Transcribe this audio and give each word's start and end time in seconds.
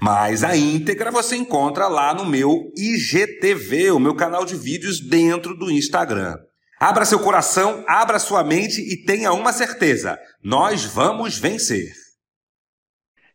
Mas 0.00 0.44
a 0.44 0.56
íntegra 0.56 1.10
você 1.10 1.36
encontra 1.36 1.88
lá 1.88 2.14
no 2.14 2.24
meu 2.24 2.72
IGTV, 2.76 3.90
o 3.90 3.98
meu 3.98 4.14
canal 4.14 4.44
de 4.44 4.54
vídeos 4.54 5.00
dentro 5.00 5.56
do 5.56 5.70
Instagram. 5.70 6.36
Abra 6.78 7.04
seu 7.04 7.18
coração, 7.18 7.84
abra 7.88 8.20
sua 8.20 8.44
mente 8.44 8.80
e 8.80 9.04
tenha 9.04 9.32
uma 9.32 9.52
certeza: 9.52 10.16
nós 10.40 10.84
vamos 10.84 11.36
vencer. 11.36 11.92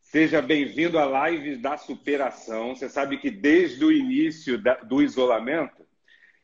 Seja 0.02 0.42
bem-vindo 0.42 0.98
à 0.98 1.04
live 1.04 1.58
da 1.58 1.76
superação. 1.76 2.74
Você 2.74 2.88
sabe 2.88 3.18
que 3.18 3.30
desde 3.30 3.84
o 3.84 3.92
início 3.92 4.62
do 4.88 5.02
isolamento, 5.02 5.84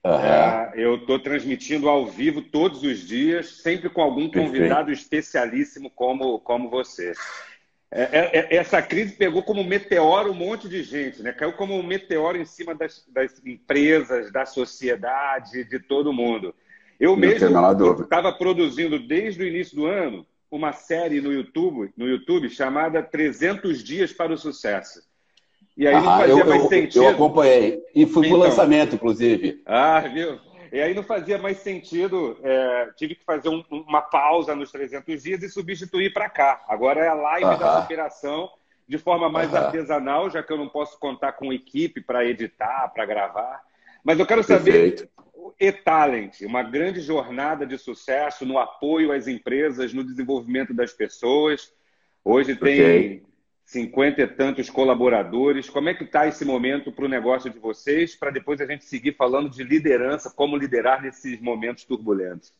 uhum. 0.03 0.73
eu 0.75 0.95
estou 0.95 1.19
transmitindo 1.19 1.87
ao 1.87 2.07
vivo 2.07 2.41
todos 2.41 2.83
os 2.83 3.07
dias, 3.07 3.61
sempre 3.61 3.89
com 3.89 4.01
algum 4.01 4.29
convidado 4.29 4.87
Perfeito. 4.87 5.01
especialíssimo 5.01 5.89
como, 5.91 6.39
como 6.39 6.69
você. 6.69 7.13
É, 7.91 8.01
é, 8.01 8.39
é, 8.39 8.55
essa 8.55 8.81
crise 8.81 9.13
pegou 9.13 9.41
como 9.41 9.63
meteoro 9.63 10.31
um 10.31 10.35
monte 10.35 10.69
de 10.69 10.83
gente, 10.83 11.23
né? 11.23 11.31
Caiu 11.31 11.53
como 11.53 11.73
um 11.75 11.81
meteoro 11.81 12.37
em 12.37 12.45
cima 12.45 12.75
das, 12.75 13.03
das 13.07 13.41
empresas, 13.43 14.31
da 14.31 14.45
sociedade, 14.45 15.63
de 15.63 15.79
todo 15.79 16.13
mundo. 16.13 16.53
Eu 16.99 17.11
Não 17.11 17.17
mesmo 17.17 17.47
estava 18.01 18.31
produzindo 18.31 18.99
desde 18.99 19.41
o 19.41 19.47
início 19.47 19.75
do 19.75 19.85
ano 19.87 20.25
uma 20.51 20.71
série 20.71 21.21
no 21.21 21.31
YouTube, 21.31 21.91
no 21.95 22.07
YouTube 22.07 22.49
chamada 22.49 23.01
300 23.01 23.83
dias 23.83 24.11
para 24.11 24.33
o 24.33 24.37
sucesso. 24.37 25.01
E 25.75 25.87
aí 25.87 25.95
ah, 25.95 26.01
não 26.01 26.17
fazia 26.17 26.39
eu, 26.39 26.45
mais 26.45 26.63
eu, 26.63 26.69
sentido. 26.69 27.03
Eu 27.03 27.09
acompanhei 27.09 27.81
e 27.95 28.05
fui 28.05 28.27
então, 28.27 28.37
pro 28.37 28.47
lançamento, 28.47 28.95
inclusive. 28.95 29.61
Ah, 29.65 30.01
viu? 30.01 30.37
E 30.71 30.79
aí 30.79 30.93
não 30.93 31.03
fazia 31.03 31.37
mais 31.37 31.57
sentido, 31.57 32.37
é, 32.43 32.91
tive 32.95 33.15
que 33.15 33.23
fazer 33.23 33.49
um, 33.49 33.63
uma 33.71 34.01
pausa 34.01 34.55
nos 34.55 34.71
300 34.71 35.23
dias 35.23 35.43
e 35.43 35.49
substituir 35.49 36.13
para 36.13 36.29
cá. 36.29 36.63
Agora 36.67 37.01
é 37.01 37.07
a 37.07 37.13
live 37.13 37.45
uh 37.45 37.49
-huh. 37.49 37.59
da 37.59 37.81
superação 37.81 38.49
de 38.87 38.97
forma 38.97 39.29
mais 39.29 39.51
uh 39.51 39.55
-huh. 39.55 39.65
artesanal, 39.65 40.29
já 40.29 40.43
que 40.43 40.51
eu 40.51 40.57
não 40.57 40.69
posso 40.69 40.99
contar 40.99 41.33
com 41.33 41.53
equipe 41.53 42.01
para 42.01 42.25
editar, 42.25 42.89
para 42.93 43.05
gravar. 43.05 43.61
Mas 44.03 44.19
eu 44.19 44.25
quero 44.25 44.43
saber, 44.43 45.09
e-Talent, 45.59 46.41
uma 46.41 46.63
grande 46.63 47.01
jornada 47.01 47.65
de 47.65 47.77
sucesso 47.77 48.45
no 48.45 48.57
apoio 48.57 49.11
às 49.11 49.27
empresas, 49.27 49.93
no 49.93 50.03
desenvolvimento 50.03 50.73
das 50.73 50.93
pessoas. 50.93 51.73
Hoje 52.23 52.55
tem 52.55 52.81
okay 52.81 53.28
cinquenta 53.69 54.21
e 54.23 54.27
tantos 54.27 54.67
colaboradores. 54.67 55.69
Como 55.69 55.89
é 55.89 55.93
que 55.93 56.03
está 56.03 56.27
esse 56.27 56.43
momento 56.43 56.91
para 56.91 57.05
o 57.05 57.09
negócio 57.09 57.51
de 57.51 57.59
vocês, 57.59 58.15
para 58.15 58.31
depois 58.31 58.59
a 58.59 58.65
gente 58.65 58.83
seguir 58.83 59.15
falando 59.15 59.47
de 59.47 59.63
liderança, 59.63 60.31
como 60.35 60.57
liderar 60.57 61.03
nesses 61.03 61.39
momentos 61.39 61.83
turbulentos? 61.83 62.51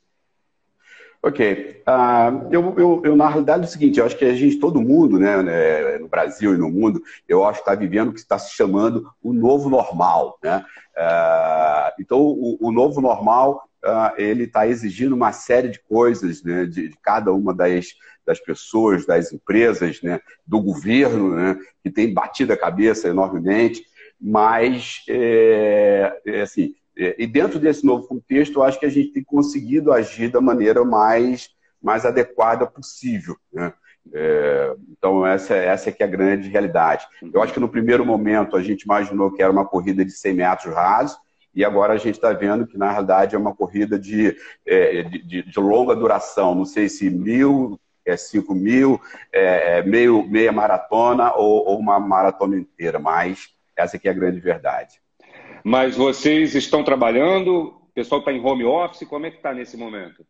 Ok. 1.21 1.81
Uh, 1.81 2.47
eu, 2.51 2.75
eu, 2.77 3.01
eu, 3.03 3.15
na 3.15 3.27
realidade, 3.27 3.63
é 3.63 3.65
o 3.65 3.69
seguinte, 3.69 3.99
eu 3.99 4.05
acho 4.05 4.15
que 4.15 4.23
a 4.23 4.33
gente, 4.35 4.59
todo 4.59 4.79
mundo, 4.79 5.17
né, 5.17 5.41
né 5.41 5.97
no 5.97 6.07
Brasil 6.07 6.53
e 6.53 6.57
no 6.57 6.69
mundo, 6.69 7.01
eu 7.27 7.43
acho 7.43 7.63
que 7.63 7.69
está 7.69 7.73
vivendo 7.73 8.09
o 8.09 8.13
que 8.13 8.19
está 8.19 8.37
se 8.37 8.55
chamando 8.55 9.09
o 9.21 9.33
novo 9.33 9.67
normal. 9.67 10.37
Né? 10.43 10.63
Uh, 10.95 11.91
então, 11.99 12.19
o, 12.19 12.57
o, 12.61 12.71
novo 12.71 13.01
normal, 13.01 13.67
uh, 13.85 14.13
ele 14.17 14.43
está 14.43 14.67
exigindo 14.67 15.13
uma 15.13 15.31
série 15.31 15.69
de 15.69 15.79
coisas 15.79 16.43
né, 16.43 16.65
de, 16.65 16.89
de 16.89 16.97
cada 17.01 17.31
uma 17.33 17.53
das, 17.53 17.87
das 18.25 18.39
pessoas, 18.39 19.05
das 19.05 19.31
empresas, 19.31 20.01
né, 20.01 20.19
do 20.45 20.61
governo, 20.61 21.35
né, 21.35 21.57
que 21.83 21.89
tem 21.89 22.13
batido 22.13 22.53
a 22.53 22.57
cabeça 22.57 23.07
enormemente, 23.07 23.83
mas, 24.19 25.03
é, 25.07 26.21
é 26.25 26.41
assim, 26.41 26.75
é, 26.97 27.15
e 27.17 27.25
dentro 27.25 27.57
desse 27.59 27.85
novo 27.85 28.07
contexto, 28.07 28.59
eu 28.59 28.63
acho 28.63 28.79
que 28.79 28.85
a 28.85 28.89
gente 28.89 29.13
tem 29.13 29.23
conseguido 29.23 29.93
agir 29.93 30.29
da 30.29 30.41
maneira 30.41 30.83
mais, 30.83 31.49
mais 31.81 32.05
adequada 32.05 32.67
possível, 32.67 33.37
né? 33.53 33.73
É, 34.11 34.75
então, 34.91 35.25
essa, 35.25 35.55
essa 35.55 35.89
é 35.89 35.91
que 35.91 36.01
é 36.01 36.05
a 36.05 36.09
grande 36.09 36.49
realidade. 36.49 37.05
Eu 37.33 37.41
acho 37.41 37.53
que 37.53 37.59
no 37.59 37.69
primeiro 37.69 38.05
momento 38.05 38.55
a 38.55 38.61
gente 38.61 38.81
imaginou 38.81 39.31
que 39.31 39.41
era 39.41 39.51
uma 39.51 39.65
corrida 39.65 40.03
de 40.03 40.11
100 40.11 40.33
metros 40.33 40.73
rasos, 40.73 41.17
e 41.53 41.65
agora 41.65 41.93
a 41.93 41.97
gente 41.97 42.15
está 42.15 42.31
vendo 42.31 42.67
que, 42.67 42.77
na 42.77 42.91
realidade, 42.91 43.35
é 43.35 43.39
uma 43.39 43.55
corrida 43.55 43.97
de, 43.97 44.35
é, 44.65 45.03
de, 45.03 45.43
de, 45.43 45.59
longa 45.59 45.95
duração. 45.95 46.53
Não 46.53 46.65
sei 46.65 46.87
se 46.87 47.09
mil, 47.09 47.79
é 48.05 48.15
5 48.15 48.53
mil, 48.53 48.99
é, 49.31 49.79
é, 49.79 49.83
meio, 49.83 50.27
meia 50.27 50.51
maratona 50.51 51.33
ou, 51.33 51.67
ou, 51.67 51.79
uma 51.79 51.99
maratona 51.99 52.57
inteira, 52.57 52.99
mas 52.99 53.49
essa 53.75 53.97
aqui 53.97 54.07
é 54.07 54.11
a 54.11 54.15
grande 54.15 54.39
verdade. 54.39 55.01
Mas 55.63 55.95
vocês 55.95 56.55
estão 56.55 56.83
trabalhando, 56.83 57.79
o 57.89 57.91
pessoal 57.93 58.19
está 58.19 58.31
em 58.31 58.43
home 58.43 58.63
office, 58.63 59.07
como 59.07 59.25
é 59.25 59.31
que 59.31 59.37
está 59.37 59.53
nesse 59.53 59.77
momento? 59.77 60.25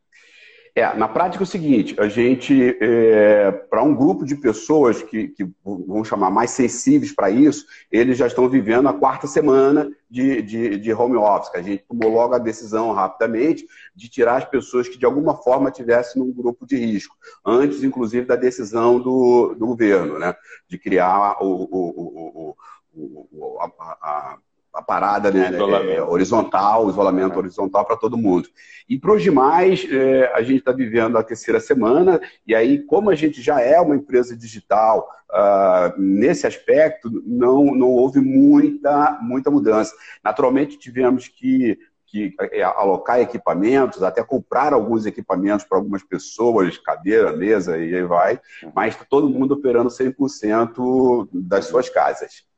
É, 0.79 0.95
na 0.95 1.09
prática 1.09 1.43
é 1.43 1.45
o 1.45 1.47
seguinte, 1.47 1.93
a 1.99 2.07
gente, 2.07 2.77
é, 2.79 3.51
para 3.51 3.83
um 3.83 3.93
grupo 3.93 4.23
de 4.25 4.33
pessoas 4.33 5.03
que, 5.03 5.27
que 5.27 5.45
vamos 5.61 6.07
chamar 6.07 6.31
mais 6.31 6.51
sensíveis 6.51 7.11
para 7.13 7.29
isso, 7.29 7.65
eles 7.91 8.17
já 8.17 8.27
estão 8.27 8.47
vivendo 8.47 8.87
a 8.87 8.93
quarta 8.93 9.27
semana 9.27 9.91
de, 10.09 10.41
de, 10.41 10.77
de, 10.77 10.93
home 10.93 11.17
office, 11.17 11.53
a 11.53 11.61
gente 11.61 11.83
tomou 11.85 12.09
logo 12.09 12.33
a 12.33 12.37
decisão 12.37 12.93
rapidamente 12.93 13.67
de 13.93 14.07
tirar 14.07 14.37
as 14.37 14.45
pessoas 14.45 14.87
que 14.87 14.97
de 14.97 15.05
alguma 15.05 15.35
forma 15.35 15.69
tivessem 15.69 16.21
num 16.21 16.31
grupo 16.31 16.65
de 16.65 16.77
risco, 16.77 17.13
antes 17.45 17.83
inclusive 17.83 18.25
da 18.25 18.37
decisão 18.37 19.01
do, 19.01 19.55
do 19.55 19.67
governo, 19.67 20.17
né, 20.17 20.33
de 20.65 20.77
criar 20.77 21.43
o, 21.43 21.67
o, 21.69 22.55
o, 22.95 23.17
o 23.33 23.59
a, 23.59 23.67
a 24.01 24.37
a 24.79 24.81
parada 24.81 25.29
né, 25.29 25.51
é, 25.93 26.01
horizontal, 26.01 26.89
isolamento 26.89 27.37
horizontal 27.37 27.85
para 27.85 27.97
todo 27.97 28.17
mundo. 28.17 28.47
E 28.87 28.97
para 28.97 29.11
os 29.11 29.21
demais, 29.21 29.85
é, 29.91 30.31
a 30.33 30.41
gente 30.41 30.59
está 30.59 30.71
vivendo 30.71 31.17
a 31.17 31.23
terceira 31.23 31.59
semana, 31.59 32.19
e 32.47 32.55
aí, 32.55 32.79
como 32.79 33.09
a 33.09 33.15
gente 33.15 33.41
já 33.41 33.59
é 33.59 33.79
uma 33.79 33.95
empresa 33.95 34.37
digital, 34.37 35.05
uh, 35.29 36.01
nesse 36.01 36.47
aspecto, 36.47 37.09
não, 37.25 37.75
não 37.75 37.89
houve 37.89 38.21
muita, 38.21 39.19
muita 39.21 39.51
mudança. 39.51 39.93
Naturalmente, 40.23 40.79
tivemos 40.79 41.27
que 41.27 41.77
que 42.11 42.33
é, 42.53 42.63
alocar 42.63 43.19
equipamentos, 43.19 44.01
até 44.01 44.23
comprar 44.23 44.73
alguns 44.73 45.05
equipamentos 45.05 45.63
para 45.63 45.77
algumas 45.77 46.01
pessoas, 46.01 46.75
cadeira, 46.75 47.37
mesa 47.37 47.77
e 47.77 47.93
aí 47.93 48.03
vai, 48.03 48.41
mas 48.73 48.95
tá 48.95 49.05
todo 49.07 49.29
mundo 49.29 49.53
operando 49.53 49.91
100% 49.91 51.29
das 51.31 51.65
suas 51.65 51.87
casas. 51.87 52.48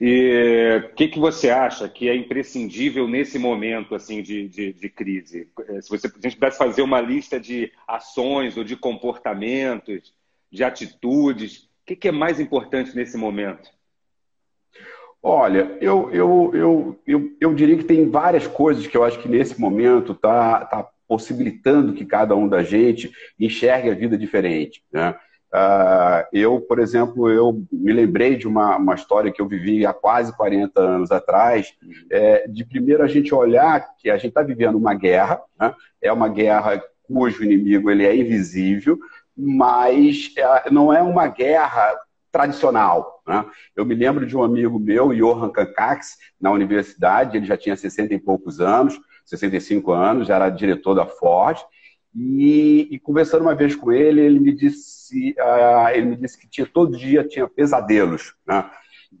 E 0.00 0.82
o 0.84 0.94
que, 0.94 1.08
que 1.08 1.18
você 1.18 1.48
acha 1.48 1.88
que 1.88 2.08
é 2.08 2.14
imprescindível 2.14 3.08
nesse 3.08 3.38
momento 3.38 3.94
assim 3.94 4.22
de, 4.22 4.48
de, 4.48 4.72
de 4.72 4.88
crise? 4.88 5.48
Eh, 5.68 5.80
se 5.80 5.88
você, 5.88 6.06
a 6.06 6.20
gente 6.20 6.36
pudesse 6.36 6.58
fazer 6.58 6.82
uma 6.82 7.00
lista 7.00 7.40
de 7.40 7.72
ações 7.88 8.56
ou 8.56 8.64
de 8.64 8.76
comportamentos, 8.76 10.14
de 10.50 10.62
atitudes, 10.62 11.64
o 11.64 11.68
que, 11.86 11.96
que 11.96 12.08
é 12.08 12.12
mais 12.12 12.38
importante 12.40 12.94
nesse 12.94 13.16
momento? 13.16 13.70
Olha, 15.22 15.76
eu, 15.80 16.10
eu, 16.12 16.50
eu, 16.54 17.00
eu, 17.06 17.36
eu 17.40 17.54
diria 17.54 17.76
que 17.76 17.84
tem 17.84 18.08
várias 18.08 18.46
coisas 18.46 18.86
que 18.86 18.96
eu 18.96 19.02
acho 19.02 19.18
que 19.20 19.28
nesse 19.28 19.60
momento 19.60 20.12
está 20.12 20.64
tá 20.66 20.88
possibilitando 21.08 21.94
que 21.94 22.04
cada 22.04 22.34
um 22.36 22.48
da 22.48 22.62
gente 22.62 23.10
enxergue 23.38 23.90
a 23.90 23.94
vida 23.94 24.16
diferente. 24.16 24.82
Né? 24.92 25.14
Uh, 25.56 26.28
eu, 26.34 26.60
por 26.60 26.78
exemplo, 26.78 27.30
eu 27.30 27.64
me 27.72 27.90
lembrei 27.90 28.36
de 28.36 28.46
uma, 28.46 28.76
uma 28.76 28.94
história 28.94 29.32
que 29.32 29.40
eu 29.40 29.48
vivi 29.48 29.86
há 29.86 29.94
quase 29.94 30.36
40 30.36 30.78
anos 30.78 31.10
atrás, 31.10 31.72
é, 32.10 32.46
de 32.46 32.62
primeiro 32.62 33.02
a 33.02 33.06
gente 33.06 33.34
olhar 33.34 33.94
que 33.96 34.10
a 34.10 34.18
gente 34.18 34.28
está 34.28 34.42
vivendo 34.42 34.76
uma 34.76 34.92
guerra, 34.92 35.40
né? 35.58 35.74
é 36.02 36.12
uma 36.12 36.28
guerra 36.28 36.82
cujo 37.04 37.42
inimigo 37.42 37.90
ele 37.90 38.04
é 38.04 38.14
invisível, 38.14 38.98
mas 39.34 40.30
é, 40.36 40.70
não 40.70 40.92
é 40.92 41.00
uma 41.00 41.26
guerra 41.26 41.96
tradicional. 42.30 43.22
Né? 43.26 43.42
Eu 43.74 43.86
me 43.86 43.94
lembro 43.94 44.26
de 44.26 44.36
um 44.36 44.42
amigo 44.42 44.78
meu, 44.78 45.14
Johan 45.14 45.48
Kankax, 45.48 46.18
na 46.38 46.50
universidade, 46.50 47.34
ele 47.34 47.46
já 47.46 47.56
tinha 47.56 47.76
60 47.76 48.12
e 48.12 48.18
poucos 48.18 48.60
anos, 48.60 49.00
65 49.24 49.90
anos, 49.90 50.28
já 50.28 50.36
era 50.36 50.50
diretor 50.50 50.92
da 50.92 51.06
Ford, 51.06 51.58
e, 52.18 52.88
e, 52.90 52.98
conversando 52.98 53.42
uma 53.42 53.54
vez 53.54 53.76
com 53.76 53.92
ele, 53.92 54.22
ele 54.22 54.40
me 54.40 54.54
disse, 54.54 55.34
uh, 55.38 55.88
ele 55.92 56.06
me 56.06 56.16
disse 56.16 56.38
que 56.38 56.48
tinha 56.48 56.66
todo 56.66 56.96
dia 56.96 57.22
tinha 57.22 57.46
pesadelos, 57.46 58.34
né? 58.46 58.70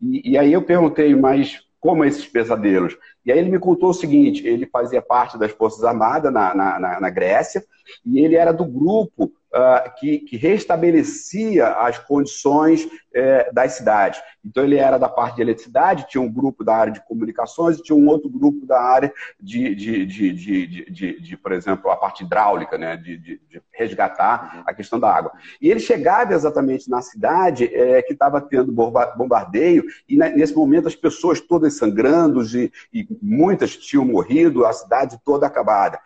E, 0.02 0.30
e, 0.30 0.38
aí 0.38 0.52
eu 0.52 0.62
perguntei, 0.62 1.14
mas 1.14 1.60
como 1.78 2.04
esses 2.04 2.26
pesadelos? 2.26 2.96
E 3.26 3.32
aí 3.32 3.38
ele 3.38 3.50
me 3.50 3.58
contou 3.58 3.90
o 3.90 3.94
seguinte: 3.94 4.46
ele 4.46 4.66
fazia 4.66 5.02
parte 5.02 5.36
das 5.36 5.50
Forças 5.50 5.82
Armadas 5.82 6.32
na, 6.32 6.54
na, 6.54 7.00
na 7.00 7.10
Grécia 7.10 7.64
e 8.04 8.20
ele 8.20 8.36
era 8.36 8.52
do 8.52 8.64
grupo 8.64 9.24
uh, 9.24 9.94
que, 9.98 10.18
que, 10.20 10.36
restabelecia 10.36 11.68
as 11.68 11.98
condições 11.98 12.84
uh, 12.84 13.52
das 13.52 13.72
cidades. 13.72 14.20
Então, 14.44 14.64
ele 14.64 14.76
era 14.76 14.98
da 14.98 15.08
parte 15.08 15.36
de 15.36 15.42
eletricidade, 15.42 16.06
tinha 16.08 16.22
um 16.22 16.32
grupo 16.32 16.62
da 16.62 16.76
área 16.76 16.92
de 16.92 17.04
comunicações 17.04 17.78
e 17.78 17.82
tinha 17.82 17.96
um 17.96 18.06
outro 18.06 18.28
grupo 18.28 18.64
da 18.64 18.80
área 18.80 19.12
de, 19.40 19.74
de, 19.74 20.06
de, 20.06 21.20
de, 21.20 21.36
por 21.36 21.52
exemplo, 21.52 21.90
a 21.90 21.96
parte 21.96 22.22
hidráulica, 22.24 22.78
né? 22.78 22.96
de, 22.96 23.40
resgatar 23.72 24.62
a 24.66 24.72
questão 24.72 24.98
da 24.98 25.12
água. 25.12 25.32
E 25.60 25.70
ele 25.70 25.80
chegava 25.80 26.32
exatamente 26.32 26.88
na 26.88 27.02
cidade 27.02 27.66
é, 27.74 28.00
que 28.02 28.12
estava 28.12 28.40
tendo 28.40 28.72
bombardeio, 28.72 29.84
e 30.08 30.16
nesse 30.16 30.54
momento 30.54 30.88
as 30.88 30.96
pessoas 30.96 31.40
todas 31.40 31.76
sangrando, 31.76 32.42
e, 32.56 32.72
e 32.92 33.06
muitas 33.22 33.76
tinham 33.76 34.04
morrido, 34.04 34.64
a 34.64 34.72
cidade 34.72 35.18
toda 35.24 35.46
acabada. 35.46 35.98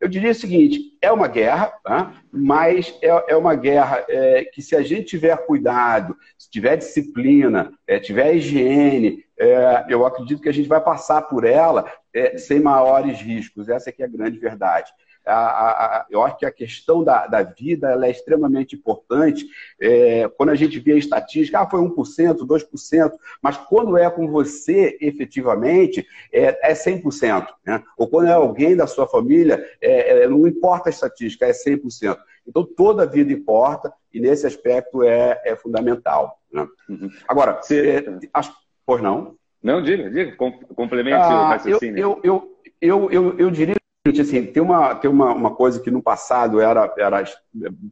Eu 0.00 0.08
diria 0.08 0.30
o 0.30 0.34
seguinte: 0.34 0.96
é 1.00 1.10
uma 1.10 1.28
guerra, 1.28 1.72
tá? 1.84 2.14
mas 2.32 2.94
é, 3.02 3.32
é, 3.32 3.36
uma 3.36 3.54
guerra 3.54 4.04
é, 4.08 4.44
que, 4.44 4.62
se 4.62 4.76
a 4.76 4.82
gente 4.82 5.04
tiver 5.04 5.36
cuidado, 5.46 6.16
se 6.36 6.50
tiver 6.50 6.76
disciplina, 6.76 7.72
é, 7.86 7.98
tiver 7.98 8.34
higiene, 8.34 9.24
é, 9.38 9.86
eu 9.88 10.06
acredito 10.06 10.42
que 10.42 10.48
a 10.48 10.54
gente 10.54 10.68
vai 10.68 10.80
passar 10.80 11.22
por 11.22 11.44
ela 11.44 11.90
é, 12.14 12.36
sem 12.38 12.60
maiores 12.60 13.20
riscos. 13.20 13.68
Essa 13.68 13.90
é 13.90 13.92
que 13.92 14.02
é 14.02 14.06
a 14.06 14.10
grande 14.10 14.38
verdade 14.38 14.92
a, 15.32 15.38
a, 15.38 16.06
eu 16.10 16.22
acho 16.22 16.38
que 16.38 16.46
a 16.46 16.50
questão 16.50 17.04
da, 17.04 17.26
da 17.26 17.42
vida 17.42 17.98
é 18.06 18.10
extremamente 18.10 18.74
importante. 18.76 19.46
É, 19.80 20.28
quando 20.36 20.50
a 20.50 20.54
gente 20.54 20.78
vê 20.78 20.92
a 20.92 20.96
estatística, 20.96 21.60
ah, 21.60 21.68
foi 21.68 21.80
1%, 21.80 22.38
2%, 22.38 23.12
mas 23.42 23.56
quando 23.56 23.96
é 23.96 24.08
com 24.10 24.28
você, 24.28 24.96
efetivamente, 25.00 26.06
é, 26.32 26.70
é 26.70 26.74
100%. 26.74 27.46
Né? 27.66 27.82
Ou 27.96 28.08
quando 28.08 28.28
é 28.28 28.32
alguém 28.32 28.74
da 28.74 28.86
sua 28.86 29.06
família, 29.06 29.64
é, 29.80 30.22
é, 30.22 30.28
não 30.28 30.46
importa 30.46 30.88
a 30.88 30.90
estatística, 30.90 31.46
é 31.46 31.52
100%. 31.52 32.16
Então, 32.46 32.64
toda 32.64 33.02
a 33.02 33.06
vida 33.06 33.32
importa 33.32 33.92
e 34.12 34.20
nesse 34.20 34.46
aspecto 34.46 35.02
é, 35.02 35.40
é 35.44 35.54
fundamental. 35.54 36.38
Né? 36.50 36.66
Uhum. 36.88 37.10
Agora, 37.28 37.60
Você... 37.60 38.04
É, 38.06 38.28
acho... 38.32 38.52
pois 38.86 39.02
não? 39.02 39.36
Não, 39.62 39.82
diga, 39.82 40.08
diga, 40.08 40.36
complemente 40.36 41.16
ah, 41.16 41.28
o 41.28 41.48
raciocínio. 41.48 41.98
Eu, 41.98 42.20
eu, 42.22 42.58
eu, 42.80 43.10
eu, 43.10 43.38
eu 43.38 43.50
diria 43.50 43.77
assim, 44.10 44.44
tem 44.46 44.62
uma, 44.62 44.94
tem 44.94 45.10
uma, 45.10 45.32
uma 45.32 45.54
coisa 45.54 45.80
que 45.80 45.90
no 45.90 46.02
passado 46.02 46.60
era, 46.60 46.92
era 46.98 47.24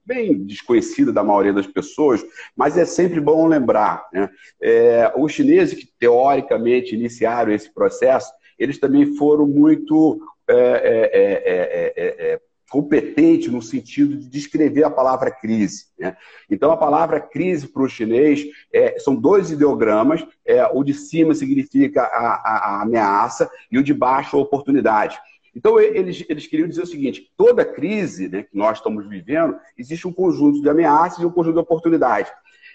bem 0.05 0.45
desconhecida 0.45 1.13
da 1.13 1.25
maioria 1.25 1.53
das 1.53 1.67
pessoas, 1.67 2.25
mas 2.57 2.77
é 2.77 2.85
sempre 2.85 3.21
bom 3.21 3.47
lembrar. 3.47 4.07
Né? 4.13 4.29
É, 4.61 5.13
os 5.17 5.33
chineses 5.33 5.79
que 5.79 5.89
teoricamente 5.99 6.95
iniciaram 6.95 7.53
esse 7.53 7.73
processo, 7.73 8.33
eles 8.59 8.79
também 8.79 9.17
foram 9.17 9.47
muito 9.47 10.21
é, 10.49 11.13
é, 11.13 12.33
é 12.33 12.41
competentes 12.71 13.53
no 13.53 13.63
sentido 13.63 14.17
de 14.17 14.29
descrever 14.29 14.85
a 14.85 14.91
palavra 14.91 15.31
crise. 15.31 15.87
Né? 15.99 16.17
Então, 16.51 16.71
a 16.71 16.77
palavra 16.77 17.21
crise 17.21 17.69
para 17.69 17.83
o 17.83 17.89
chinês 17.89 18.45
é, 18.73 18.99
são 18.99 19.15
dois 19.15 19.51
ideogramas: 19.51 20.27
é, 20.45 20.65
o 20.67 20.83
de 20.83 20.95
cima 20.95 21.35
significa 21.35 22.03
a, 22.03 22.35
a, 22.35 22.59
a 22.59 22.83
ameaça 22.83 23.51
e 23.71 23.79
o 23.79 23.83
de 23.83 23.95
baixo 23.95 24.37
a 24.37 24.41
oportunidade. 24.41 25.19
Então, 25.57 25.81
eles, 25.81 26.23
eles 26.29 26.47
queriam 26.47 26.69
dizer 26.69 26.83
o 26.83 26.87
seguinte: 26.87 27.33
toda 27.35 27.65
crise 27.65 28.29
né, 28.29 28.43
que 28.43 28.55
nós 28.55 28.77
estamos 28.77 29.09
vivendo, 29.09 29.59
existe 29.77 30.07
um 30.07 30.13
conjunto 30.13 30.61
de 30.61 30.69
ameaças 30.69 31.19
e 31.19 31.25
um 31.25 31.31
conjunto 31.31 31.55
de 31.55 31.61
oportunidades. 31.61 32.31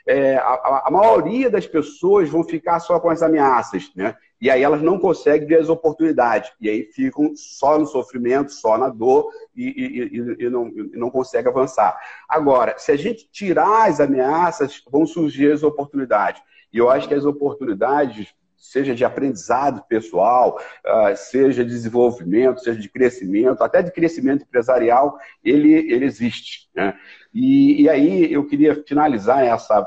É, 0.07 0.37
a, 0.37 0.85
a, 0.87 0.91
maioria 0.91 1.47
das 1.47 1.67
pessoas 1.67 2.27
vão 2.27 2.43
ficar 2.43 2.79
só 2.79 2.99
com 2.99 3.11
as 3.11 3.21
ameaças, 3.21 3.91
né? 3.95 4.15
E 4.41 4.49
aí 4.49 4.63
elas 4.63 4.81
não 4.81 4.97
conseguem 4.97 5.47
ver 5.47 5.59
as 5.59 5.69
oportunidades. 5.69 6.51
E 6.59 6.67
aí 6.67 6.85
ficam 6.91 7.33
só 7.35 7.77
no 7.77 7.85
sofrimento, 7.85 8.51
só 8.51 8.79
na 8.79 8.89
dor 8.89 9.29
e, 9.55 9.63
e, 9.63 10.17
e, 10.17 10.45
e 10.45 10.49
não, 10.49 10.67
e 10.69 10.97
não 10.97 11.11
conseguem 11.11 11.51
avançar. 11.51 11.95
Agora, 12.27 12.73
se 12.79 12.91
a 12.91 12.95
gente 12.95 13.29
tirar 13.31 13.87
as 13.87 13.99
ameaças, 13.99 14.83
vão 14.91 15.05
surgir 15.05 15.51
as 15.51 15.61
oportunidades. 15.61 16.41
E 16.73 16.79
eu 16.79 16.89
acho 16.89 17.07
que 17.07 17.13
as 17.13 17.25
oportunidades 17.25 18.33
seja 18.61 18.93
de 18.93 19.03
aprendizado 19.03 19.83
pessoal, 19.89 20.59
ah, 20.85 21.15
seja 21.15 21.65
de 21.65 21.71
desenvolvimento, 21.71 22.61
seja 22.61 22.79
de 22.79 22.87
crescimento, 22.87 23.63
até 23.63 23.81
de 23.81 23.91
crescimento 23.91 24.43
empresarial, 24.43 25.17
ele, 25.43 25.73
ele 25.73 26.05
existe. 26.05 26.69
Né? 26.75 26.95
E, 27.33 27.81
e 27.81 27.89
aí 27.89 28.31
eu 28.31 28.45
queria 28.45 28.83
finalizar 28.87 29.43
essa, 29.43 29.85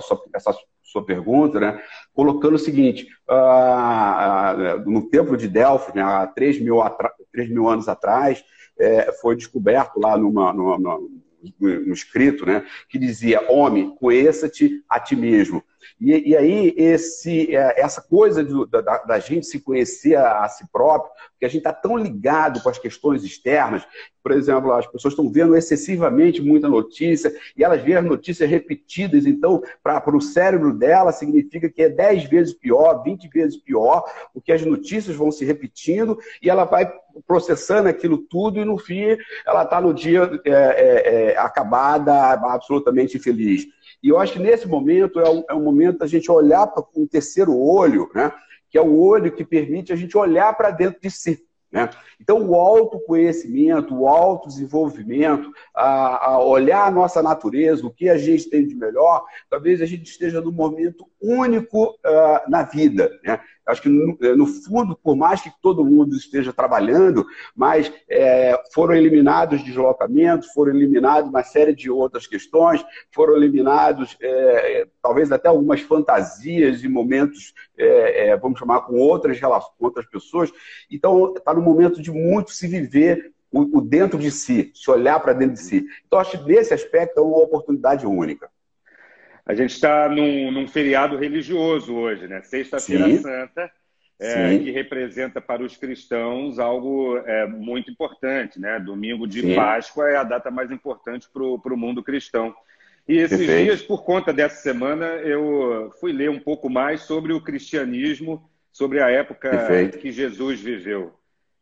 sua, 0.00 0.22
essa 0.34 0.54
sua 0.82 1.04
pergunta, 1.04 1.60
né, 1.60 1.80
colocando 2.12 2.54
o 2.54 2.58
seguinte: 2.58 3.06
uh, 3.28 4.90
no 4.90 5.08
templo 5.08 5.36
de 5.36 5.46
Delfos, 5.46 5.94
né, 5.94 6.02
há 6.02 6.26
3 6.26 6.60
mil, 6.60 6.78
3 7.32 7.50
mil 7.50 7.68
anos 7.68 7.86
atrás, 7.86 8.42
é, 8.78 9.12
foi 9.20 9.36
descoberto 9.36 10.00
lá 10.00 10.16
numa, 10.16 10.52
numa, 10.52 10.78
numa 10.78 11.00
no 11.58 11.92
escrito, 11.92 12.44
né, 12.44 12.64
que 12.88 12.98
dizia: 12.98 13.50
Homem, 13.50 13.94
conheça-te 13.94 14.82
a 14.88 14.98
ti 14.98 15.14
mesmo. 15.14 15.62
E, 16.00 16.30
e 16.30 16.36
aí, 16.36 16.74
esse, 16.76 17.54
é, 17.54 17.80
essa 17.80 18.00
coisa 18.00 18.44
de, 18.44 18.52
da, 18.68 18.98
da, 18.98 19.18
gente 19.18 19.46
se 19.46 19.60
conhecer 19.60 20.16
a, 20.16 20.44
a 20.44 20.48
si 20.48 20.64
próprio, 20.72 21.12
porque 21.32 21.46
a 21.46 21.48
gente 21.48 21.58
está 21.58 21.72
tão 21.72 21.96
ligado 21.96 22.62
com 22.62 22.68
as 22.68 22.78
questões 22.78 23.24
externas, 23.24 23.86
por 24.22 24.32
exemplo, 24.32 24.72
as 24.72 24.86
pessoas 24.86 25.12
estão 25.12 25.30
vendo 25.30 25.56
excessivamente 25.56 26.42
muita 26.42 26.68
notícia 26.68 27.32
e 27.56 27.64
elas 27.64 27.82
veem 27.82 27.96
as 27.96 28.04
notícias 28.04 28.48
repetidas, 28.48 29.24
então, 29.24 29.62
para 29.82 30.16
o 30.16 30.20
cérebro 30.20 30.74
dela, 30.74 31.12
significa 31.12 31.70
que 31.70 31.82
é 31.82 31.88
10 31.88 32.24
vezes 32.24 32.54
pior, 32.54 33.02
20 33.02 33.28
vezes 33.28 33.56
pior, 33.56 34.04
porque 34.34 34.52
as 34.52 34.64
notícias 34.64 35.16
vão 35.16 35.30
se 35.30 35.44
repetindo 35.44 36.18
e 36.42 36.50
ela 36.50 36.64
vai 36.64 36.90
processando 37.26 37.88
aquilo 37.88 38.18
tudo 38.18 38.60
e, 38.60 38.64
no 38.64 38.78
fim, 38.78 39.16
ela 39.46 39.64
está 39.64 39.80
no 39.80 39.92
dia 39.92 40.30
é, 40.44 40.50
é, 40.50 41.32
é, 41.32 41.38
acabada, 41.38 42.32
absolutamente 42.32 43.16
infeliz. 43.16 43.66
E 44.02 44.08
eu 44.08 44.18
acho 44.18 44.34
que 44.34 44.38
nesse 44.38 44.66
momento 44.66 45.20
é 45.20 45.28
um, 45.28 45.44
é 45.50 45.54
um 45.54 45.62
momento 45.62 45.98
da 45.98 46.06
gente 46.06 46.30
olhar 46.30 46.66
para 46.66 46.84
um 46.96 47.06
terceiro 47.06 47.56
olho, 47.56 48.10
né? 48.14 48.32
que 48.68 48.78
é 48.78 48.80
o 48.80 48.98
olho 48.98 49.32
que 49.32 49.44
permite 49.44 49.92
a 49.92 49.96
gente 49.96 50.16
olhar 50.16 50.56
para 50.56 50.70
dentro 50.70 51.00
de 51.00 51.10
si. 51.10 51.44
Né? 51.70 51.88
Então, 52.20 52.42
o 52.48 52.54
autoconhecimento, 52.54 53.94
o 53.94 54.08
autodesenvolvimento, 54.08 55.52
a, 55.74 56.32
a 56.32 56.44
olhar 56.44 56.86
a 56.86 56.90
nossa 56.90 57.22
natureza, 57.22 57.86
o 57.86 57.92
que 57.92 58.08
a 58.08 58.18
gente 58.18 58.50
tem 58.50 58.66
de 58.66 58.74
melhor, 58.74 59.24
talvez 59.48 59.80
a 59.80 59.86
gente 59.86 60.10
esteja 60.10 60.40
num 60.40 60.50
momento 60.50 61.06
único 61.20 61.90
uh, 61.90 62.50
na 62.50 62.64
vida. 62.64 63.10
Né? 63.22 63.38
Acho 63.70 63.82
que, 63.82 63.88
no, 63.88 64.18
eh, 64.20 64.34
no, 64.34 64.46
fundo, 64.46 64.96
por 64.96 65.16
mais 65.16 65.40
que 65.40 65.50
todo 65.62 65.84
mundo 65.84 66.16
esteja 66.16 66.52
trabalhando, 66.52 67.26
mas 67.54 67.92
é, 68.08 68.60
foram 68.72 68.94
eliminados 68.94 69.62
deslocamentos, 69.62 70.48
foram 70.52 70.74
eliminados 70.74 71.30
uma 71.30 71.42
série 71.42 71.74
de 71.74 71.90
outras 71.90 72.26
questões, 72.26 72.84
foram 73.10 73.36
eliminados 73.36 74.16
é, 74.20 74.86
talvez 75.02 75.30
até 75.32 75.48
algumas 75.48 75.80
fantasias 75.80 76.82
e 76.82 76.88
momentos, 76.88 77.54
é, 77.78 78.36
vamos 78.36 78.58
chamar, 78.58 78.82
com 78.82 78.98
outras 78.98 79.38
relações, 79.38 79.72
com 79.78 79.84
outras 79.84 80.06
pessoas. 80.06 80.52
Então, 80.90 81.34
está 81.36 81.54
no 81.54 81.62
momento 81.62 82.02
de 82.02 82.10
muito 82.10 82.50
se 82.52 82.66
viver 82.66 83.32
o, 83.50 83.78
o 83.78 83.80
dentro 83.80 84.18
de 84.18 84.30
si, 84.30 84.70
se 84.74 84.90
olhar 84.90 85.18
para 85.20 85.32
dentro 85.32 85.54
de 85.54 85.60
si. 85.60 85.86
Então, 86.06 86.18
acho 86.18 86.38
que 86.38 86.52
nesse 86.52 86.72
aspecto 86.72 87.18
é 87.18 87.22
uma 87.22 87.38
oportunidade 87.38 88.06
única. 88.06 88.50
A 89.50 89.54
gente 89.54 89.70
está 89.72 90.08
num, 90.08 90.52
num, 90.52 90.68
feriado 90.68 91.16
religioso 91.16 91.92
hoje, 91.92 92.28
né? 92.28 92.40
Sexta-feira 92.42 93.16
Santa, 93.16 93.68
é, 94.20 94.56
que 94.56 94.70
representa 94.70 95.40
para 95.40 95.60
os 95.60 95.76
cristãos 95.76 96.60
algo 96.60 97.16
é, 97.26 97.48
muito 97.48 97.90
importante, 97.90 98.60
né? 98.60 98.78
Domingo 98.78 99.26
de 99.26 99.40
Sim. 99.40 99.56
Páscoa 99.56 100.08
é 100.08 100.16
a 100.16 100.22
data 100.22 100.52
mais 100.52 100.70
importante 100.70 101.26
para 101.32 101.42
o 101.74 101.76
mundo 101.76 102.00
cristão. 102.00 102.54
E 103.08 103.16
esses 103.16 103.38
Perfeito. 103.38 103.64
dias, 103.64 103.82
por 103.82 104.04
conta 104.04 104.32
dessa 104.32 104.62
semana, 104.62 105.04
eu 105.16 105.90
fui 105.98 106.12
ler 106.12 106.30
um 106.30 106.38
pouco 106.38 106.70
mais 106.70 107.00
sobre 107.00 107.32
o 107.32 107.40
cristianismo, 107.40 108.48
sobre 108.70 109.00
a 109.00 109.10
época 109.10 109.50
Perfeito. 109.50 109.98
que 109.98 110.12
Jesus 110.12 110.60
viveu. 110.60 111.12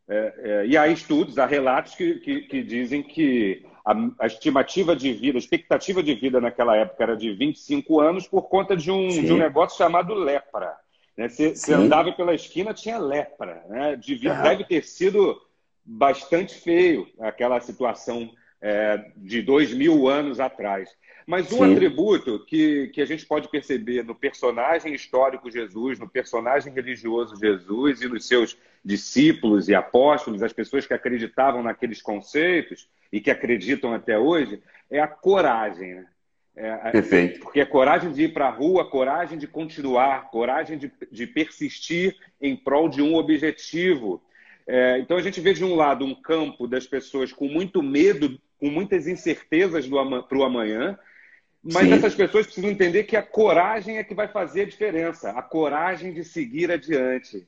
É, 0.06 0.34
é, 0.36 0.66
e 0.66 0.76
há 0.76 0.88
estudos, 0.88 1.38
há 1.38 1.46
relatos 1.46 1.94
que, 1.94 2.16
que, 2.16 2.42
que 2.42 2.62
dizem 2.62 3.02
que 3.02 3.64
a, 4.18 4.26
estimativa 4.26 4.94
de 4.94 5.12
vida, 5.12 5.38
a 5.38 5.40
expectativa 5.40 6.02
de 6.02 6.14
vida 6.14 6.40
naquela 6.40 6.76
época 6.76 7.02
era 7.02 7.16
de 7.16 7.32
25 7.32 8.00
anos 8.00 8.28
por 8.28 8.42
conta 8.42 8.76
de 8.76 8.90
um, 8.90 9.08
de 9.08 9.32
um 9.32 9.38
negócio 9.38 9.78
chamado 9.78 10.12
lepra. 10.12 10.76
Né? 11.16 11.28
Você, 11.28 11.54
você 11.54 11.72
andava 11.72 12.12
pela 12.12 12.34
esquina, 12.34 12.74
tinha 12.74 12.98
lepra. 12.98 13.64
Né? 13.68 13.96
Devia. 13.96 14.34
Deve 14.34 14.64
ter 14.64 14.84
sido 14.84 15.40
bastante 15.84 16.54
feio 16.54 17.08
aquela 17.18 17.58
situação 17.60 18.30
é, 18.60 19.10
de 19.16 19.40
dois 19.40 19.72
mil 19.72 20.06
anos 20.06 20.38
atrás. 20.38 20.90
Mas 21.26 21.52
um 21.52 21.58
Sim. 21.58 21.72
atributo 21.72 22.44
que, 22.46 22.88
que 22.88 23.00
a 23.00 23.06
gente 23.06 23.24
pode 23.24 23.48
perceber 23.48 24.02
no 24.02 24.14
personagem 24.14 24.94
histórico 24.94 25.50
Jesus, 25.50 25.98
no 25.98 26.08
personagem 26.08 26.72
religioso 26.72 27.36
Jesus 27.36 28.02
e 28.02 28.08
nos 28.08 28.26
seus 28.26 28.56
discípulos 28.84 29.68
e 29.68 29.74
apóstolos, 29.74 30.42
as 30.42 30.52
pessoas 30.52 30.86
que 30.86 30.94
acreditavam 30.94 31.62
naqueles 31.62 32.00
conceitos 32.00 32.88
e 33.12 33.20
que 33.20 33.30
acreditam 33.30 33.92
até 33.92 34.18
hoje, 34.18 34.62
é 34.90 35.00
a 35.00 35.08
coragem. 35.08 35.94
Né? 35.94 36.06
É, 36.56 36.90
Perfeito. 36.90 37.40
Porque 37.40 37.60
é 37.60 37.64
coragem 37.64 38.12
de 38.12 38.24
ir 38.24 38.32
para 38.32 38.48
a 38.48 38.50
rua, 38.50 38.90
coragem 38.90 39.38
de 39.38 39.46
continuar, 39.46 40.30
coragem 40.30 40.76
de, 40.76 40.92
de 41.10 41.26
persistir 41.26 42.16
em 42.40 42.56
prol 42.56 42.88
de 42.88 43.00
um 43.00 43.14
objetivo. 43.14 44.22
É, 44.66 44.98
então 44.98 45.16
a 45.16 45.22
gente 45.22 45.40
vê 45.40 45.54
de 45.54 45.64
um 45.64 45.74
lado 45.74 46.04
um 46.04 46.14
campo 46.14 46.66
das 46.66 46.86
pessoas 46.86 47.32
com 47.32 47.46
muito 47.46 47.82
medo, 47.82 48.38
com 48.58 48.68
muitas 48.68 49.06
incertezas 49.06 49.86
para 49.86 50.38
o 50.38 50.44
amanhã, 50.44 50.98
mas 51.62 51.86
Sim. 51.86 51.92
essas 51.92 52.14
pessoas 52.14 52.46
precisam 52.46 52.70
entender 52.70 53.04
que 53.04 53.16
a 53.16 53.22
coragem 53.22 53.98
é 53.98 54.04
que 54.04 54.14
vai 54.14 54.28
fazer 54.28 54.62
a 54.62 54.66
diferença, 54.66 55.30
a 55.30 55.42
coragem 55.42 56.12
de 56.12 56.24
seguir 56.24 56.70
adiante. 56.70 57.46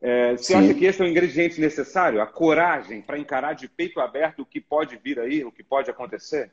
É, 0.00 0.32
você 0.32 0.54
Sim. 0.54 0.54
acha 0.54 0.74
que 0.74 0.84
esse 0.86 1.02
é 1.02 1.04
o 1.04 1.08
ingrediente 1.08 1.60
necessário? 1.60 2.22
A 2.22 2.26
coragem 2.26 3.02
para 3.02 3.18
encarar 3.18 3.52
de 3.52 3.68
peito 3.68 4.00
aberto 4.00 4.40
o 4.40 4.46
que 4.46 4.60
pode 4.60 4.96
vir 4.96 5.20
aí, 5.20 5.44
o 5.44 5.52
que 5.52 5.62
pode 5.62 5.90
acontecer? 5.90 6.50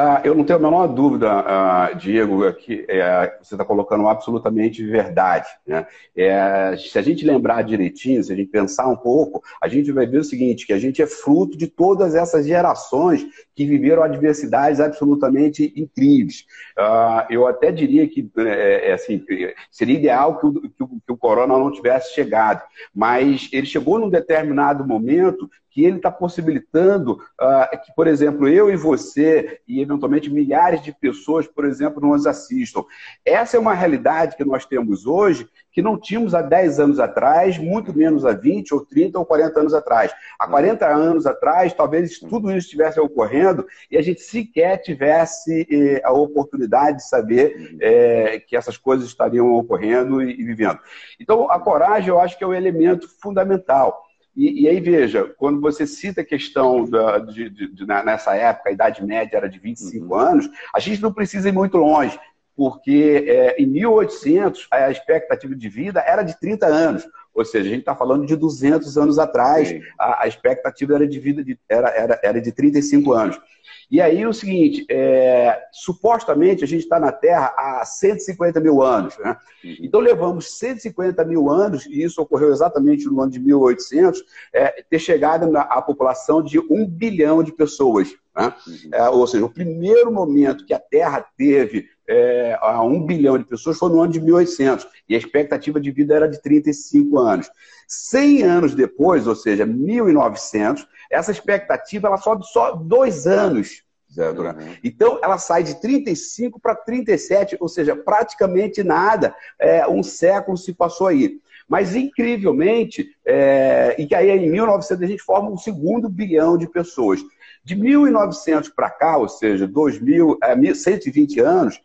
Ah, 0.00 0.20
eu 0.22 0.32
não 0.32 0.44
tenho 0.44 0.60
a 0.60 0.62
menor 0.62 0.86
dúvida, 0.86 1.28
ah, 1.28 1.92
Diego, 1.92 2.52
que 2.52 2.86
é, 2.88 3.36
você 3.42 3.54
está 3.54 3.64
colocando 3.64 4.06
absolutamente 4.06 4.86
verdade. 4.86 5.48
Né? 5.66 5.84
É, 6.16 6.76
se 6.78 6.96
a 6.96 7.02
gente 7.02 7.26
lembrar 7.26 7.62
direitinho, 7.62 8.22
se 8.22 8.32
a 8.32 8.36
gente 8.36 8.48
pensar 8.48 8.86
um 8.86 8.94
pouco, 8.94 9.42
a 9.60 9.66
gente 9.66 9.90
vai 9.90 10.06
ver 10.06 10.18
o 10.18 10.24
seguinte, 10.24 10.68
que 10.68 10.72
a 10.72 10.78
gente 10.78 11.02
é 11.02 11.06
fruto 11.08 11.58
de 11.58 11.66
todas 11.66 12.14
essas 12.14 12.46
gerações 12.46 13.26
que 13.56 13.66
viveram 13.66 14.04
adversidades 14.04 14.78
absolutamente 14.78 15.72
incríveis. 15.74 16.44
Ah, 16.78 17.26
eu 17.28 17.48
até 17.48 17.72
diria 17.72 18.06
que 18.06 18.30
é, 18.36 18.90
é 18.90 18.92
assim, 18.92 19.24
seria 19.68 19.98
ideal 19.98 20.38
que 20.38 20.46
o, 20.46 20.52
que, 20.60 20.82
o, 20.84 20.88
que 21.04 21.12
o 21.12 21.16
corona 21.16 21.58
não 21.58 21.72
tivesse 21.72 22.14
chegado, 22.14 22.62
mas 22.94 23.48
ele 23.52 23.66
chegou 23.66 23.98
num 23.98 24.08
determinado 24.08 24.86
momento 24.86 25.50
que 25.78 25.84
ele 25.84 25.98
está 25.98 26.10
possibilitando 26.10 27.20
uh, 27.40 27.80
que, 27.84 27.94
por 27.94 28.08
exemplo, 28.08 28.48
eu 28.48 28.68
e 28.68 28.74
você, 28.74 29.60
e 29.68 29.80
eventualmente 29.80 30.28
milhares 30.28 30.82
de 30.82 30.92
pessoas, 30.92 31.46
por 31.46 31.64
exemplo, 31.64 32.04
nos 32.04 32.26
assistam. 32.26 32.82
Essa 33.24 33.56
é 33.56 33.60
uma 33.60 33.74
realidade 33.74 34.36
que 34.36 34.44
nós 34.44 34.66
temos 34.66 35.06
hoje 35.06 35.48
que 35.70 35.80
não 35.80 35.96
tínhamos 35.96 36.34
há 36.34 36.42
10 36.42 36.80
anos 36.80 36.98
atrás, 36.98 37.56
muito 37.56 37.96
menos 37.96 38.26
há 38.26 38.32
20 38.32 38.74
ou 38.74 38.84
30 38.84 39.20
ou 39.20 39.24
40 39.24 39.60
anos 39.60 39.72
atrás. 39.72 40.12
Há 40.36 40.48
40 40.48 40.84
anos 40.84 41.24
atrás, 41.24 41.72
talvez 41.72 42.18
tudo 42.18 42.50
isso 42.50 42.66
estivesse 42.66 42.98
ocorrendo 42.98 43.64
e 43.88 43.96
a 43.96 44.02
gente 44.02 44.20
sequer 44.20 44.78
tivesse 44.78 45.64
eh, 45.70 46.00
a 46.02 46.10
oportunidade 46.12 46.96
de 46.96 47.08
saber 47.08 47.76
eh, 47.80 48.42
que 48.48 48.56
essas 48.56 48.76
coisas 48.76 49.06
estariam 49.06 49.52
ocorrendo 49.52 50.20
e, 50.20 50.40
e 50.40 50.44
vivendo. 50.44 50.80
Então, 51.20 51.48
a 51.48 51.60
coragem, 51.60 52.08
eu 52.08 52.18
acho 52.18 52.36
que 52.36 52.42
é 52.42 52.46
um 52.48 52.54
elemento 52.54 53.08
fundamental. 53.20 54.07
E, 54.38 54.62
e, 54.62 54.68
aí, 54.68 54.78
veja, 54.78 55.24
quando 55.36 55.60
você 55.60 55.84
cita 55.84 56.20
a 56.20 56.24
questão 56.24 56.88
da, 56.88 57.18
de, 57.18 57.50
de, 57.50 57.74
de, 57.74 57.84
nessa 57.84 58.36
época, 58.36 58.70
a 58.70 58.72
idade 58.72 59.04
média 59.04 59.36
era 59.36 59.48
de 59.48 59.58
25 59.58 60.06
uhum. 60.06 60.14
anos, 60.14 60.48
a 60.72 60.78
gente 60.78 61.02
não 61.02 61.12
precisa 61.12 61.48
ir 61.48 61.52
muito 61.52 61.76
longe, 61.76 62.16
porque 62.58 63.24
é, 63.28 63.62
em 63.62 63.68
1800 63.68 64.66
a 64.68 64.90
expectativa 64.90 65.54
de 65.54 65.68
vida 65.68 66.00
era 66.00 66.24
de 66.24 66.36
30 66.40 66.66
anos. 66.66 67.08
Ou 67.32 67.44
seja, 67.44 67.68
a 67.68 67.70
gente 67.70 67.80
está 67.82 67.94
falando 67.94 68.26
de 68.26 68.34
200 68.34 68.98
anos 68.98 69.16
atrás, 69.16 69.72
a, 69.96 70.24
a, 70.24 70.26
expectativa 70.26 70.96
era 70.96 71.06
de 71.06 71.20
vida 71.20 71.44
de, 71.44 71.56
era, 71.68 71.88
era, 71.90 72.20
era 72.20 72.40
de 72.40 72.50
35 72.50 73.12
anos. 73.12 73.40
E 73.88 74.00
aí 74.00 74.26
o 74.26 74.32
seguinte, 74.32 74.84
é, 74.90 75.56
supostamente 75.70 76.64
a 76.64 76.66
gente 76.66 76.82
está 76.82 76.98
na 76.98 77.12
Terra 77.12 77.54
há 77.56 77.84
150 77.84 78.58
mil 78.58 78.82
anos. 78.82 79.16
Né? 79.18 79.36
Uhum. 79.62 79.76
Então 79.80 80.00
levamos 80.00 80.58
150 80.58 81.24
mil 81.24 81.48
anos, 81.48 81.86
e 81.86 82.02
isso 82.02 82.20
ocorreu 82.20 82.50
exatamente 82.50 83.06
no 83.06 83.20
ano 83.20 83.30
de 83.30 83.38
1800, 83.38 84.20
é, 84.52 84.82
ter 84.90 84.98
chegado 84.98 85.48
à 85.56 85.80
população 85.80 86.42
de 86.42 86.58
um 86.58 86.84
bilhão 86.84 87.40
de 87.40 87.52
pessoas. 87.52 88.08
Né? 88.36 88.52
Uhum. 88.66 88.90
É, 88.92 89.08
ou 89.10 89.26
seja, 89.28 89.44
o 89.44 89.50
primeiro 89.50 90.10
momento 90.10 90.66
que 90.66 90.74
a 90.74 90.80
Terra 90.80 91.24
teve 91.36 91.86
é, 92.08 92.58
a 92.60 92.82
um 92.82 93.04
bilhão 93.04 93.36
de 93.36 93.44
pessoas 93.44 93.78
foi 93.78 93.90
no 93.90 94.00
ano 94.00 94.12
de 94.12 94.20
1800, 94.20 94.86
e 95.08 95.14
a 95.14 95.18
expectativa 95.18 95.78
de 95.78 95.90
vida 95.90 96.14
era 96.14 96.28
de 96.28 96.40
35 96.40 97.18
anos. 97.18 97.50
100 97.86 98.42
anos 98.42 98.74
depois, 98.74 99.26
ou 99.26 99.36
seja, 99.36 99.66
1900, 99.66 100.86
essa 101.10 101.30
expectativa 101.30 102.08
ela 102.08 102.16
sobe 102.16 102.46
só 102.46 102.72
dois 102.72 103.26
anos. 103.26 103.82
Uhum. 104.16 104.74
Então, 104.82 105.20
ela 105.22 105.38
sai 105.38 105.62
de 105.62 105.80
35 105.80 106.58
para 106.58 106.74
37, 106.74 107.56
ou 107.60 107.68
seja, 107.68 107.94
praticamente 107.94 108.82
nada. 108.82 109.34
É, 109.58 109.86
um 109.86 110.02
século 110.02 110.56
se 110.56 110.72
passou 110.72 111.08
aí. 111.08 111.38
Mas, 111.68 111.94
incrivelmente, 111.94 113.14
é, 113.24 113.94
e 113.98 114.06
que 114.06 114.14
aí 114.14 114.30
em 114.30 114.50
1900 114.50 115.02
a 115.02 115.06
gente 115.06 115.22
forma 115.22 115.50
um 115.50 115.58
segundo 115.58 116.08
bilhão 116.08 116.56
de 116.56 116.66
pessoas. 116.68 117.20
De 117.62 117.76
1900 117.76 118.70
para 118.70 118.88
cá, 118.88 119.18
ou 119.18 119.28
seja, 119.28 119.66
2000, 119.66 120.38
é, 120.42 120.74
120 120.74 121.40
anos, 121.40 121.80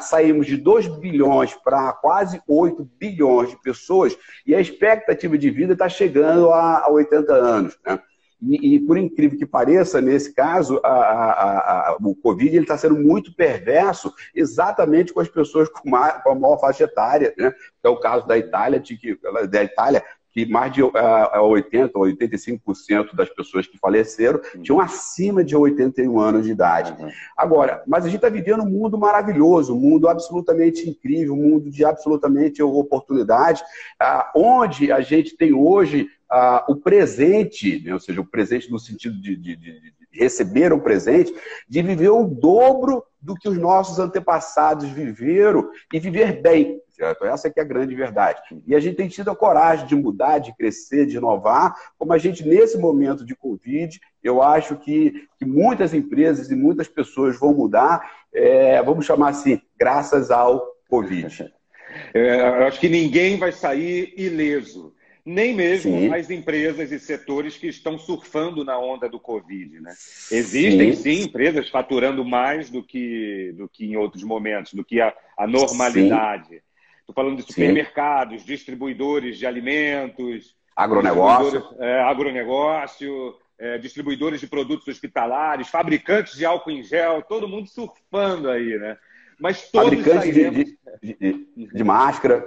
saímos 0.00 0.46
de 0.46 0.56
2 0.56 0.88
bilhões 0.98 1.54
para 1.54 1.92
quase 1.92 2.40
8 2.46 2.88
bilhões 2.98 3.50
de 3.50 3.60
pessoas 3.62 4.16
e 4.46 4.54
a 4.54 4.60
expectativa 4.60 5.36
de 5.36 5.50
vida 5.50 5.72
está 5.72 5.88
chegando 5.88 6.50
a, 6.50 6.80
a 6.80 6.90
80 6.90 7.32
anos. 7.32 7.78
Né? 7.84 7.98
E, 8.42 8.74
e, 8.74 8.80
por 8.80 8.98
incrível 8.98 9.38
que 9.38 9.46
pareça, 9.46 10.00
nesse 10.00 10.34
caso, 10.34 10.80
a, 10.82 10.88
a, 10.88 11.90
a, 11.90 11.96
o 12.02 12.14
Covid 12.16 12.56
está 12.56 12.76
sendo 12.76 12.96
muito 12.96 13.32
perverso 13.36 14.12
exatamente 14.34 15.12
com 15.12 15.20
as 15.20 15.28
pessoas 15.28 15.68
com, 15.68 15.88
mais, 15.88 16.20
com 16.22 16.30
a 16.30 16.34
maior 16.34 16.58
faixa 16.58 16.84
etária, 16.84 17.32
né? 17.38 17.52
é 17.84 17.88
o 17.88 18.00
caso 18.00 18.26
da 18.26 18.36
Itália, 18.36 18.80
de 18.80 18.96
que, 18.96 19.16
da 19.48 19.62
Itália, 19.62 20.02
que 20.32 20.46
mais 20.46 20.72
de 20.72 20.82
uh, 20.82 20.90
80% 20.92 21.90
ou 21.94 22.04
85% 22.06 23.14
das 23.14 23.28
pessoas 23.28 23.66
que 23.66 23.78
faleceram 23.78 24.40
tinham 24.62 24.80
acima 24.80 25.44
de 25.44 25.54
81 25.54 26.18
anos 26.18 26.44
de 26.44 26.52
idade. 26.52 26.94
Uhum. 26.98 27.10
Agora, 27.36 27.82
mas 27.86 28.04
a 28.04 28.08
gente 28.08 28.16
está 28.16 28.28
vivendo 28.28 28.62
um 28.62 28.70
mundo 28.70 28.98
maravilhoso, 28.98 29.74
um 29.74 29.80
mundo 29.80 30.08
absolutamente 30.08 30.88
incrível, 30.88 31.34
um 31.34 31.50
mundo 31.50 31.70
de 31.70 31.84
absolutamente 31.84 32.62
oportunidade, 32.62 33.62
uh, 34.02 34.22
onde 34.34 34.90
a 34.90 35.00
gente 35.00 35.36
tem 35.36 35.52
hoje 35.52 36.08
ah, 36.34 36.64
o 36.66 36.76
presente, 36.76 37.82
né? 37.84 37.92
ou 37.92 38.00
seja, 38.00 38.18
o 38.18 38.24
presente 38.24 38.70
no 38.70 38.78
sentido 38.78 39.20
de, 39.20 39.36
de, 39.36 39.54
de, 39.54 39.92
receber 40.12 40.72
um 40.72 40.80
presente, 40.80 41.34
de 41.68 41.82
viver 41.82 42.10
o 42.10 42.24
dobro 42.24 43.02
do 43.20 43.34
que 43.34 43.48
os 43.48 43.56
nossos 43.56 43.98
antepassados 43.98 44.88
viveram 44.88 45.70
e 45.92 45.98
viver 45.98 46.42
bem. 46.42 46.80
Certo? 46.90 47.24
Essa 47.24 47.48
é, 47.48 47.52
é 47.56 47.60
a 47.60 47.64
grande 47.64 47.94
verdade. 47.94 48.40
E 48.66 48.74
a 48.74 48.80
gente 48.80 48.96
tem 48.96 49.08
tido 49.08 49.30
a 49.30 49.36
coragem 49.36 49.86
de 49.86 49.94
mudar, 49.94 50.38
de 50.38 50.54
crescer, 50.54 51.06
de 51.06 51.16
inovar, 51.16 51.74
como 51.98 52.12
a 52.12 52.18
gente, 52.18 52.46
nesse 52.46 52.76
momento 52.76 53.24
de 53.24 53.34
Covid, 53.34 53.98
eu 54.22 54.42
acho 54.42 54.76
que, 54.76 55.26
que 55.38 55.44
muitas 55.44 55.94
empresas 55.94 56.50
e 56.50 56.54
muitas 56.54 56.88
pessoas 56.88 57.38
vão 57.38 57.54
mudar, 57.54 58.08
é, 58.32 58.82
vamos 58.82 59.06
chamar 59.06 59.30
assim, 59.30 59.60
graças 59.78 60.30
ao 60.30 60.64
Covid. 60.88 61.52
É, 62.14 62.40
eu 62.40 62.64
acho 62.66 62.78
que 62.78 62.88
ninguém 62.88 63.38
vai 63.38 63.52
sair 63.52 64.12
ileso 64.16 64.94
nem 65.24 65.54
mesmo 65.54 65.92
sim. 65.92 66.12
as 66.12 66.30
empresas 66.30 66.90
e 66.90 66.98
setores 66.98 67.56
que 67.56 67.68
estão 67.68 67.98
surfando 67.98 68.64
na 68.64 68.78
onda 68.78 69.08
do 69.08 69.20
Covid. 69.20 69.80
Né? 69.80 69.90
Existem, 70.30 70.92
sim. 70.92 71.02
sim, 71.02 71.22
empresas 71.24 71.68
faturando 71.68 72.24
mais 72.24 72.70
do 72.70 72.82
que, 72.82 73.52
do 73.56 73.68
que 73.68 73.86
em 73.86 73.96
outros 73.96 74.24
momentos, 74.24 74.74
do 74.74 74.84
que 74.84 75.00
a, 75.00 75.14
a 75.36 75.46
normalidade. 75.46 76.62
Estou 77.00 77.14
falando 77.14 77.36
de 77.36 77.42
supermercados, 77.42 78.44
distribuidores 78.44 79.38
de 79.38 79.46
alimentos, 79.46 80.56
agronegócio, 80.74 81.62
é, 81.78 82.00
agronegócio 82.00 83.36
é, 83.62 83.78
distribuidores 83.78 84.40
de 84.40 84.48
produtos 84.48 84.88
hospitalares, 84.88 85.68
fabricantes 85.68 86.34
de 86.34 86.44
álcool 86.44 86.72
em 86.72 86.82
gel, 86.82 87.22
todo 87.22 87.46
mundo 87.46 87.68
surfando 87.68 88.50
aí, 88.50 88.76
né? 88.76 88.98
Mas 89.38 89.70
todos 89.70 89.90
fabricantes 89.90 90.34
sairemos... 90.34 90.64
de, 91.00 91.14
de, 91.14 91.46
de, 91.56 91.66
de 91.72 91.84
máscara. 91.84 92.44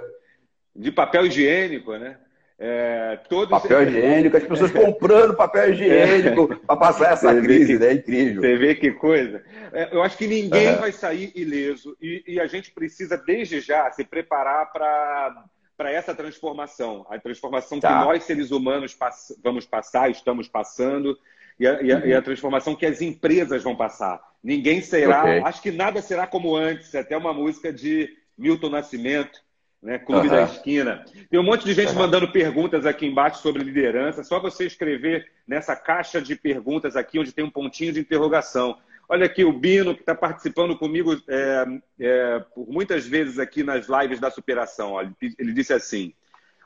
De 0.74 0.92
papel 0.92 1.26
higiênico, 1.26 1.96
né? 1.96 2.18
É, 2.58 3.18
todo 3.28 3.50
papel 3.50 3.82
higiênico, 3.82 4.34
as 4.34 4.44
pessoas 4.44 4.70
comprando 4.70 5.36
papel 5.36 5.74
higiênico 5.74 6.48
é. 6.52 6.56
para 6.56 6.76
passar 6.76 7.12
essa 7.12 7.34
você 7.34 7.42
crise, 7.42 7.78
né? 7.78 7.88
É 7.88 7.92
incrível. 7.92 8.40
Você 8.40 8.56
vê 8.56 8.74
que 8.74 8.92
coisa. 8.92 9.44
É, 9.74 9.94
eu 9.94 10.02
acho 10.02 10.16
que 10.16 10.26
ninguém 10.26 10.70
uhum. 10.70 10.78
vai 10.78 10.90
sair 10.90 11.32
ileso 11.34 11.94
e, 12.00 12.24
e, 12.26 12.40
a 12.40 12.46
gente 12.46 12.70
precisa, 12.70 13.18
desde 13.18 13.60
já, 13.60 13.90
se 13.90 14.04
preparar 14.04 14.72
para 14.72 15.92
essa 15.92 16.14
transformação. 16.14 17.06
A 17.10 17.18
transformação 17.18 17.78
tá. 17.78 17.88
que 17.88 18.04
nós, 18.06 18.24
seres 18.24 18.50
humanos, 18.50 18.94
pass 18.94 19.36
vamos 19.44 19.66
passar, 19.66 20.10
estamos 20.10 20.48
passando, 20.48 21.18
e 21.60 21.66
a, 21.66 21.82
e, 21.82 21.92
a, 21.92 21.96
uhum. 21.98 22.06
e 22.06 22.14
a, 22.14 22.22
transformação 22.22 22.74
que 22.74 22.86
as 22.86 23.02
empresas 23.02 23.62
vão 23.62 23.76
passar. 23.76 24.18
Ninguém 24.42 24.80
será, 24.80 25.24
okay. 25.24 25.40
acho 25.40 25.60
que 25.60 25.70
nada 25.70 26.00
será 26.00 26.26
como 26.26 26.56
antes, 26.56 26.94
até 26.94 27.14
uma 27.18 27.34
música 27.34 27.70
de 27.70 28.16
Milton 28.38 28.70
Nascimento 28.70 29.44
né? 29.86 30.00
Clube 30.00 30.26
uhum. 30.26 30.34
da 30.34 30.42
Esquina. 30.42 31.04
Tem 31.30 31.38
um 31.38 31.44
monte 31.44 31.64
de 31.64 31.72
gente 31.72 31.92
uhum. 31.92 32.00
mandando 32.00 32.26
perguntas 32.32 32.84
aqui 32.84 33.06
embaixo 33.06 33.40
sobre 33.40 33.62
liderança. 33.62 34.24
Só 34.24 34.40
você 34.40 34.66
escrever 34.66 35.30
nessa 35.46 35.76
caixa 35.76 36.20
de 36.20 36.34
perguntas 36.34 36.96
aqui, 36.96 37.20
onde 37.20 37.32
tem 37.32 37.44
um 37.44 37.50
pontinho 37.50 37.92
de 37.92 38.00
interrogação. 38.00 38.76
Olha 39.08 39.26
aqui 39.26 39.44
o 39.44 39.52
Bino, 39.52 39.94
que 39.94 40.00
está 40.00 40.12
participando 40.12 40.76
comigo 40.76 41.16
é, 41.28 41.64
é, 42.00 42.38
por 42.52 42.68
muitas 42.68 43.06
vezes 43.06 43.38
aqui 43.38 43.62
nas 43.62 43.86
lives 43.86 44.18
da 44.18 44.28
superação. 44.28 44.90
Olha, 44.94 45.14
ele 45.38 45.52
disse 45.52 45.72
assim: 45.72 46.12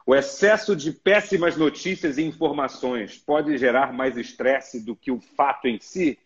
o 0.06 0.14
excesso 0.14 0.74
de 0.74 0.90
péssimas 0.90 1.58
notícias 1.58 2.16
e 2.16 2.22
informações 2.22 3.18
pode 3.18 3.58
gerar 3.58 3.92
mais 3.92 4.16
estresse 4.16 4.82
do 4.82 4.96
que 4.96 5.10
o 5.10 5.20
fato 5.20 5.68
em 5.68 5.78
si? 5.78 6.18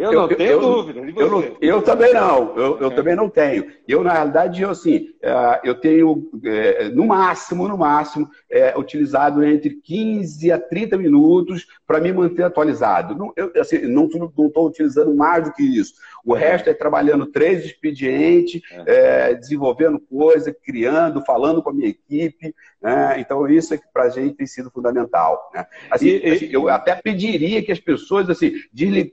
Eu 0.00 0.12
não 0.12 0.30
eu, 0.30 0.36
tenho 0.36 0.50
eu, 0.50 0.60
dúvida. 0.60 1.00
Eu, 1.00 1.30
não, 1.30 1.56
eu, 1.60 1.82
também 1.82 2.14
não. 2.14 2.56
Eu, 2.56 2.90
é. 2.90 2.94
também 2.94 3.14
não 3.14 3.28
tenho. 3.28 3.66
Eu, 3.86 4.02
na 4.02 4.12
realidade, 4.12 4.62
eu, 4.62 4.70
assim, 4.70 5.08
é, 5.22 5.60
eu 5.62 5.74
tenho, 5.74 6.30
é, 6.42 6.88
no 6.88 7.06
máximo, 7.06 7.68
no 7.68 7.76
máximo, 7.76 8.28
é, 8.50 8.76
utilizado 8.78 9.44
entre 9.44 9.78
15 9.82 10.50
a 10.50 10.58
30 10.58 10.96
minutos 10.96 11.66
para 11.86 12.00
me 12.00 12.12
manter 12.12 12.44
atualizado. 12.44 13.14
Não, 13.14 13.32
eu 13.36 13.52
assim, 13.60 13.80
não 13.86 14.06
estou 14.06 14.66
utilizando 14.66 15.14
mais 15.14 15.44
do 15.44 15.52
que 15.52 15.62
isso. 15.62 15.94
O 16.24 16.34
resto 16.34 16.68
é 16.68 16.74
trabalhando 16.74 17.26
três 17.26 17.64
expedientes, 17.64 18.60
é, 18.86 19.34
desenvolvendo 19.34 19.98
coisa, 19.98 20.54
criando, 20.54 21.24
falando 21.24 21.62
com 21.62 21.70
a 21.70 21.72
minha 21.72 21.88
equipe. 21.88 22.54
Né? 22.80 23.20
Então, 23.20 23.46
isso 23.48 23.74
é 23.74 23.78
que 23.78 23.84
para 23.92 24.04
a 24.04 24.08
gente 24.08 24.36
tem 24.36 24.46
sido 24.46 24.70
fundamental. 24.70 25.50
Né? 25.54 25.66
Assim, 25.90 26.08
e, 26.08 26.30
assim, 26.30 26.48
eu 26.50 26.68
até 26.68 26.94
pediria 26.94 27.62
que 27.62 27.72
as 27.72 27.80
pessoas 27.80 28.28
assim, 28.28 28.52
deslig... 28.72 29.10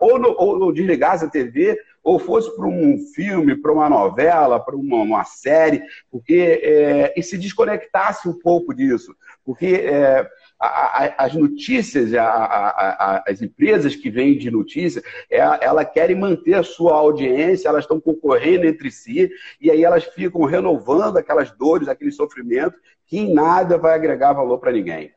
ou, 0.00 0.18
no, 0.18 0.34
ou 0.38 0.72
desligassem 0.72 1.28
a 1.28 1.30
TV 1.30 1.78
ou 2.02 2.18
fosse 2.18 2.54
para 2.56 2.66
um 2.66 2.98
filme, 3.14 3.56
para 3.56 3.72
uma 3.72 3.88
novela, 3.88 4.58
para 4.58 4.74
uma, 4.74 4.96
uma, 4.96 5.24
série, 5.24 5.82
porque 6.10 6.60
é, 6.62 7.14
e 7.16 7.22
se 7.22 7.36
desconectasse 7.36 8.28
um 8.28 8.38
pouco 8.38 8.74
disso, 8.74 9.14
porque 9.44 9.66
é, 9.66 10.26
a, 10.58 10.66
a, 10.66 11.24
as 11.24 11.34
notícias, 11.34 12.14
a, 12.14 13.22
as 13.26 13.42
empresas 13.42 13.94
que 13.94 14.10
vêm 14.10 14.38
de 14.38 14.50
notícias, 14.50 15.04
é, 15.30 15.38
elas 15.38 15.90
querem 15.92 16.16
manter 16.16 16.54
a 16.54 16.62
sua 16.62 16.94
audiência, 16.94 17.68
elas 17.68 17.84
estão 17.84 18.00
concorrendo 18.00 18.66
entre 18.66 18.90
si, 18.90 19.30
e 19.60 19.70
aí 19.70 19.84
elas 19.84 20.04
ficam 20.04 20.44
renovando 20.44 21.16
aquelas 21.16 21.50
dores, 21.50 21.88
aquele 21.88 22.12
sofrimento, 22.12 22.76
que 23.06 23.18
em 23.18 23.34
nada 23.34 23.76
vai 23.76 23.94
agregar 23.94 24.32
valor 24.32 24.58
para 24.58 24.72
ninguém. 24.72 25.12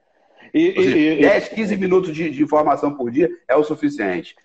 E, 0.53 0.73
seja, 0.73 0.97
e, 0.97 1.21
10, 1.21 1.49
15 1.49 1.77
minutos 1.77 2.13
de, 2.13 2.29
de 2.29 2.43
informação 2.43 2.93
por 2.93 3.09
dia 3.09 3.29
é 3.47 3.55
o 3.55 3.63
suficiente. 3.63 4.35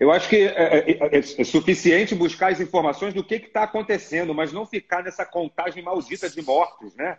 Eu 0.00 0.10
acho 0.10 0.28
que 0.28 0.36
é, 0.36 0.46
é, 0.48 0.90
é, 0.90 1.18
é, 1.18 1.44
suficiente 1.44 2.14
buscar 2.14 2.52
as 2.52 2.60
informações 2.60 3.14
do 3.14 3.24
que 3.24 3.36
está 3.36 3.62
acontecendo, 3.62 4.34
mas 4.34 4.52
não 4.52 4.66
ficar 4.66 5.02
nessa 5.02 5.24
contagem 5.24 5.82
maldita 5.82 6.28
de 6.28 6.42
mortos, 6.42 6.94
né? 6.94 7.18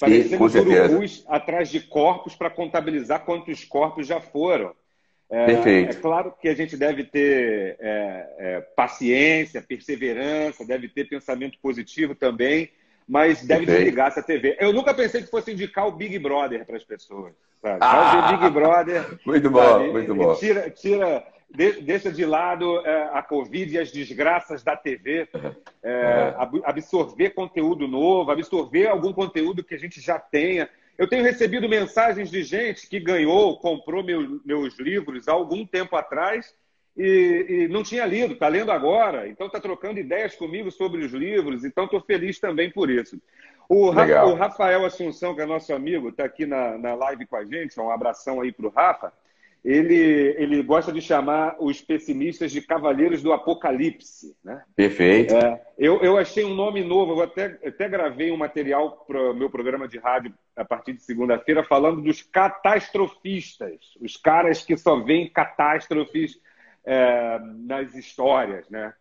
Parecendo 0.00 0.44
urubus 0.44 1.24
atrás 1.28 1.68
de 1.68 1.80
corpos 1.80 2.34
para 2.34 2.48
contabilizar 2.48 3.24
quantos 3.24 3.64
corpos 3.64 4.06
já 4.06 4.20
foram. 4.20 4.74
É, 5.30 5.46
Perfeito. 5.46 5.90
É 5.90 5.94
claro 6.00 6.34
que 6.40 6.48
a 6.48 6.54
gente 6.54 6.76
deve 6.76 7.04
ter 7.04 7.76
é, 7.80 8.34
é, 8.38 8.60
paciência, 8.76 9.60
perseverança, 9.60 10.64
deve 10.64 10.88
ter 10.88 11.08
pensamento 11.08 11.58
positivo 11.60 12.14
também, 12.14 12.70
mas 13.06 13.40
deve 13.42 13.66
Perfeito. 13.66 13.78
desligar 13.84 14.08
essa 14.08 14.22
TV. 14.22 14.56
Eu 14.58 14.72
nunca 14.72 14.94
pensei 14.94 15.22
que 15.22 15.30
fosse 15.30 15.52
indicar 15.52 15.86
o 15.86 15.92
Big 15.92 16.18
Brother 16.18 16.64
para 16.64 16.76
as 16.76 16.84
pessoas. 16.84 17.34
Sabe? 17.60 17.78
Ah, 17.80 18.36
Big 18.36 18.50
Brother. 18.50 19.18
Muito 19.24 19.50
bom, 19.50 19.60
sabe? 19.60 19.90
muito 19.90 20.14
bom. 20.14 20.34
Tira, 20.36 20.70
tira 20.70 21.26
deixa 21.54 22.10
de 22.10 22.26
lado 22.26 22.84
é, 22.84 23.10
a 23.12 23.22
Covid 23.22 23.72
e 23.72 23.78
as 23.78 23.92
desgraças 23.92 24.62
da 24.62 24.76
TV, 24.76 25.28
é, 25.82 25.90
é. 25.90 26.34
absorver 26.64 27.30
conteúdo 27.30 27.86
novo, 27.86 28.30
absorver 28.30 28.88
algum 28.88 29.12
conteúdo 29.12 29.62
que 29.62 29.74
a 29.74 29.78
gente 29.78 30.00
já 30.00 30.18
tenha. 30.18 30.68
Eu 30.98 31.08
tenho 31.08 31.22
recebido 31.22 31.68
mensagens 31.68 32.30
de 32.30 32.42
gente 32.42 32.88
que 32.88 32.98
ganhou, 32.98 33.58
comprou 33.58 34.02
meu, 34.02 34.40
meus 34.44 34.78
livros 34.78 35.28
há 35.28 35.32
algum 35.32 35.64
tempo 35.64 35.96
atrás 35.96 36.54
e, 36.96 37.46
e 37.48 37.68
não 37.68 37.82
tinha 37.82 38.04
lido, 38.04 38.34
está 38.34 38.48
lendo 38.48 38.70
agora, 38.70 39.28
então 39.28 39.46
está 39.46 39.60
trocando 39.60 39.98
ideias 39.98 40.34
comigo 40.36 40.70
sobre 40.70 41.04
os 41.04 41.12
livros, 41.12 41.64
então 41.64 41.84
estou 41.84 42.00
feliz 42.00 42.38
também 42.38 42.70
por 42.70 42.90
isso. 42.90 43.20
O, 43.68 43.90
Rafa, 43.90 44.24
o, 44.26 44.34
Rafael 44.34 44.84
Assunção, 44.84 45.34
que 45.34 45.40
é 45.40 45.46
nosso 45.46 45.72
amigo, 45.72 46.10
está 46.10 46.24
aqui 46.24 46.46
na, 46.46 46.76
na 46.76 46.94
live 46.94 47.26
com 47.26 47.36
a 47.36 47.44
gente, 47.44 47.80
um 47.80 47.90
abração 47.90 48.40
aí 48.40 48.52
para 48.52 48.66
o 48.66 48.70
Rafa 48.70 49.12
ele, 49.64 50.34
ele 50.36 50.62
gosta 50.62 50.92
de 50.92 51.00
chamar 51.00 51.56
os 51.58 51.80
pessimistas 51.80 52.52
de 52.52 52.60
cavaleiros 52.60 53.22
do 53.22 53.32
apocalipse. 53.32 54.36
Né? 54.44 54.62
Perfeito. 54.76 55.34
É, 55.34 55.62
eu, 55.78 56.02
eu 56.02 56.18
achei 56.18 56.44
um 56.44 56.54
nome 56.54 56.84
novo, 56.84 57.12
eu 57.12 57.22
até, 57.22 57.58
até 57.64 57.88
gravei 57.88 58.30
um 58.30 58.36
material 58.36 59.04
para 59.06 59.30
o 59.30 59.34
meu 59.34 59.48
programa 59.48 59.88
de 59.88 59.98
rádio 59.98 60.34
a 60.54 60.64
partir 60.64 60.92
de 60.92 61.02
segunda-feira 61.02 61.64
falando 61.64 62.02
dos 62.02 62.20
catastrofistas, 62.20 63.96
os 64.00 64.18
caras 64.18 64.62
que 64.62 64.76
só 64.76 65.00
veem 65.00 65.30
catástrofes 65.30 66.38
é, 66.84 67.38
nas 67.40 67.94
histórias. 67.94 68.68
Né? 68.68 68.92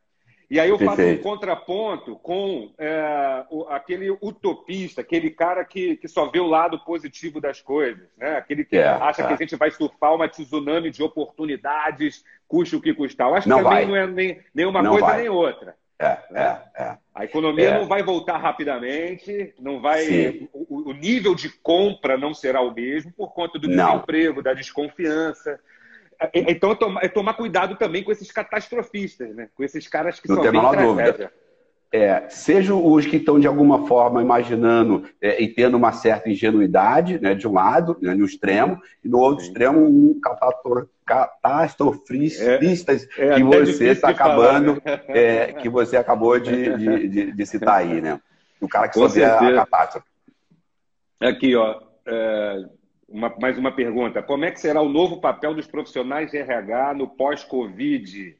E 0.53 0.59
aí 0.59 0.69
eu 0.69 0.77
faço 0.77 0.97
Perfeito. 0.97 1.19
um 1.19 1.23
contraponto 1.31 2.15
com 2.17 2.71
é, 2.77 3.43
o, 3.49 3.63
aquele 3.69 4.11
utopista, 4.11 5.01
aquele 5.01 5.31
cara 5.31 5.65
que, 5.65 5.97
que 5.97 6.07
só 6.07 6.29
vê 6.29 6.39
o 6.39 6.45
lado 6.45 6.77
positivo 6.85 7.41
das 7.41 7.59
coisas, 7.59 8.07
né? 8.15 8.37
Aquele 8.37 8.63
que 8.63 8.77
é, 8.77 8.87
acha 8.87 9.23
é. 9.23 9.27
que 9.27 9.33
a 9.33 9.35
gente 9.35 9.55
vai 9.55 9.71
surfar 9.71 10.13
uma 10.13 10.29
tsunami 10.29 10.91
de 10.91 11.01
oportunidades, 11.01 12.23
custe 12.47 12.75
o 12.75 12.81
que 12.81 12.93
custar. 12.93 13.29
Eu 13.29 13.33
acho 13.33 13.49
não 13.49 13.57
que 13.57 13.63
também 13.63 13.77
vai. 13.79 13.87
não 13.87 13.95
é 13.95 14.05
nem, 14.05 14.41
nem 14.53 14.67
uma 14.67 14.83
não 14.83 14.91
coisa 14.91 15.07
vai. 15.07 15.21
nem 15.21 15.29
outra. 15.29 15.75
É, 15.97 16.19
né? 16.29 16.61
é, 16.75 16.83
é. 16.83 16.97
A 17.15 17.25
economia 17.25 17.69
é. 17.69 17.79
não 17.79 17.87
vai 17.87 18.03
voltar 18.03 18.37
rapidamente, 18.37 19.55
não 19.59 19.81
vai. 19.81 20.47
O, 20.53 20.91
o, 20.91 20.93
nível 20.93 21.33
de 21.33 21.49
compra 21.49 22.15
não 22.15 22.31
será 22.31 22.61
o 22.61 22.71
mesmo 22.71 23.11
por 23.11 23.33
conta 23.33 23.57
do 23.57 23.67
desemprego, 23.67 24.43
da 24.43 24.53
desconfiança. 24.53 25.59
É, 26.31 26.39
é, 26.39 26.51
então, 26.51 26.71
é 26.71 26.75
tomar, 26.75 27.03
é 27.03 27.07
tomar 27.07 27.33
cuidado 27.33 27.75
também 27.75 28.03
com 28.03 28.11
esses 28.11 28.31
catastrofistas, 28.31 29.35
né? 29.35 29.49
com 29.55 29.63
esses 29.63 29.87
caras 29.87 30.19
que 30.19 30.29
Não 30.29 30.37
só 30.37 30.43
veem 30.43 30.69
tragédia. 30.69 31.31
É, 31.91 32.27
sejam 32.27 32.83
os 32.83 33.05
que 33.05 33.17
estão 33.17 33.39
de 33.39 33.45
alguma 33.45 33.85
forma 33.85 34.19
imaginando 34.19 35.03
é, 35.21 35.43
e 35.43 35.47
tendo 35.47 35.77
uma 35.77 35.91
certa 35.91 36.27
ingenuidade, 36.27 37.19
né, 37.21 37.35
de 37.35 37.47
um 37.47 37.53
lado, 37.53 37.95
né, 38.01 38.15
no 38.15 38.25
extremo, 38.25 38.81
e 39.03 39.07
no 39.07 39.19
outro 39.19 39.43
Sim. 39.43 39.51
extremo, 39.51 39.79
um 39.79 40.19
catastrofistas 41.05 43.07
é, 43.15 43.27
é, 43.27 43.35
que 43.35 43.43
você 43.43 43.89
está 43.89 44.09
acabando, 44.09 44.81
falar, 44.81 44.97
né? 44.97 45.03
É, 45.07 45.53
que 45.53 45.69
você 45.69 45.95
acabou 45.95 46.39
de, 46.39 46.75
de, 46.77 47.07
de, 47.09 47.31
de, 47.31 47.45
citar 47.45 47.81
aí, 47.81 48.01
né? 48.01 48.19
O 48.59 48.67
cara 48.67 48.87
que 48.87 48.95
Com 48.95 49.07
só 49.07 49.13
vê 49.13 49.25
a 49.25 49.55
catástrofe. 49.57 50.07
Aqui, 51.21 51.55
ó. 51.55 51.79
Uma, 53.13 53.31
mais 53.39 53.59
uma 53.59 53.71
pergunta. 53.71 54.23
Como 54.23 54.43
é 54.43 54.49
que 54.49 54.59
será 54.59 54.81
o 54.81 54.89
novo 54.89 55.21
papel 55.21 55.53
dos 55.53 55.67
profissionais 55.67 56.31
de 56.31 56.37
RH 56.39 56.95
no 56.95 57.07
pós-Covid? 57.07 58.35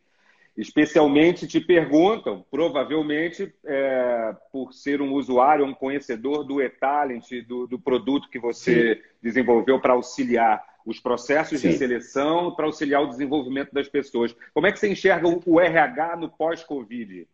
Especialmente 0.58 1.46
te 1.46 1.60
perguntam, 1.60 2.44
provavelmente 2.50 3.54
é, 3.64 4.36
por 4.52 4.74
ser 4.74 5.00
um 5.00 5.14
usuário, 5.14 5.64
um 5.64 5.76
conhecedor 5.76 6.44
do 6.44 6.60
e-talent, 6.60 7.30
do, 7.48 7.68
do, 7.68 7.78
produto 7.78 8.28
que 8.32 8.40
você 8.40 8.96
Sim. 8.96 9.02
desenvolveu 9.22 9.80
para 9.80 9.94
auxiliar 9.94 10.64
os 10.84 11.00
processos 11.00 11.60
Sim. 11.60 11.70
de 11.70 11.78
seleção, 11.78 12.56
para 12.56 12.66
auxiliar 12.66 13.04
o 13.04 13.10
desenvolvimento 13.10 13.72
das 13.72 13.88
pessoas. 13.88 14.36
Como 14.56 14.66
é 14.66 14.72
que 14.72 14.80
você 14.80 14.90
enxerga 14.92 15.28
o, 15.28 15.40
o 15.46 15.60
RH 15.60 16.16
no 16.16 16.30
pós-Covid? 16.30 17.28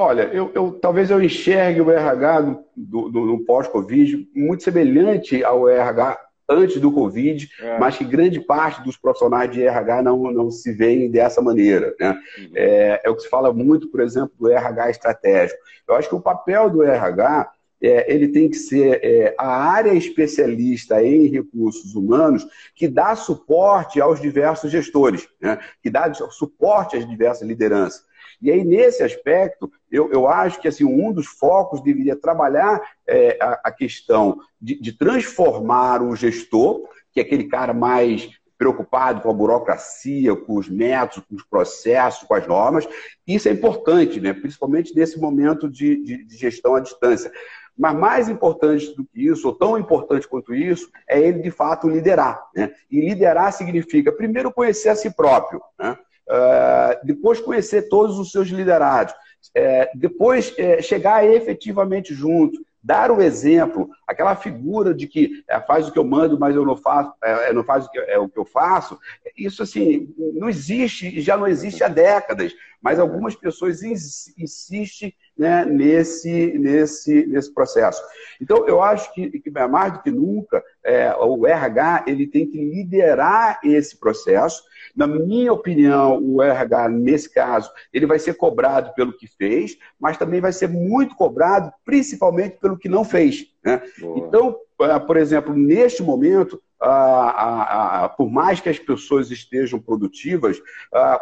Olha, 0.00 0.30
eu, 0.32 0.52
eu, 0.54 0.78
talvez 0.80 1.10
eu 1.10 1.20
enxergue 1.20 1.80
o 1.80 1.90
RH 1.90 2.40
do, 2.76 3.10
do, 3.10 3.10
do 3.10 3.44
pós-Covid 3.44 4.28
muito 4.32 4.62
semelhante 4.62 5.42
ao 5.42 5.68
RH 5.68 6.16
antes 6.48 6.80
do 6.80 6.92
Covid, 6.92 7.48
é. 7.60 7.78
mas 7.80 7.96
que 7.96 8.04
grande 8.04 8.38
parte 8.38 8.80
dos 8.84 8.96
profissionais 8.96 9.50
de 9.50 9.60
RH 9.60 10.02
não, 10.04 10.30
não 10.30 10.52
se 10.52 10.72
veem 10.72 11.10
dessa 11.10 11.42
maneira. 11.42 11.96
Né? 11.98 12.16
Uhum. 12.38 12.50
É, 12.54 13.02
é, 13.04 13.10
o 13.10 13.16
que 13.16 13.22
se 13.22 13.28
fala 13.28 13.52
muito, 13.52 13.90
por 13.90 14.00
exemplo, 14.00 14.30
do 14.38 14.48
RH 14.48 14.90
estratégico. 14.90 15.58
Eu 15.88 15.96
acho 15.96 16.08
que 16.08 16.14
o 16.14 16.20
papel 16.20 16.70
do 16.70 16.84
RH 16.84 17.50
é, 17.80 18.12
ele 18.12 18.28
tem 18.28 18.48
que 18.48 18.56
ser 18.56 19.00
é, 19.02 19.34
a 19.38 19.48
área 19.48 19.92
especialista 19.92 21.02
em 21.02 21.26
recursos 21.26 21.94
humanos 21.94 22.46
que 22.74 22.88
dá 22.88 23.14
suporte 23.14 24.00
aos 24.00 24.20
diversos 24.20 24.70
gestores, 24.70 25.28
né? 25.40 25.58
que 25.82 25.90
dá 25.90 26.12
suporte 26.14 26.96
às 26.96 27.08
diversas 27.08 27.46
lideranças. 27.46 28.06
E 28.40 28.50
aí, 28.52 28.64
nesse 28.64 29.02
aspecto, 29.02 29.70
eu, 29.90 30.12
eu 30.12 30.28
acho 30.28 30.60
que 30.60 30.68
assim, 30.68 30.84
um 30.84 31.12
dos 31.12 31.26
focos 31.26 31.82
deveria 31.82 32.14
trabalhar 32.14 32.80
é, 33.06 33.36
a, 33.40 33.60
a, 33.64 33.72
questão 33.72 34.38
de, 34.60 34.80
de 34.80 34.92
transformar 34.92 36.02
o 36.02 36.14
gestor, 36.14 36.88
que 37.12 37.20
é 37.20 37.22
aquele 37.22 37.44
cara 37.44 37.74
mais 37.74 38.28
preocupado 38.58 39.20
com 39.20 39.30
a 39.30 39.34
burocracia, 39.34 40.34
com 40.34 40.56
os 40.56 40.68
métodos, 40.68 41.24
com 41.28 41.36
os 41.36 41.44
processos, 41.44 42.26
com 42.26 42.34
as 42.34 42.46
normas. 42.46 42.88
Isso 43.26 43.48
é 43.48 43.52
importante, 43.52 44.20
né? 44.20 44.32
principalmente 44.32 44.94
nesse 44.94 45.18
momento 45.18 45.70
de, 45.70 46.02
de, 46.02 46.24
de, 46.24 46.36
gestão 46.36 46.74
à 46.74 46.80
distância. 46.80 47.32
Mas 47.78 47.94
mais 47.96 48.28
importante 48.28 48.94
do 48.96 49.04
que 49.04 49.28
isso, 49.28 49.46
ou 49.46 49.54
tão 49.54 49.78
importante 49.78 50.26
quanto 50.26 50.52
isso, 50.52 50.90
é 51.08 51.20
ele 51.20 51.40
de 51.40 51.50
fato 51.50 51.88
liderar. 51.88 52.42
Né? 52.54 52.72
E 52.90 53.00
liderar 53.00 53.52
significa, 53.52 54.10
primeiro, 54.10 54.52
conhecer 54.52 54.88
a 54.88 54.96
si 54.96 55.10
próprio. 55.14 55.62
Né? 55.78 55.96
Uh, 56.28 57.06
depois 57.06 57.40
conhecer 57.40 57.88
todos 57.88 58.18
os 58.18 58.30
seus 58.32 58.48
liderados, 58.48 59.14
uh, 59.14 59.98
depois 59.98 60.50
uh, 60.50 60.82
chegar 60.82 61.24
efetivamente 61.24 62.12
junto, 62.12 62.60
dar 62.82 63.10
o 63.10 63.22
exemplo, 63.22 63.88
aquela 64.06 64.34
figura 64.34 64.92
de 64.94 65.06
que 65.06 65.42
faz 65.66 65.88
o 65.88 65.92
que 65.92 65.98
eu 65.98 66.04
mando, 66.04 66.38
mas 66.38 66.54
eu 66.54 66.64
não 66.64 66.76
faço, 66.76 67.12
não 67.52 67.64
faz 67.64 67.86
o 67.86 67.90
que, 67.90 67.98
é 67.98 68.18
o 68.18 68.28
que 68.28 68.38
eu 68.38 68.44
faço, 68.44 68.98
isso 69.36 69.62
assim 69.62 70.08
não 70.34 70.48
existe, 70.48 71.20
já 71.20 71.36
não 71.36 71.46
existe 71.46 71.82
há 71.82 71.88
décadas. 71.88 72.54
Mas 72.80 72.98
algumas 72.98 73.34
pessoas 73.34 73.82
insistem 73.82 75.12
né, 75.36 75.64
nesse, 75.64 76.58
nesse, 76.58 77.26
nesse 77.26 77.52
processo. 77.54 78.02
Então, 78.40 78.66
eu 78.66 78.82
acho 78.82 79.12
que, 79.14 79.38
que 79.38 79.50
mais 79.50 79.92
do 79.92 80.02
que 80.02 80.10
nunca, 80.10 80.62
é, 80.84 81.14
o 81.14 81.46
RH 81.46 82.04
ele 82.06 82.26
tem 82.26 82.46
que 82.46 82.58
liderar 82.58 83.60
esse 83.62 83.96
processo. 83.96 84.62
Na 84.96 85.06
minha 85.06 85.52
opinião, 85.52 86.20
o 86.22 86.42
RH, 86.42 86.88
nesse 86.88 87.32
caso, 87.32 87.70
ele 87.92 88.06
vai 88.06 88.18
ser 88.18 88.34
cobrado 88.34 88.92
pelo 88.94 89.16
que 89.16 89.26
fez, 89.26 89.78
mas 89.98 90.16
também 90.16 90.40
vai 90.40 90.52
ser 90.52 90.68
muito 90.68 91.14
cobrado, 91.14 91.72
principalmente 91.84 92.58
pelo 92.60 92.78
que 92.78 92.88
não 92.88 93.04
fez. 93.04 93.46
Né? 93.64 93.80
Então, 94.16 94.56
é, 94.80 94.98
por 94.98 95.16
exemplo, 95.16 95.54
neste 95.54 96.02
momento, 96.02 96.60
ah, 96.80 98.04
ah, 98.04 98.08
por 98.08 98.30
mais 98.30 98.60
que 98.60 98.68
as 98.68 98.78
pessoas 98.78 99.30
estejam 99.30 99.80
produtivas, 99.80 100.60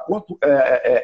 quanto, 0.06 0.38
é, 0.42 0.48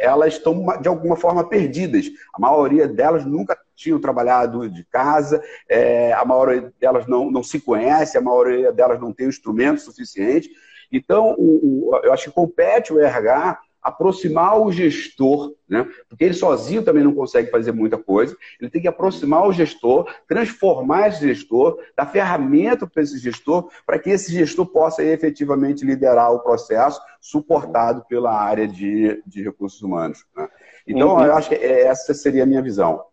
é, 0.02 0.04
elas 0.04 0.34
estão 0.34 0.66
de 0.80 0.88
alguma 0.88 1.16
forma 1.16 1.48
perdidas. 1.48 2.06
A 2.34 2.40
maioria 2.40 2.86
delas 2.86 3.24
nunca 3.24 3.58
tinham 3.74 4.00
trabalhado 4.00 4.68
de 4.68 4.84
casa, 4.84 5.42
é, 5.68 6.12
a 6.12 6.24
maioria 6.24 6.72
delas 6.78 7.06
não, 7.06 7.30
não 7.30 7.42
se 7.42 7.60
conhece, 7.60 8.18
a 8.18 8.20
maioria 8.20 8.72
delas 8.72 9.00
não 9.00 9.12
tem 9.12 9.26
o 9.26 9.30
instrumento 9.30 9.80
suficiente. 9.80 10.50
Então, 10.90 11.34
o, 11.38 11.90
o, 11.90 11.96
eu 12.04 12.12
acho 12.12 12.24
que 12.24 12.34
compete 12.34 12.92
o 12.92 13.00
RH 13.00 13.58
aproximar 13.83 14.61
o 14.61 14.71
gestor, 14.71 15.55
né? 15.68 15.87
porque 16.09 16.25
ele 16.25 16.35
sozinho 16.35 16.83
também 16.83 17.03
não 17.03 17.14
consegue 17.14 17.51
fazer 17.51 17.73
muita 17.73 17.99
coisa, 17.99 18.37
ele 18.61 18.71
tem 18.71 18.81
que 18.81 18.88
aproximar 18.88 19.47
o 19.47 19.53
gestor, 19.53 20.09
transformar 20.29 21.09
esse 21.09 21.27
gestor, 21.27 21.79
dar 21.97 22.07
ferramenta 22.07 22.87
para 22.87 23.03
esse 23.03 23.18
gestor, 23.18 23.68
para 23.85 23.99
que 23.99 24.11
esse 24.11 24.33
gestor 24.33 24.66
possa 24.66 25.03
efetivamente 25.03 25.85
liderar 25.85 26.33
o 26.33 26.40
processo, 26.40 27.01
suportado 27.21 28.05
pela 28.09 28.33
área 28.33 28.68
de, 28.68 29.23
de 29.27 29.42
recursos 29.42 29.83
humanos. 29.83 30.25
Né? 30.37 30.49
Então, 30.87 31.16
uhum. 31.16 31.25
eu 31.25 31.35
acho 31.35 31.49
que 31.49 31.55
essa 31.57 32.14
seria 32.14 32.45
a 32.45 32.47
minha 32.47 32.62
visão. 32.62 33.05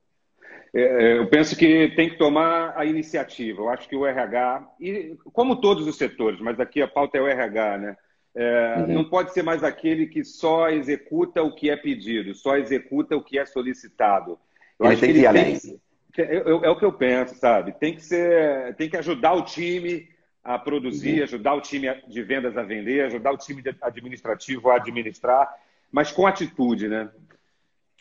É, 0.73 0.81
é, 0.81 1.17
eu 1.17 1.27
penso 1.27 1.55
que 1.55 1.89
tem 1.95 2.09
que 2.09 2.17
tomar 2.17 2.73
a 2.75 2.85
iniciativa. 2.85 3.61
Eu 3.61 3.69
acho 3.69 3.87
que 3.89 3.95
o 3.95 4.05
RH, 4.05 4.67
e 4.79 5.17
como 5.33 5.59
todos 5.59 5.87
os 5.87 5.97
setores, 5.97 6.39
mas 6.39 6.59
aqui 6.59 6.81
a 6.81 6.87
pauta 6.87 7.17
é 7.17 7.21
o 7.21 7.27
RH, 7.27 7.77
né? 7.79 7.97
É, 8.35 8.75
uhum. 8.79 8.93
Não 8.93 9.09
pode 9.09 9.33
ser 9.33 9.43
mais 9.43 9.63
aquele 9.63 10.05
que 10.07 10.23
só 10.23 10.69
executa 10.69 11.41
o 11.41 11.53
que 11.53 11.69
é 11.69 11.75
pedido, 11.75 12.33
só 12.35 12.57
executa 12.57 13.15
o 13.15 13.23
que 13.23 13.39
é 13.39 13.45
solicitado. 13.45 14.37
Eu 14.79 14.85
ele 14.85 14.93
acho 14.93 15.01
tem 15.01 15.13
que, 15.13 15.19
ir 15.19 15.27
além. 15.27 15.57
Que, 16.13 16.21
é, 16.21 16.35
é, 16.35 16.69
o 16.69 16.77
que 16.77 16.85
eu 16.85 16.93
penso, 16.93 17.35
sabe? 17.35 17.71
Tem 17.73 17.95
que 17.95 18.03
ser, 18.03 18.75
tem 18.75 18.89
que 18.89 18.97
ajudar 18.97 19.33
o 19.33 19.43
time 19.43 20.07
a 20.43 20.57
produzir, 20.57 21.17
uhum. 21.17 21.23
ajudar 21.23 21.53
o 21.55 21.61
time 21.61 21.87
de 22.07 22.23
vendas 22.23 22.57
a 22.57 22.63
vender, 22.63 23.05
ajudar 23.05 23.31
o 23.31 23.37
time 23.37 23.63
administrativo 23.81 24.69
a 24.69 24.75
administrar, 24.75 25.51
mas 25.91 26.11
com 26.11 26.25
atitude, 26.25 26.87
né? 26.87 27.09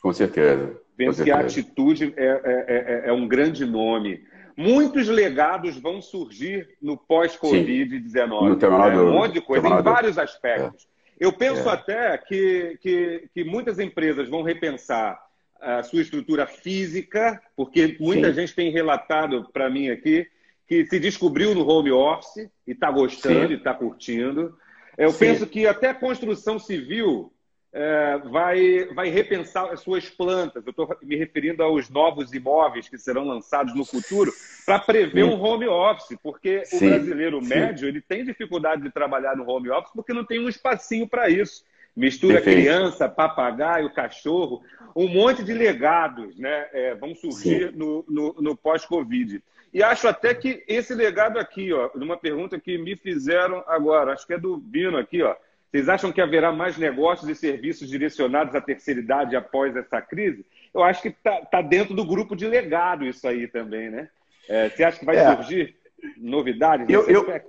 Com 0.00 0.12
certeza. 0.12 0.80
Penso 0.96 1.24
que 1.24 1.30
a 1.30 1.40
atitude 1.40 2.12
é, 2.16 2.26
é, 2.26 3.02
é, 3.06 3.08
é 3.08 3.12
um 3.12 3.26
grande 3.26 3.64
nome. 3.64 4.24
Muitos 4.58 5.06
legados 5.06 5.76
vão 5.78 6.02
surgir 6.02 6.76
no 6.82 6.96
pós-Covid-19. 6.96 8.90
Né? 8.90 9.00
Um 9.00 9.12
monte 9.12 9.34
de 9.34 9.40
coisa, 9.40 9.68
em 9.68 9.82
vários 9.82 10.18
aspectos. 10.18 10.84
É. 10.84 11.24
Eu 11.26 11.32
penso 11.32 11.68
é. 11.68 11.72
até 11.72 12.18
que, 12.18 12.76
que, 12.82 13.28
que, 13.32 13.44
muitas 13.44 13.78
empresas 13.78 14.28
vão 14.28 14.42
repensar 14.42 15.16
a 15.60 15.84
sua 15.84 16.02
estrutura 16.02 16.44
física, 16.44 17.40
porque 17.54 17.96
muita 18.00 18.30
Sim. 18.30 18.40
gente 18.40 18.54
tem 18.56 18.72
relatado 18.72 19.48
para 19.52 19.70
mim 19.70 19.90
aqui 19.90 20.26
que 20.66 20.84
se 20.86 20.98
descobriu 20.98 21.54
no 21.54 21.64
home 21.64 21.92
office 21.92 22.50
e 22.66 22.72
está 22.72 22.90
gostando 22.90 23.46
Sim. 23.46 23.52
e 23.52 23.56
está 23.56 23.72
curtindo. 23.72 24.58
Eu 24.96 25.10
Sim. 25.12 25.18
penso 25.20 25.46
que 25.46 25.68
até 25.68 25.90
a 25.90 25.94
construção 25.94 26.58
civil 26.58 27.32
é, 27.72 28.18
vai, 28.30 28.86
vai 28.94 29.08
repensar 29.08 29.70
as 29.70 29.80
suas 29.80 30.08
plantas. 30.08 30.64
Eu 30.64 30.70
estou 30.70 30.96
me 31.02 31.16
referindo 31.16 31.62
aos 31.62 31.88
novos 31.88 32.32
imóveis 32.32 32.88
que 32.88 32.98
serão 32.98 33.24
lançados 33.24 33.74
no 33.74 33.84
futuro 33.84 34.32
para 34.64 34.78
prever 34.78 35.24
Sim. 35.24 35.30
um 35.30 35.40
home 35.40 35.68
office, 35.68 36.16
porque 36.22 36.64
Sim. 36.64 36.76
o 36.76 36.90
brasileiro 36.90 37.42
Sim. 37.42 37.48
médio 37.48 37.88
ele 37.88 38.00
tem 38.00 38.24
dificuldade 38.24 38.82
de 38.82 38.90
trabalhar 38.90 39.36
no 39.36 39.48
home 39.48 39.70
office 39.70 39.92
porque 39.94 40.12
não 40.12 40.24
tem 40.24 40.40
um 40.40 40.48
espacinho 40.48 41.06
para 41.06 41.28
isso. 41.28 41.64
Mistura 41.94 42.34
Perfeito. 42.34 42.60
criança, 42.60 43.08
papagaio, 43.08 43.92
cachorro, 43.92 44.62
um 44.94 45.08
monte 45.08 45.42
de 45.42 45.52
legados 45.52 46.38
né, 46.38 46.68
é, 46.72 46.94
vão 46.94 47.14
surgir 47.14 47.72
no, 47.74 48.04
no, 48.08 48.34
no 48.34 48.56
pós-Covid. 48.56 49.42
E 49.74 49.82
acho 49.82 50.08
até 50.08 50.32
que 50.32 50.64
esse 50.66 50.94
legado 50.94 51.38
aqui, 51.38 51.72
ó, 51.72 51.90
numa 51.94 52.16
pergunta 52.16 52.58
que 52.58 52.78
me 52.78 52.96
fizeram 52.96 53.62
agora, 53.66 54.12
acho 54.12 54.26
que 54.26 54.32
é 54.32 54.38
do 54.38 54.56
Bino 54.56 54.96
aqui, 54.96 55.22
ó, 55.22 55.34
vocês 55.70 55.88
acham 55.88 56.10
que 56.10 56.20
haverá 56.20 56.50
mais 56.50 56.78
negócios 56.78 57.28
e 57.28 57.34
serviços 57.34 57.88
direcionados 57.88 58.54
à 58.54 58.60
terceira 58.60 59.00
idade 59.00 59.36
após 59.36 59.76
essa 59.76 60.00
crise? 60.00 60.44
Eu 60.72 60.82
acho 60.82 61.02
que 61.02 61.08
está 61.08 61.40
tá 61.42 61.60
dentro 61.60 61.94
do 61.94 62.06
grupo 62.06 62.34
de 62.34 62.46
legado 62.46 63.04
isso 63.04 63.26
aí 63.28 63.46
também, 63.46 63.90
né? 63.90 64.08
É, 64.48 64.70
você 64.70 64.82
acha 64.82 64.98
que 64.98 65.04
vai 65.04 65.16
é. 65.16 65.34
surgir 65.34 65.76
novidades 66.16 66.88
eu, 66.88 67.06
eu, 67.08 67.42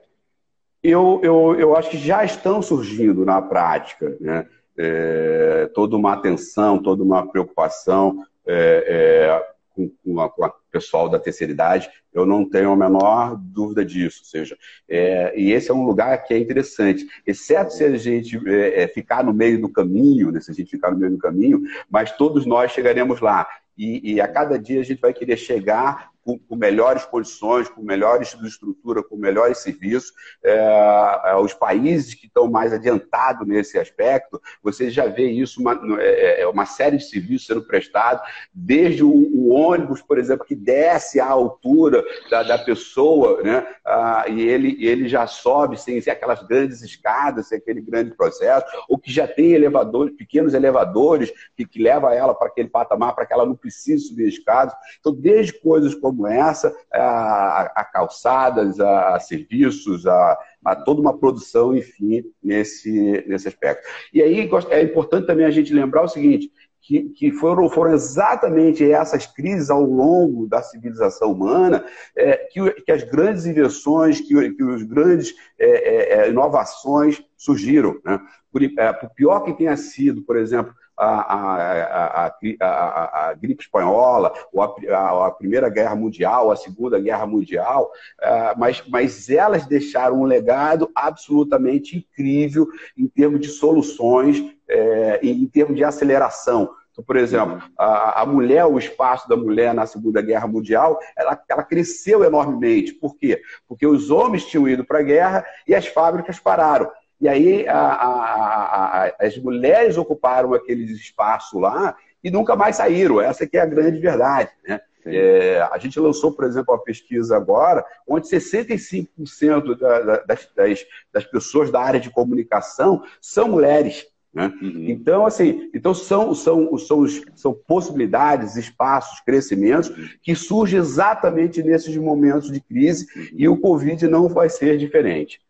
eu, 0.84 1.22
eu, 1.24 1.56
eu, 1.60 1.76
acho 1.78 1.90
que 1.90 1.98
já 1.98 2.24
estão 2.26 2.62
surgindo 2.62 3.24
na 3.24 3.42
prática, 3.42 4.18
né? 4.20 4.46
É, 4.78 5.70
toda 5.74 5.96
uma 5.96 6.14
atenção, 6.14 6.82
toda 6.82 7.04
uma 7.04 7.28
preocupação 7.30 8.26
é, 8.48 8.86
é 8.88 9.50
com, 9.80 9.92
com, 10.04 10.20
a, 10.20 10.30
com 10.30 10.46
o 10.46 10.52
pessoal 10.72 11.08
da 11.08 11.20
terceira 11.20 11.54
idade, 11.54 11.90
eu 12.14 12.26
não 12.26 12.48
tenho 12.48 12.72
a 12.72 12.76
menor 12.76 13.38
dúvida 13.38 13.86
disso. 13.86 14.22
Ou 14.22 14.26
seja, 14.26 14.58
é, 14.88 15.34
e 15.40 15.52
esse 15.52 15.72
é 15.72 15.74
um 15.74 15.86
lugar 15.86 16.18
que 16.24 16.34
é 16.34 16.38
interessante, 16.38 17.08
exceto 17.26 17.74
se 17.74 17.84
a 17.84 17.96
gente 17.98 18.38
é, 18.48 18.84
é, 18.84 18.88
ficar 18.88 19.24
no 19.24 19.34
meio 19.34 19.62
do 19.62 19.70
caminho, 19.70 20.32
né, 20.32 20.40
se 20.42 20.52
a 20.52 20.54
gente 20.54 20.72
ficar 20.72 20.92
no 20.92 20.98
meio 20.98 21.12
do 21.12 21.18
caminho, 21.18 21.62
mas 21.90 22.12
todos 22.12 22.46
nós 22.46 22.72
chegaremos 22.72 23.22
lá. 23.22 23.48
E, 23.78 24.16
e 24.16 24.22
a 24.22 24.28
cada 24.28 24.60
dia 24.60 24.82
a 24.82 24.84
gente 24.84 25.00
vai 25.00 25.14
querer 25.14 25.38
chegar 25.38 26.09
com, 26.24 26.38
com, 26.38 26.56
melhores 26.56 27.06
condições, 27.06 27.70
com 27.70 27.82
melhores 27.82 28.36
estrutura, 28.44 29.04
com 29.04 29.16
melhores 29.16 29.60
serviços. 29.60 30.14
É, 30.44 31.22
é, 31.26 31.36
os 31.36 31.54
países 31.54 32.14
que 32.14 32.28
estão 32.28 32.50
mais 32.50 32.74
adiantados 32.74 33.48
nesse 33.48 33.78
aspecto, 33.78 34.42
você 34.62 34.90
já 34.90 35.06
vê 35.06 35.30
isso, 35.30 35.60
uma, 35.62 35.80
é, 36.00 36.42
é, 36.42 36.48
uma 36.48 36.66
série 36.66 36.98
de 36.98 37.04
serviços 37.04 37.48
sendo 37.48 37.62
prestados, 37.62 38.22
desde 38.54 39.04
o, 39.04 39.10
o, 39.10 39.50
ônibus, 39.50 40.02
por 40.02 40.18
exemplo, 40.18 40.46
que 40.46 40.56
desce 40.56 41.20
à 41.20 41.28
altura 41.28 42.04
da, 42.30 42.44
da 42.44 42.58
pessoa, 42.58 43.42
né? 43.42 43.66
Ah, 43.86 44.26
e 44.28 44.42
ele, 44.42 44.78
ele 44.86 45.08
já 45.08 45.26
sobe 45.26 45.80
sem 45.80 46.00
ser 46.00 46.12
aquelas 46.12 46.44
grandes 46.44 46.82
escadas, 46.82 47.48
sem 47.48 47.58
aquele 47.58 47.82
grande 47.82 48.12
processo, 48.12 48.66
ou 48.88 48.98
que 48.98 49.12
já 49.12 49.28
tem 49.28 49.52
elevadores, 49.52 50.16
pequenos 50.16 50.54
elevadores 50.54 51.32
que, 51.56 51.66
que 51.66 51.82
levam 51.82 52.12
ela 52.12 52.36
para 52.36 52.48
aquele 52.48 52.70
patamar 52.70 53.16
para 53.16 53.26
que 53.26 53.34
ela 53.34 53.46
não 53.46 53.56
precise 53.56 54.08
subir 54.08 54.28
escadas. 54.28 54.74
Então, 55.00 55.14
desde 55.14 55.60
coisas 55.60 55.96
como 55.96 56.09
como 56.10 56.28
essa, 56.28 56.76
a, 56.94 57.72
a 57.76 57.84
calçadas, 57.86 58.80
a, 58.80 59.16
a 59.16 59.20
serviços, 59.20 60.06
a, 60.08 60.38
a, 60.66 60.76
toda 60.76 61.02
uma 61.02 61.18
produção, 61.18 61.76
enfim, 61.76 62.24
nesse, 62.44 63.24
nesse 63.28 63.48
aspecto. 63.48 63.88
E 64.14 64.22
aí 64.22 64.50
é 64.70 64.82
importante 64.82 65.28
também 65.28 65.46
a 65.46 65.52
gente 65.52 65.74
lembrar 65.74 66.04
o 66.04 66.08
seguinte, 66.08 66.52
que, 66.82 67.10
que 67.10 67.32
foram, 67.32 67.70
foram 67.70 67.94
exatamente 67.94 68.90
essas 68.90 69.28
crises 69.28 69.70
ao 69.70 69.84
longo 69.84 70.48
da 70.48 70.62
civilização 70.64 71.32
humana 71.32 71.86
é, 72.16 72.38
que, 72.38 72.72
que, 72.82 72.92
as 72.92 73.04
grandes 73.04 73.46
invenções, 73.46 74.20
que, 74.20 74.52
que 74.52 74.64
os 74.64 74.82
grandes 74.82 75.36
é, 75.60 75.68
é, 75.68 76.22
é 76.22 76.30
inovações 76.30 77.24
surgiram. 77.38 78.00
Né? 78.04 78.20
Por, 78.52 78.64
é, 78.64 78.94
por 78.94 79.10
pior 79.12 79.42
que 79.42 79.54
tenha 79.54 79.78
sido, 79.78 80.24
por 80.24 80.36
exemplo, 80.36 80.74
a, 81.00 82.26
a, 82.26 82.34
a, 82.60 83.30
a, 83.30 83.34
gripe 83.34 83.64
espanhola, 83.64 84.34
ou 84.52 84.62
a, 84.62 85.32
Primeira 85.32 85.70
Guerra 85.70 85.96
Mundial, 85.96 86.52
a 86.52 86.56
Segunda 86.56 87.00
Guerra 87.00 87.26
Mundial, 87.26 87.90
é, 88.22 88.54
mas, 88.58 88.84
mas 88.88 89.30
elas 89.30 89.66
deixaram 89.66 90.20
um 90.20 90.26
legado 90.26 90.92
absolutamente 90.94 91.98
incrível 91.98 92.68
em 92.98 93.08
termos 93.08 93.40
de 93.40 93.48
soluções, 93.48 94.44
é, 94.68 95.20
em 95.24 95.48
termos 95.48 95.78
de 95.78 95.84
aceleração. 95.84 96.70
Então, 96.92 97.04
por 97.06 97.16
exemplo, 97.16 97.64
a, 97.78 98.24
a, 98.24 98.26
mulher, 98.26 98.66
o 98.66 98.78
espaço 98.78 99.30
da 99.30 99.38
mulher 99.38 99.74
na 99.74 99.86
Segunda 99.86 100.22
Guerra 100.22 100.48
Mundial, 100.48 101.00
ela, 101.18 101.42
ela 101.48 101.64
cresceu 101.64 102.26
enormemente. 102.26 102.94
Por 102.94 103.16
quê? 103.16 103.42
Porque 103.66 103.88
os 103.88 104.12
homens 104.12 104.46
tinham 104.46 104.68
ido 104.68 104.84
para 104.84 105.00
a 105.00 105.04
guerra 105.04 105.46
e 105.66 105.74
as 105.74 105.88
fábricas 105.88 106.40
pararam. 106.40 106.92
E 107.22 107.28
aí 107.28 107.68
a, 107.68 107.78
a, 107.78 109.06
a, 109.06 109.14
as 109.20 109.38
mulheres 109.38 109.98
ocuparam 109.98 110.54
aqueles 110.54 110.92
espaços 110.92 111.60
lá 111.60 111.96
e 112.24 112.32
nunca 112.32 112.56
mais 112.56 112.78
saíram. 112.78 113.22
Essa 113.22 113.46
que 113.46 113.58
é 113.58 113.62
a 113.62 113.66
grande 113.66 114.00
verdade. 114.00 114.50
Né? 114.68 114.80
É, 115.06 115.62
a 115.72 115.78
gente 115.78 116.00
lançou, 116.00 116.32
por 116.32 116.46
exemplo, 116.46 116.74
uma 116.74 116.84
pesquisa 116.84 117.36
agora, 117.36 117.84
onde 118.08 118.28
65% 118.28 119.78
da, 119.78 120.00
da, 120.00 120.18
das, 120.24 120.50
das, 120.56 120.86
das 121.12 121.26
pessoas 121.26 121.72
da 121.72 121.82
área 121.82 122.00
de 122.00 122.10
comunicação 122.10 123.04
são 123.22 123.50
mulheres. 123.50 124.06
Né? 124.34 124.54
Uhum. 124.62 124.86
Então, 124.88 125.26
assim, 125.26 125.70
então 125.74 125.94
são, 125.94 126.36
são, 126.36 126.78
são, 126.78 127.06
são 127.36 127.54
possibilidades, 127.54 128.56
espaços, 128.56 129.20
crescimentos 129.22 129.90
que 130.22 130.36
surgem 130.36 130.80
exatamente 130.80 131.64
nesses 131.64 131.96
momentos 131.98 132.52
de 132.52 132.60
crise 132.62 133.08
uhum. 133.16 133.28
e 133.34 133.50
o 133.50 133.58
Covid 133.58 134.08
não 134.08 134.28
vai 134.30 134.50
ser 134.50 134.78
diferente. 134.78 135.42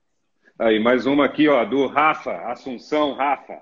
Aí, 0.59 0.77
mais 0.77 1.05
uma 1.05 1.23
aqui, 1.23 1.47
ó, 1.47 1.63
do 1.63 1.87
Rafa, 1.87 2.33
Assunção 2.51 3.13
Rafa. 3.13 3.61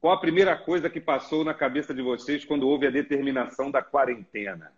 qual 0.00 0.14
a 0.14 0.20
primeira 0.20 0.56
coisa 0.56 0.88
que 0.88 1.00
passou 1.00 1.44
na 1.44 1.52
cabeça 1.52 1.92
de 1.92 2.00
vocês 2.00 2.44
quando 2.44 2.68
houve 2.68 2.86
a 2.86 2.90
determinação 2.90 3.68
da 3.68 3.82
quarentena? 3.82 4.70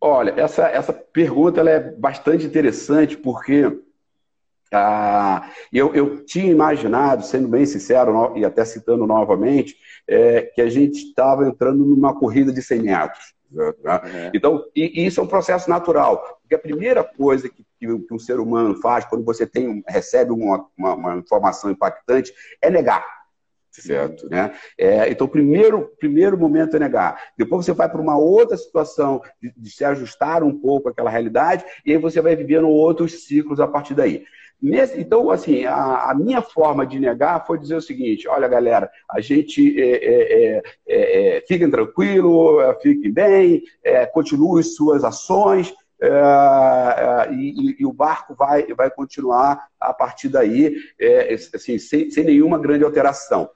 Olha, 0.00 0.34
essa, 0.36 0.66
essa 0.66 0.92
pergunta 0.92 1.60
ela 1.60 1.70
é 1.70 1.78
bastante 1.78 2.44
interessante 2.44 3.16
porque 3.16 3.80
ah, 4.72 5.48
eu, 5.72 5.94
eu 5.94 6.24
tinha 6.24 6.50
imaginado, 6.50 7.24
sendo 7.24 7.46
bem 7.46 7.64
sincero 7.64 8.36
e 8.36 8.44
até 8.44 8.64
citando 8.64 9.06
novamente, 9.06 9.76
é, 10.08 10.42
que 10.42 10.60
a 10.60 10.68
gente 10.68 10.96
estava 10.96 11.46
entrando 11.46 11.84
numa 11.84 12.12
corrida 12.12 12.52
de 12.52 12.60
100 12.60 12.82
metros. 12.82 13.34
Né? 13.52 13.72
É. 13.84 14.30
Então, 14.34 14.64
e, 14.74 15.00
e, 15.00 15.06
isso 15.06 15.20
é 15.20 15.22
um 15.22 15.28
processo 15.28 15.70
natural, 15.70 16.40
porque 16.40 16.56
a 16.56 16.58
primeira 16.58 17.04
coisa 17.04 17.48
que, 17.48 17.64
que, 17.78 17.86
um 18.12 18.18
ser 18.18 18.40
humano 18.40 18.76
faz 18.80 19.04
quando 19.04 19.24
você 19.24 19.46
tem, 19.46 19.82
recebe 19.86 20.32
uma, 20.32 20.66
uma, 20.76 20.94
uma 20.94 21.16
informação 21.16 21.70
impactante 21.70 22.32
é 22.60 22.70
negar 22.70 23.18
certo? 23.80 24.28
Né? 24.28 24.52
É, 24.76 25.10
então, 25.10 25.26
o 25.26 25.30
primeiro, 25.30 25.92
primeiro 25.98 26.38
momento 26.38 26.76
é 26.76 26.80
negar. 26.80 27.20
Depois 27.36 27.64
você 27.64 27.72
vai 27.72 27.88
para 27.88 28.00
uma 28.00 28.16
outra 28.16 28.56
situação 28.56 29.22
de, 29.40 29.52
de, 29.56 29.70
se 29.70 29.84
ajustar 29.84 30.42
um 30.42 30.58
pouco 30.58 30.88
àquela 30.88 31.10
realidade, 31.10 31.64
e 31.84 31.92
aí 31.92 31.98
você 31.98 32.20
vai 32.20 32.34
vivendo 32.36 32.68
outros 32.68 33.24
ciclos 33.24 33.60
a 33.60 33.66
partir 33.66 33.94
daí. 33.94 34.24
Nesse, 34.60 35.00
então, 35.00 35.30
assim, 35.30 35.64
a, 35.64 36.10
a, 36.10 36.14
minha 36.14 36.42
forma 36.42 36.84
de 36.84 36.98
negar 36.98 37.46
foi 37.46 37.58
dizer 37.58 37.76
o 37.76 37.80
seguinte: 37.80 38.26
olha, 38.26 38.48
galera, 38.48 38.90
a 39.08 39.20
gente 39.20 39.80
é, 39.80 39.90
é, 39.90 40.56
é, 40.56 40.62
é, 40.88 41.36
é 41.36 41.40
fiquem 41.46 41.70
tranquilo, 41.70 42.58
fiquem 42.82 43.12
bem, 43.12 43.62
continue 44.12 44.64
suas 44.64 45.04
ações. 45.04 45.72
E, 46.00 47.34
e, 47.34 47.76
e, 47.80 47.86
o 47.86 47.92
barco 47.92 48.34
vai, 48.34 48.66
vai 48.74 48.90
continuar 48.90 49.68
a 49.80 49.92
partir 49.92 50.28
daí, 50.28 50.76
assim, 51.54 51.78
sem, 51.78 52.10
sem 52.10 52.24
nenhuma 52.24 52.58
grande 52.58 52.84
alteração. 52.84 53.50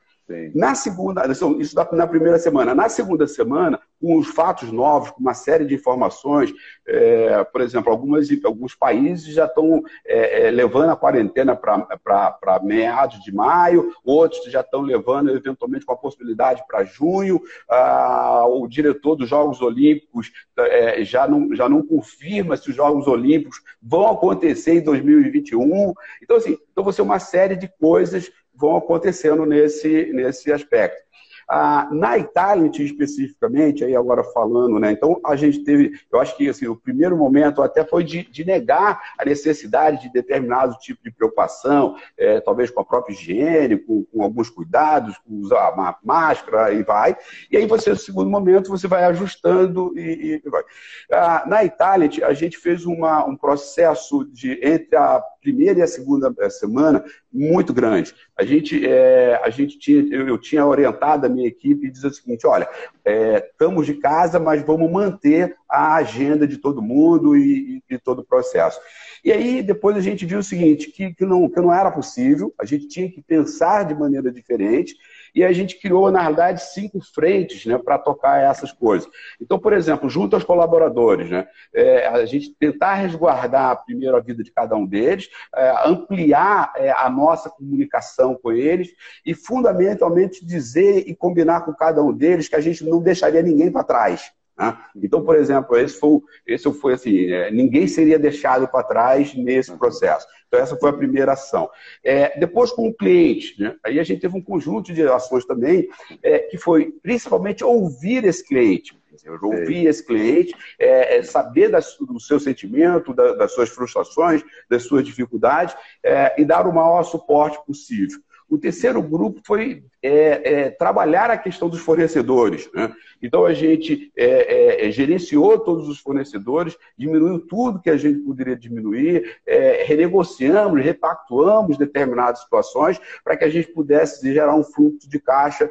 Na 0.55 0.75
segunda, 0.75 1.27
isso 1.31 1.75
na 1.93 2.07
primeira 2.07 2.39
semana. 2.39 2.75
Na 2.75 2.89
segunda 2.89 3.27
semana, 3.27 3.81
com 4.01 4.19
os 4.19 4.29
fatos 4.29 4.73
novos, 4.73 5.11
com 5.11 5.21
uma 5.21 5.35
série 5.35 5.65
de 5.65 5.75
informações, 5.75 6.53
é, 6.87 7.45
por 7.45 7.61
exemplo, 7.61 7.93
algumas, 7.93 8.29
alguns 8.45 8.75
países 8.75 9.35
já 9.35 9.45
estão 9.47 9.83
é, 10.07 10.47
é, 10.47 10.51
levando 10.51 10.91
a 10.91 10.97
quarentena 10.97 11.55
para 11.55 12.61
meados 12.63 13.21
de 13.23 13.33
maio, 13.33 13.93
outros 14.05 14.45
já 14.51 14.61
estão 14.61 14.81
levando 14.81 15.31
eventualmente 15.31 15.85
com 15.85 15.93
a 15.93 15.97
possibilidade 15.97 16.65
para 16.67 16.85
junho. 16.85 17.41
Ah, 17.69 18.45
o 18.47 18.67
diretor 18.67 19.17
dos 19.17 19.29
Jogos 19.29 19.61
Olímpicos 19.61 20.33
é, 20.59 21.05
já, 21.05 21.29
não, 21.29 21.55
já 21.55 21.69
não 21.69 21.83
confirma 21.83 22.57
se 22.57 22.71
os 22.71 22.77
Jogos 22.77 23.07
Olímpicos 23.07 23.61
vão 23.81 24.11
acontecer 24.11 24.75
em 24.75 24.85
2021. 24.85 25.93
Então, 26.23 26.37
assim, 26.37 26.57
então 26.73 26.83
você 26.83 27.03
uma 27.03 27.19
série 27.19 27.57
de 27.57 27.69
coisas 27.69 28.31
vão 28.55 28.77
acontecendo 28.77 29.45
nesse, 29.47 30.13
nesse 30.13 30.53
aspecto. 30.53 31.03
Ah, 31.49 31.89
na 31.93 32.17
Itália, 32.17 32.71
especificamente, 32.83 33.85
aí 33.85 33.95
agora 33.95 34.25
falando, 34.25 34.79
né? 34.79 34.91
Então, 34.93 35.21
a 35.25 35.37
gente 35.37 35.63
teve, 35.65 35.93
eu 36.11 36.19
acho 36.19 36.35
que 36.37 36.49
assim, 36.49 36.67
o 36.67 36.77
primeiro 36.77 37.15
momento 37.15 37.61
até 37.61 37.85
foi 37.85 38.05
de, 38.05 38.23
de 38.23 38.43
negar 38.43 39.03
a 39.19 39.25
necessidade 39.25 40.03
de 40.03 40.13
determinado 40.13 40.79
tipo 40.79 41.03
de 41.03 41.11
preocupação, 41.11 41.97
é, 42.17 42.41
talvez 42.41 42.71
com 42.71 42.81
a 42.81 42.85
própria 42.85 43.13
higiene, 43.13 43.77
com, 43.77 44.05
com, 44.05 44.23
alguns 44.23 44.49
cuidados, 44.49 45.19
com 45.19 45.41
usar 45.41 45.75
máscara 46.03 46.73
e 46.73 46.83
vai. 46.83 47.17
E 47.51 47.57
aí 47.59 47.67
você, 47.67 47.91
no 47.91 47.97
segundo 47.97 48.31
momento, 48.31 48.71
você 48.71 48.87
vai 48.87 49.05
ajustando 49.05 49.93
e, 49.95 50.41
e 50.45 50.49
vai. 50.49 50.63
Ah, 51.11 51.45
na 51.47 51.65
Itália, 51.65 52.09
a 52.27 52.33
gente 52.33 52.57
fez 52.57 52.87
uma, 52.87 53.27
um 53.27 53.37
processo 53.37 54.25
de 54.33 54.59
entre 54.63 54.97
a 54.97 55.23
primeira 55.43 55.81
e 55.81 55.83
a 55.83 55.87
segunda 55.87 56.33
eh, 56.39 56.49
semana 56.49 57.05
muito 57.31 57.75
grande. 57.75 58.15
A 58.39 58.45
gente, 58.45 58.87
é, 58.87 59.41
a 59.43 59.51
gente 59.51 59.79
tinha, 59.79 60.03
eu, 60.15 60.29
eu, 60.29 60.39
tinha 60.39 60.65
orientado 60.65 61.27
a 61.27 61.29
minha 61.29 61.47
equipe 61.47 61.87
e 61.87 61.91
dizer 61.91 62.07
o 62.07 62.15
seguinte: 62.15 62.47
olha, 62.47 62.69
é, 63.05 63.49
estamos 63.51 63.85
de 63.85 63.95
casa, 63.95 64.39
mas 64.39 64.63
vamos 64.63 64.91
manter 64.91 65.57
a 65.69 65.97
agenda 65.97 66.47
de 66.47 66.57
todo 66.57 66.81
mundo 66.81 67.37
e, 67.37 67.83
e, 67.91 67.95
e 67.95 67.99
todo 67.99 68.21
o 68.21 68.25
processo. 68.25 68.81
E 69.25 69.31
aí 69.31 69.63
depois 69.63 69.97
a 69.97 70.01
gente 70.01 70.25
viu 70.25 70.39
o 70.39 70.43
seguinte, 70.43 70.91
que, 70.91 71.13
que, 71.13 71.25
não, 71.25 71.49
que 71.49 71.61
não 71.61 71.73
era 71.73 71.91
possível, 71.91 72.55
a 72.59 72.65
gente 72.65 72.89
tinha 72.89 73.11
que 73.11 73.21
pensar 73.21 73.85
de 73.85 73.95
maneira 73.95 74.33
diferente 74.33 74.95
e 75.35 75.45
a 75.45 75.53
gente 75.53 75.81
criou, 75.81 76.11
na 76.11 76.23
verdade, 76.25 76.63
cinco 76.63 77.01
frentes 77.01 77.65
né, 77.67 77.79
para 77.79 77.99
tocar 77.99 78.43
essas 78.43 78.73
coisas. 78.73 79.09
Então, 79.41 79.59
por 79.59 79.73
exemplo, 79.73 80.09
junto 80.09 80.37
aos 80.37 80.45
colaboradores, 80.45 81.31
né, 81.31 81.47
é, 81.75 82.07
a 82.07 82.25
gente 82.27 82.55
tentar 82.59 82.95
resguardar 82.95 83.85
primeiro 83.85 84.17
a 84.17 84.21
vida 84.21 84.43
de 84.43 84.53
cada 84.53 84.77
um 84.77 84.87
deles, 84.87 85.29
é, 85.55 85.89
ampliar 85.89 86.73
é, 86.77 86.91
a 86.91 87.09
nossa 87.09 87.49
comunicação 87.49 88.35
com 88.35 88.53
eles 88.53 88.89
e, 89.25 89.35
fundamentalmente, 89.35 90.45
dizer 90.45 91.05
e 91.07 91.15
combinar 91.15 91.63
com 91.63 91.73
cada 91.73 92.03
um 92.03 92.13
deles 92.13 92.49
que 92.49 92.57
a 92.57 92.61
gente 92.61 92.85
não 92.85 93.01
deixaria 93.01 93.43
ninguém 93.43 93.71
para 93.71 93.85
trás. 93.85 94.33
Né? 94.63 94.79
Então, 94.97 95.25
por 95.25 95.37
exemplo, 95.37 95.77
esse 95.77 95.99
foi, 95.99 96.21
esse 96.47 96.73
foi 96.75 96.95
assim, 96.95 97.31
é, 97.31 97.51
ninguém 97.51 97.87
seria 97.87 98.19
deixado 98.19 98.69
para 98.69 98.85
trás 98.85 99.35
nesse 99.35 99.77
processo. 99.77 100.27
Então, 100.47 100.61
essa 100.61 100.77
foi 100.77 100.91
a 100.91 100.95
primeira 100.95 101.33
ação. 101.33 101.69
É, 102.05 102.39
depois, 102.39 102.71
com 102.71 102.87
o 102.87 102.95
cliente, 102.95 103.61
né? 103.61 103.75
aí 103.83 103.99
a 103.99 104.03
gente 104.03 104.21
teve 104.21 104.37
um 104.37 104.43
conjunto 104.43 104.93
de 104.93 105.03
ações 105.03 105.45
também, 105.45 105.89
é, 106.23 106.41
que 106.41 106.59
foi 106.59 106.93
principalmente 107.03 107.65
ouvir 107.65 108.25
esse 108.25 108.47
cliente. 108.47 109.01
Eu 109.25 109.39
ouvir 109.43 109.87
esse 109.87 110.05
cliente, 110.05 110.55
é, 110.79 111.19
é, 111.19 111.23
saber 111.23 111.69
das, 111.69 111.97
do 111.99 112.19
seu 112.19 112.41
sentimento, 112.41 113.13
da, 113.13 113.35
das 113.35 113.53
suas 113.53 113.69
frustrações, 113.69 114.43
das 114.71 114.85
suas 114.85 115.05
dificuldades 115.05 115.77
é, 116.03 116.41
e 116.41 116.45
dar 116.45 116.67
o 116.67 116.73
maior 116.73 117.03
suporte 117.03 117.59
possível. 117.67 118.19
O 118.53 118.59
terceiro 118.59 119.01
grupo 119.01 119.41
foi 119.47 119.83
é, 120.03 120.65
é, 120.65 120.71
trabalhar 120.71 121.31
a 121.31 121.39
questão 121.39 121.69
dos 121.69 121.81
fornecedores. 121.81 122.69
Né? 122.75 122.93
Então, 123.23 123.47
a 123.47 123.55
gente 123.55 124.13
é, 124.17 124.27
é, 124.27 124.89
é 124.89 124.91
gerenciou 124.91 125.59
todos 125.61 125.89
os 125.89 126.01
fornecedores, 126.01 126.77
diminuiu 126.99 127.39
tudo 127.39 127.81
que 127.81 127.89
a 127.89 127.97
gente 127.97 128.19
poderia 128.19 128.57
diminuir, 128.57 129.39
é, 129.47 129.85
renegociamos, 129.85 130.83
repactuamos 130.83 131.79
determinadas 131.79 132.41
situações 132.41 133.01
para 133.25 133.37
que 133.37 133.45
a 133.45 133.49
gente 133.49 133.69
pudesse 133.69 134.31
gerar 134.35 134.57
um 134.57 134.65
fluxo 134.65 135.09
de 135.09 135.21
caixa 135.21 135.71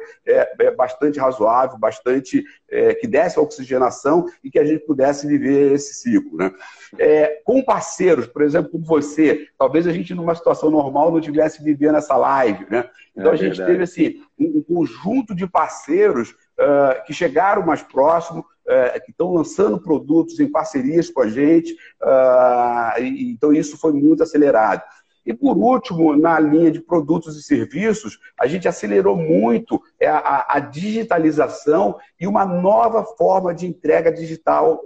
bastante 0.76 1.20
razoável, 1.20 1.78
bastante 1.78 2.44
que 3.00 3.06
desse 3.06 3.38
oxigenação 3.38 4.24
e 4.42 4.50
que 4.50 4.58
a 4.58 4.64
gente 4.64 4.84
pudesse 4.86 5.26
viver 5.26 5.72
esse 5.72 5.94
ciclo. 5.94 6.38
Né? 6.38 6.52
com 7.44 7.62
parceiros, 7.62 8.26
por 8.26 8.42
exemplo, 8.42 8.70
como 8.70 8.84
você, 8.84 9.46
talvez 9.58 9.86
a 9.86 9.92
gente, 9.92 10.14
numa 10.14 10.34
situação 10.34 10.70
normal, 10.70 11.12
não 11.12 11.20
tivesse 11.20 11.62
vivendo 11.62 11.96
essa 11.96 12.16
live. 12.16 12.66
Né? 12.72 12.88
Então, 13.14 13.32
a 13.32 13.36
gente 13.36 13.62
teve 13.62 13.82
assim, 13.82 14.22
um, 14.40 14.62
conjunto 14.62 15.34
de 15.34 15.46
parceiros 15.46 16.30
uh, 16.30 17.04
que 17.04 17.12
chegaram 17.12 17.66
mais 17.66 17.82
próximo, 17.82 18.40
uh, 18.40 19.04
que 19.04 19.10
estão 19.10 19.34
lançando 19.34 19.78
produtos 19.78 20.40
em 20.40 20.50
parcerias 20.50 21.10
com 21.10 21.20
a 21.20 21.28
gente, 21.28 21.74
uh, 22.02 22.98
e, 22.98 23.30
então 23.30 23.52
isso 23.52 23.76
foi 23.76 23.92
muito 23.92 24.22
acelerado. 24.22 24.82
E 25.26 25.34
por 25.34 25.54
último, 25.54 26.16
na 26.16 26.40
linha 26.40 26.70
de 26.70 26.80
produtos 26.80 27.36
e 27.36 27.42
serviços, 27.42 28.18
a 28.40 28.46
gente 28.46 28.66
acelerou 28.66 29.16
muito 29.18 29.78
é, 30.00 30.08
a, 30.08 30.46
a 30.48 30.58
digitalização 30.58 31.98
e 32.18 32.26
uma 32.26 32.46
nova 32.46 33.04
forma 33.04 33.54
de 33.54 33.66
entrega 33.66 34.10
digital 34.10 34.82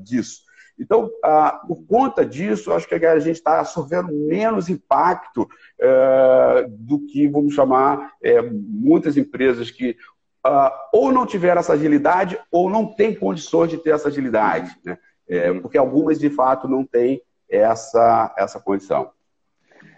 disso. 0.00 0.42
Então, 0.80 1.10
ah, 1.22 1.60
por 1.68 1.84
conta 1.86 2.24
disso, 2.24 2.72
acho 2.72 2.88
que 2.88 2.94
a 2.94 3.18
gente 3.18 3.36
está 3.36 3.62
sofrendo 3.64 4.10
menos 4.10 4.70
impacto 4.70 5.46
eh, 5.78 6.66
do 6.70 7.06
que, 7.06 7.28
vamos 7.28 7.54
chamar, 7.54 8.14
eh, 8.22 8.40
muitas 8.42 9.18
empresas 9.18 9.70
que 9.70 9.94
ah, 10.42 10.74
ou 10.90 11.12
não 11.12 11.26
tiveram 11.26 11.60
essa 11.60 11.74
agilidade 11.74 12.40
ou 12.50 12.70
não 12.70 12.86
têm 12.86 13.14
condições 13.14 13.68
de 13.68 13.76
ter 13.76 13.90
essa 13.90 14.08
agilidade. 14.08 14.74
Né? 14.82 14.98
É, 15.28 15.52
porque 15.60 15.76
algumas, 15.76 16.18
de 16.18 16.30
fato, 16.30 16.66
não 16.66 16.84
têm 16.84 17.20
essa, 17.48 18.34
essa 18.38 18.58
condição. 18.58 19.10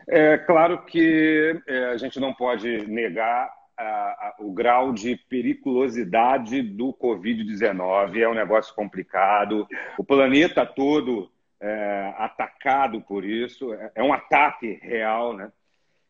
É 0.09 0.37
claro 0.37 0.85
que 0.85 1.63
é, 1.67 1.85
a 1.87 1.97
gente 1.97 2.19
não 2.19 2.35
pode 2.35 2.87
negar 2.89 3.51
a, 3.77 3.83
a, 3.83 4.35
o 4.41 4.53
grau 4.53 4.93
de 4.93 5.17
periculosidade 5.29 6.63
do 6.63 6.93
Covid-19. 6.93 8.19
É 8.19 8.29
um 8.29 8.35
negócio 8.35 8.75
complicado. 8.75 9.67
O 9.99 10.05
planeta 10.05 10.65
todo 10.67 11.31
é 11.61 12.15
atacado 12.19 13.01
por 13.01 13.25
isso. 13.25 13.73
É, 13.73 13.93
é 13.97 14.03
um 14.03 14.13
ataque 14.13 14.79
real, 14.83 15.37
né? 15.37 15.51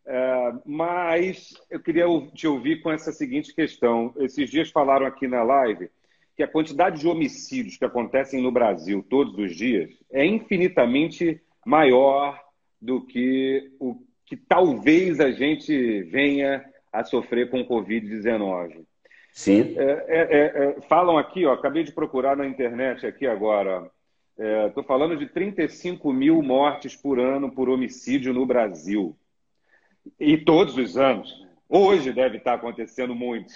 É, 0.04 0.52
mas 0.66 1.54
eu 1.70 1.80
queria 1.80 2.06
te 2.34 2.46
ouvir 2.46 2.82
com 2.82 2.90
essa 2.90 3.12
seguinte 3.12 3.54
questão. 3.54 4.12
Esses 4.18 4.50
dias 4.50 4.70
falaram 4.70 5.06
aqui 5.06 5.28
na 5.28 5.42
live 5.42 5.90
que 6.36 6.42
a 6.42 6.48
quantidade 6.48 7.00
de 7.00 7.08
homicídios 7.08 7.76
que 7.76 7.84
acontecem 7.84 8.42
no 8.42 8.50
Brasil 8.50 9.04
todos 9.08 9.36
os 9.38 9.54
dias 9.54 9.90
é 10.10 10.24
infinitamente 10.24 11.40
maior 11.64 12.40
do 12.80 13.04
que 13.04 13.70
o 13.78 14.02
que 14.26 14.36
talvez 14.36 15.20
a 15.20 15.30
gente 15.30 16.02
venha 16.04 16.64
a 16.92 17.02
sofrer 17.04 17.48
com 17.50 17.64
Covid-19. 17.64 18.84
Sim. 19.32 19.74
É, 19.78 19.82
é, 19.82 20.20
é, 20.20 20.76
é, 20.76 20.80
falam 20.82 21.16
aqui, 21.16 21.46
ó, 21.46 21.54
acabei 21.54 21.82
de 21.82 21.92
procurar 21.92 22.36
na 22.36 22.46
internet 22.46 23.06
aqui 23.06 23.26
agora. 23.26 23.90
Estou 24.66 24.82
é, 24.82 24.86
falando 24.86 25.16
de 25.16 25.26
35 25.26 26.12
mil 26.12 26.42
mortes 26.42 26.94
por 26.94 27.18
ano 27.18 27.50
por 27.50 27.68
homicídio 27.68 28.34
no 28.34 28.44
Brasil. 28.44 29.16
E 30.18 30.36
todos 30.36 30.76
os 30.76 30.96
anos. 30.96 31.32
hoje 31.68 32.12
deve 32.12 32.38
estar 32.38 32.54
acontecendo 32.54 33.14
muito. 33.14 33.52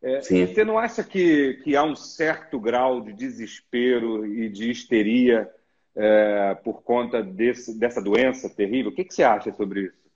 É, 0.00 0.20
você 0.20 0.64
não 0.64 0.78
acha 0.78 1.02
que, 1.02 1.54
que 1.64 1.74
há 1.74 1.82
um 1.82 1.96
certo 1.96 2.60
grau 2.60 3.00
de 3.00 3.12
desespero 3.12 4.24
e 4.24 4.48
de 4.48 4.70
histeria 4.70 5.50
é, 5.96 6.54
por 6.62 6.82
conta 6.82 7.20
desse, 7.20 7.76
dessa 7.76 8.00
doença 8.00 8.48
terrível? 8.48 8.92
O 8.92 8.94
que, 8.94 9.04
que 9.04 9.12
você 9.12 9.24
acha 9.24 9.52
sobre 9.52 9.86
isso? 9.86 10.08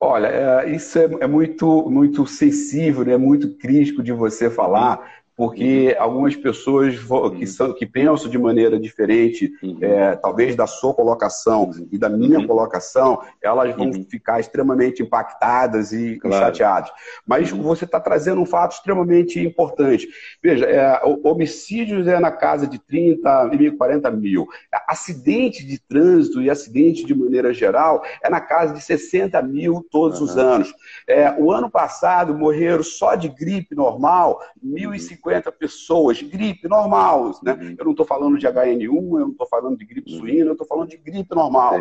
Olha, 0.00 0.28
é, 0.28 0.70
isso 0.70 0.96
é, 0.98 1.04
é, 1.20 1.26
muito, 1.26 1.90
muito 1.90 2.24
sensível, 2.26 3.04
né? 3.04 3.16
muito 3.16 3.56
crítico 3.56 4.02
de 4.02 4.12
você 4.12 4.48
falar, 4.48 5.17
porque 5.38 5.94
uhum. 5.96 6.02
algumas 6.02 6.34
pessoas 6.34 6.98
que, 6.98 7.12
uhum. 7.12 7.46
são, 7.46 7.72
que 7.72 7.86
pensam 7.86 8.28
de 8.28 8.36
maneira 8.36 8.76
diferente, 8.76 9.52
uhum. 9.62 9.78
é, 9.80 10.16
talvez 10.16 10.56
da 10.56 10.66
sua 10.66 10.92
colocação 10.92 11.66
uhum. 11.66 11.86
e 11.92 11.96
da 11.96 12.08
minha 12.08 12.40
uhum. 12.40 12.46
colocação, 12.48 13.22
elas 13.40 13.72
vão 13.76 13.86
uhum. 13.86 14.04
ficar 14.10 14.40
extremamente 14.40 15.00
impactadas 15.00 15.92
e, 15.92 16.18
claro. 16.18 16.44
chateadas. 16.44 16.90
Mas 17.24 17.52
você 17.52 17.84
está 17.84 18.00
trazendo 18.00 18.40
um 18.40 18.44
fato 18.44 18.72
extremamente 18.72 19.38
importante. 19.38 20.08
Veja, 20.42 20.66
é, 20.66 21.00
homicídios 21.22 22.08
é 22.08 22.18
na 22.18 22.32
casa 22.32 22.66
de 22.66 22.80
30 22.80 23.44
mil, 23.44 23.76
40 23.76 24.10
mil. 24.10 24.48
Acidente 24.88 25.64
de 25.64 25.78
trânsito 25.78 26.42
e 26.42 26.50
acidente 26.50 27.06
de 27.06 27.14
maneira 27.14 27.54
geral 27.54 28.02
é 28.24 28.28
na 28.28 28.40
casa 28.40 28.74
de 28.74 28.80
60 28.80 29.40
mil 29.42 29.86
todos 29.88 30.20
os 30.20 30.36
anos. 30.36 30.74
É, 31.06 31.32
o 31.38 31.52
ano 31.52 31.70
passado 31.70 32.36
morreram 32.36 32.82
só 32.82 33.14
de 33.14 33.28
gripe 33.28 33.76
normal 33.76 34.40
1.050 34.66 35.27
50 35.28 35.52
pessoas, 35.52 36.22
gripe 36.22 36.68
normal, 36.68 37.38
né? 37.42 37.52
Uhum. 37.52 37.74
Eu 37.78 37.84
não 37.84 37.90
estou 37.92 38.06
falando 38.06 38.38
de 38.38 38.46
HN1, 38.46 38.88
eu 38.88 39.20
não 39.20 39.30
estou 39.30 39.46
falando 39.46 39.76
de 39.76 39.84
gripe 39.84 40.12
uhum. 40.12 40.18
suína, 40.20 40.46
eu 40.46 40.52
estou 40.52 40.66
falando 40.66 40.88
de 40.88 40.96
gripe 40.96 41.34
normal. 41.34 41.76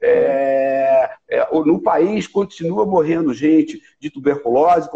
É, 0.00 1.10
é, 1.28 1.48
no 1.52 1.80
país 1.80 2.26
continua 2.26 2.86
morrendo 2.86 3.34
gente 3.34 3.80
de 3.98 4.10
tuberculose, 4.10 4.88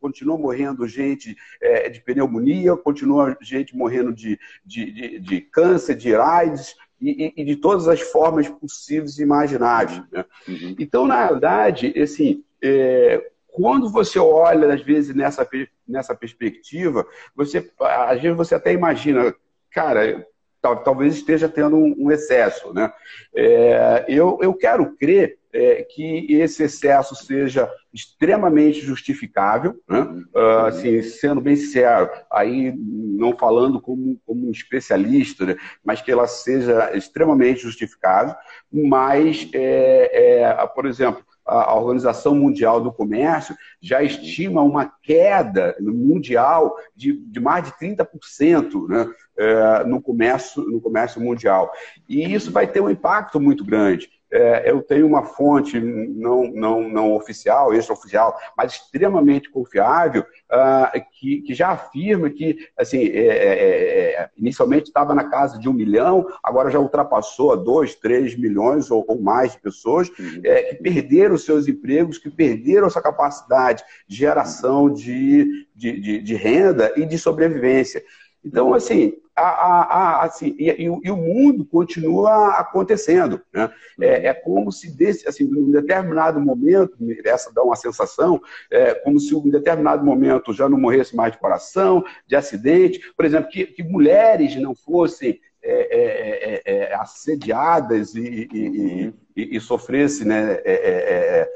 continua 0.00 0.38
morrendo 0.38 0.86
gente 0.86 1.36
é, 1.60 1.88
de 1.88 2.00
pneumonia, 2.00 2.76
continua 2.76 3.36
gente 3.40 3.76
morrendo 3.76 4.12
de, 4.12 4.38
de, 4.64 4.92
de, 4.92 5.18
de 5.20 5.40
câncer, 5.40 5.94
de 5.94 6.14
AIDS, 6.14 6.76
e, 7.00 7.34
e, 7.36 7.44
de 7.44 7.56
todas 7.56 7.86
as 7.86 8.00
formas 8.00 8.48
possíveis 8.48 9.18
e 9.18 9.22
imagináveis. 9.22 10.02
Né? 10.10 10.24
Uhum. 10.48 10.76
Então, 10.78 11.06
na 11.06 11.26
verdade, 11.26 11.92
assim, 12.00 12.42
é, 12.62 13.30
quando 13.54 13.88
você 13.88 14.18
olha, 14.18 14.74
às 14.74 14.82
vezes, 14.82 15.14
nessa, 15.14 15.48
nessa 15.86 16.12
perspectiva, 16.12 17.06
você, 17.36 17.70
às 17.80 18.20
vezes 18.20 18.36
você 18.36 18.56
até 18.56 18.72
imagina, 18.72 19.32
cara, 19.70 20.26
talvez 20.60 21.14
esteja 21.14 21.48
tendo 21.48 21.76
um, 21.76 22.10
excesso. 22.10 22.74
Né? 22.74 22.92
É, 23.32 24.06
eu, 24.08 24.40
eu 24.42 24.54
quero 24.54 24.96
crer 24.96 25.38
é, 25.52 25.84
que 25.84 26.26
esse 26.34 26.64
excesso 26.64 27.14
seja 27.14 27.70
extremamente 27.92 28.80
justificável, 28.80 29.80
né? 29.88 30.00
uh, 30.34 30.66
assim, 30.66 31.00
sendo 31.02 31.40
bem 31.40 31.54
sincero, 31.54 32.10
aí 32.32 32.74
não 32.76 33.36
falando 33.36 33.80
como, 33.80 34.20
como 34.26 34.48
um 34.48 34.50
especialista, 34.50 35.46
né? 35.46 35.56
mas 35.84 36.02
que 36.02 36.10
ela 36.10 36.26
seja 36.26 36.90
extremamente 36.96 37.60
justificável, 37.60 38.34
mas, 38.72 39.48
é, 39.54 40.40
é, 40.42 40.66
por 40.74 40.86
exemplo, 40.86 41.24
a 41.46 41.74
Organização 41.74 42.34
Mundial 42.34 42.80
do 42.80 42.92
Comércio 42.92 43.54
já 43.80 44.02
estima 44.02 44.62
uma 44.62 44.90
queda 45.02 45.76
mundial 45.80 46.74
de, 46.96 47.12
de 47.12 47.38
mais 47.38 47.64
de 47.64 47.72
30% 47.72 48.88
né, 48.88 49.10
é, 49.36 49.84
no, 49.84 50.00
comércio, 50.00 50.62
no 50.62 50.80
comércio 50.80 51.20
mundial. 51.20 51.70
E 52.08 52.32
isso 52.32 52.50
vai 52.50 52.66
ter 52.66 52.80
um 52.80 52.88
impacto 52.88 53.38
muito 53.38 53.64
grande. 53.64 54.10
É, 54.34 54.68
eu 54.68 54.82
tenho 54.82 55.06
uma 55.06 55.22
fonte 55.22 55.78
não, 55.78 56.50
não, 56.52 56.88
não 56.88 57.14
oficial, 57.14 57.72
extraoficial, 57.72 58.36
mas 58.56 58.72
extremamente 58.72 59.48
confiável, 59.48 60.22
uh, 60.22 61.00
que, 61.12 61.42
que 61.42 61.54
já 61.54 61.68
afirma 61.68 62.28
que, 62.28 62.58
assim, 62.76 62.98
é, 62.98 63.26
é, 63.26 64.14
é 64.22 64.30
inicialmente 64.36 64.88
estava 64.88 65.14
na 65.14 65.30
casa 65.30 65.56
de 65.56 65.68
um 65.68 65.72
milhão, 65.72 66.26
agora 66.42 66.68
já 66.68 66.80
ultrapassou 66.80 67.52
a 67.52 67.56
dois, 67.56 67.94
três 67.94 68.36
milhões 68.36 68.90
ou, 68.90 69.04
ou 69.06 69.22
mais 69.22 69.52
de 69.52 69.60
pessoas 69.60 70.08
uhum. 70.08 70.40
é, 70.42 70.62
que 70.64 70.82
perderam 70.82 71.38
seus 71.38 71.68
empregos, 71.68 72.18
que 72.18 72.28
perderam 72.28 72.88
essa 72.88 73.00
capacidade 73.00 73.84
de 74.08 74.16
geração 74.16 74.92
de, 74.92 75.66
de, 75.76 76.00
de, 76.00 76.18
de 76.20 76.34
renda 76.34 76.92
e 76.96 77.06
de 77.06 77.16
sobrevivência. 77.18 78.02
Então, 78.44 78.74
assim, 78.74 79.14
a, 79.34 79.42
a, 79.42 79.82
a, 79.82 80.24
assim 80.24 80.54
e, 80.58 80.70
e, 80.70 80.84
e, 80.84 81.10
o 81.10 81.16
mundo 81.16 81.64
continua 81.64 82.50
acontecendo. 82.58 83.40
Né? 83.52 83.70
É, 84.00 84.28
é, 84.28 84.34
como 84.34 84.70
se, 84.70 84.96
desse, 84.96 85.28
assim, 85.28 85.44
num 85.44 85.70
determinado 85.70 86.40
momento, 86.40 86.96
essa 87.24 87.52
dá 87.52 87.62
uma 87.62 87.76
sensação, 87.76 88.40
é 88.70 88.94
como 88.94 89.18
se 89.18 89.34
em 89.34 89.50
determinado 89.50 90.04
momento 90.04 90.52
já 90.52 90.68
não 90.68 90.78
morresse 90.78 91.16
mais 91.16 91.32
de 91.32 91.38
coração, 91.38 92.04
de 92.26 92.36
acidente. 92.36 93.00
Por 93.16 93.24
exemplo, 93.24 93.50
que, 93.50 93.66
que 93.66 93.82
mulheres 93.82 94.54
não 94.56 94.74
fossem 94.74 95.40
é, 95.62 95.72
é, 95.72 96.62
é, 96.66 96.90
é 96.90 96.94
assediadas 96.94 98.14
e, 98.14 98.48
e, 98.52 99.14
e, 99.34 99.56
e 99.56 99.60
sofressem 99.60 100.26
né, 100.26 100.60
é, 100.64 101.48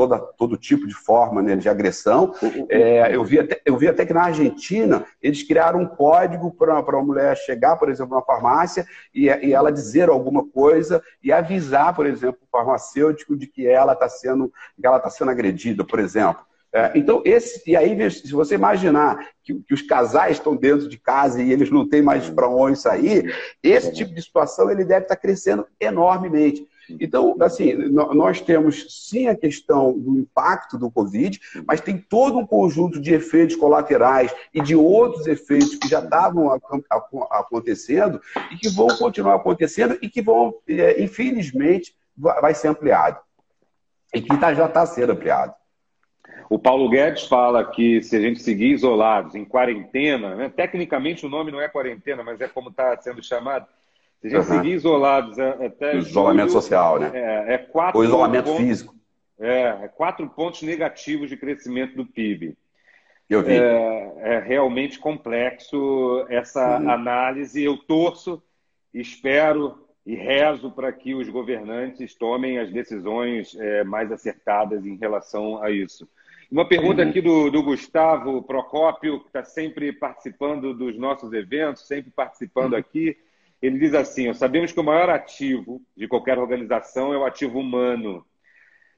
toda, 0.00 0.18
todo 0.18 0.56
tipo 0.56 0.86
de 0.86 0.94
forma 0.94 1.42
né, 1.42 1.56
de 1.56 1.68
agressão. 1.68 2.34
É, 2.70 3.14
eu, 3.14 3.22
vi 3.22 3.38
até, 3.38 3.60
eu 3.66 3.76
vi 3.76 3.86
até 3.86 4.06
que 4.06 4.14
na 4.14 4.24
Argentina 4.24 5.04
eles 5.20 5.42
criaram 5.42 5.80
um 5.80 5.86
código 5.86 6.50
para 6.52 6.78
a 6.78 7.02
mulher 7.02 7.36
chegar, 7.36 7.76
por 7.76 7.90
exemplo, 7.90 8.16
na 8.16 8.22
farmácia 8.22 8.86
e, 9.14 9.26
e, 9.26 9.52
ela 9.52 9.70
dizer 9.70 10.08
alguma 10.08 10.46
coisa 10.48 11.02
e 11.22 11.30
avisar, 11.30 11.94
por 11.94 12.06
exemplo, 12.06 12.40
o 12.42 12.50
farmacêutico 12.50 13.36
de 13.36 13.46
que 13.46 13.66
ela 13.66 13.92
está 13.92 14.08
sendo, 14.08 14.50
que 14.80 14.86
ela 14.86 14.98
tá 14.98 15.10
sendo 15.10 15.30
agredida, 15.30 15.84
por 15.84 15.98
exemplo. 15.98 16.42
É, 16.72 16.92
então, 16.94 17.20
esse, 17.24 17.68
e 17.68 17.76
aí, 17.76 18.10
se 18.10 18.32
você 18.32 18.54
imaginar 18.54 19.28
que, 19.42 19.54
que, 19.54 19.74
os 19.74 19.82
casais 19.82 20.36
estão 20.36 20.54
dentro 20.56 20.88
de 20.88 20.96
casa 20.96 21.42
e 21.42 21.52
eles 21.52 21.68
não 21.68 21.86
têm 21.86 22.00
mais 22.00 22.30
para 22.30 22.48
onde 22.48 22.78
sair, 22.78 23.34
esse 23.62 23.92
tipo 23.92 24.14
de 24.14 24.22
situação 24.22 24.70
ele 24.70 24.84
deve 24.84 25.04
estar 25.04 25.16
tá 25.16 25.20
crescendo 25.20 25.66
enormemente. 25.80 26.66
Então, 26.98 27.36
assim, 27.40 27.74
nós 27.74 28.40
temos 28.40 28.86
sim 28.88 29.28
a 29.28 29.36
questão 29.36 29.96
do 29.98 30.18
impacto 30.18 30.78
do 30.78 30.90
Covid, 30.90 31.38
mas 31.66 31.80
tem 31.80 31.98
todo 31.98 32.38
um 32.38 32.46
conjunto 32.46 33.00
de 33.00 33.12
efeitos 33.12 33.56
colaterais 33.56 34.34
e 34.52 34.60
de 34.60 34.74
outros 34.74 35.26
efeitos 35.26 35.76
que 35.76 35.88
já 35.88 36.00
estavam 36.00 36.50
acontecendo 37.30 38.20
e 38.50 38.56
que 38.56 38.68
vão 38.70 38.88
continuar 38.96 39.36
acontecendo 39.36 39.98
e 40.00 40.08
que 40.08 40.22
vão, 40.22 40.54
é, 40.68 41.02
infelizmente, 41.02 41.94
vai 42.16 42.54
ser 42.54 42.68
ampliado. 42.68 43.18
E 44.14 44.20
que 44.20 44.36
tá, 44.36 44.52
já 44.52 44.66
está 44.66 44.84
sendo 44.86 45.12
ampliado. 45.12 45.54
O 46.48 46.58
Paulo 46.58 46.88
Guedes 46.88 47.26
fala 47.28 47.64
que 47.64 48.02
se 48.02 48.16
a 48.16 48.20
gente 48.20 48.42
seguir 48.42 48.72
isolados, 48.72 49.36
em 49.36 49.44
quarentena, 49.44 50.34
né? 50.34 50.48
tecnicamente 50.48 51.24
o 51.24 51.28
nome 51.28 51.52
não 51.52 51.60
é 51.60 51.68
quarentena, 51.68 52.24
mas 52.24 52.40
é 52.40 52.48
como 52.48 52.70
está 52.70 52.96
sendo 53.00 53.22
chamado, 53.22 53.66
se 54.20 54.26
a 54.26 54.30
gente 54.30 54.50
uhum. 54.50 54.56
seguir 54.56 54.72
isolados 54.72 55.38
é, 55.38 55.66
até. 55.66 55.96
Isolamento 55.96 56.50
julho, 56.50 56.62
social, 56.62 56.98
né? 57.00 57.10
É, 57.14 57.54
é 57.54 57.58
quatro 57.58 57.98
Ou 57.98 58.04
isolamento 58.04 58.44
pontos, 58.44 58.60
físico. 58.60 58.94
É, 59.38 59.62
é, 59.82 59.88
quatro 59.88 60.28
pontos 60.28 60.62
negativos 60.62 61.30
de 61.30 61.36
crescimento 61.36 61.96
do 61.96 62.04
PIB. 62.04 62.56
Eu 63.28 63.42
vi. 63.42 63.54
É, 63.54 64.12
é 64.18 64.38
realmente 64.40 64.98
complexo 64.98 66.26
essa 66.28 66.78
uhum. 66.78 66.90
análise. 66.90 67.62
Eu 67.62 67.78
torço, 67.78 68.42
espero 68.92 69.86
e 70.04 70.14
rezo 70.14 70.70
para 70.70 70.92
que 70.92 71.14
os 71.14 71.28
governantes 71.28 72.14
tomem 72.14 72.58
as 72.58 72.70
decisões 72.70 73.56
é, 73.58 73.84
mais 73.84 74.12
acertadas 74.12 74.84
em 74.84 74.96
relação 74.96 75.62
a 75.62 75.70
isso. 75.70 76.06
Uma 76.50 76.66
pergunta 76.66 77.02
uhum. 77.02 77.08
aqui 77.08 77.20
do, 77.20 77.50
do 77.50 77.62
Gustavo 77.62 78.42
Procópio, 78.42 79.20
que 79.20 79.28
está 79.28 79.44
sempre 79.44 79.92
participando 79.92 80.74
dos 80.74 80.98
nossos 80.98 81.32
eventos, 81.32 81.86
sempre 81.86 82.10
participando 82.10 82.72
uhum. 82.72 82.78
aqui. 82.78 83.16
Ele 83.60 83.78
diz 83.78 83.94
assim: 83.94 84.32
sabemos 84.32 84.72
que 84.72 84.80
o 84.80 84.84
maior 84.84 85.10
ativo 85.10 85.82
de 85.96 86.08
qualquer 86.08 86.38
organização 86.38 87.12
é 87.12 87.18
o 87.18 87.24
ativo 87.24 87.58
humano. 87.58 88.24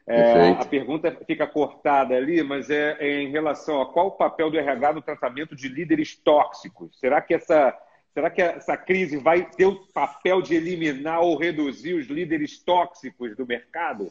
É, 0.06 0.50
a 0.50 0.64
pergunta 0.64 1.16
fica 1.26 1.46
cortada 1.46 2.14
ali, 2.16 2.42
mas 2.42 2.68
é, 2.70 2.96
é, 2.98 3.22
em 3.22 3.30
relação 3.30 3.80
a 3.80 3.92
qual 3.92 4.08
o 4.08 4.12
papel 4.12 4.50
do 4.50 4.58
RH 4.58 4.94
no 4.94 5.02
tratamento 5.02 5.54
de 5.54 5.68
líderes 5.68 6.16
tóxicos. 6.16 6.98
Será 6.98 7.20
que 7.20 7.34
essa, 7.34 7.76
será 8.12 8.28
que 8.28 8.42
essa 8.42 8.76
crise 8.76 9.16
vai 9.16 9.48
ter 9.48 9.66
o 9.66 9.76
papel 9.94 10.42
de 10.42 10.56
eliminar 10.56 11.20
ou 11.20 11.36
reduzir 11.36 11.94
os 11.94 12.08
líderes 12.08 12.58
tóxicos 12.58 13.36
do 13.36 13.46
mercado? 13.46 14.10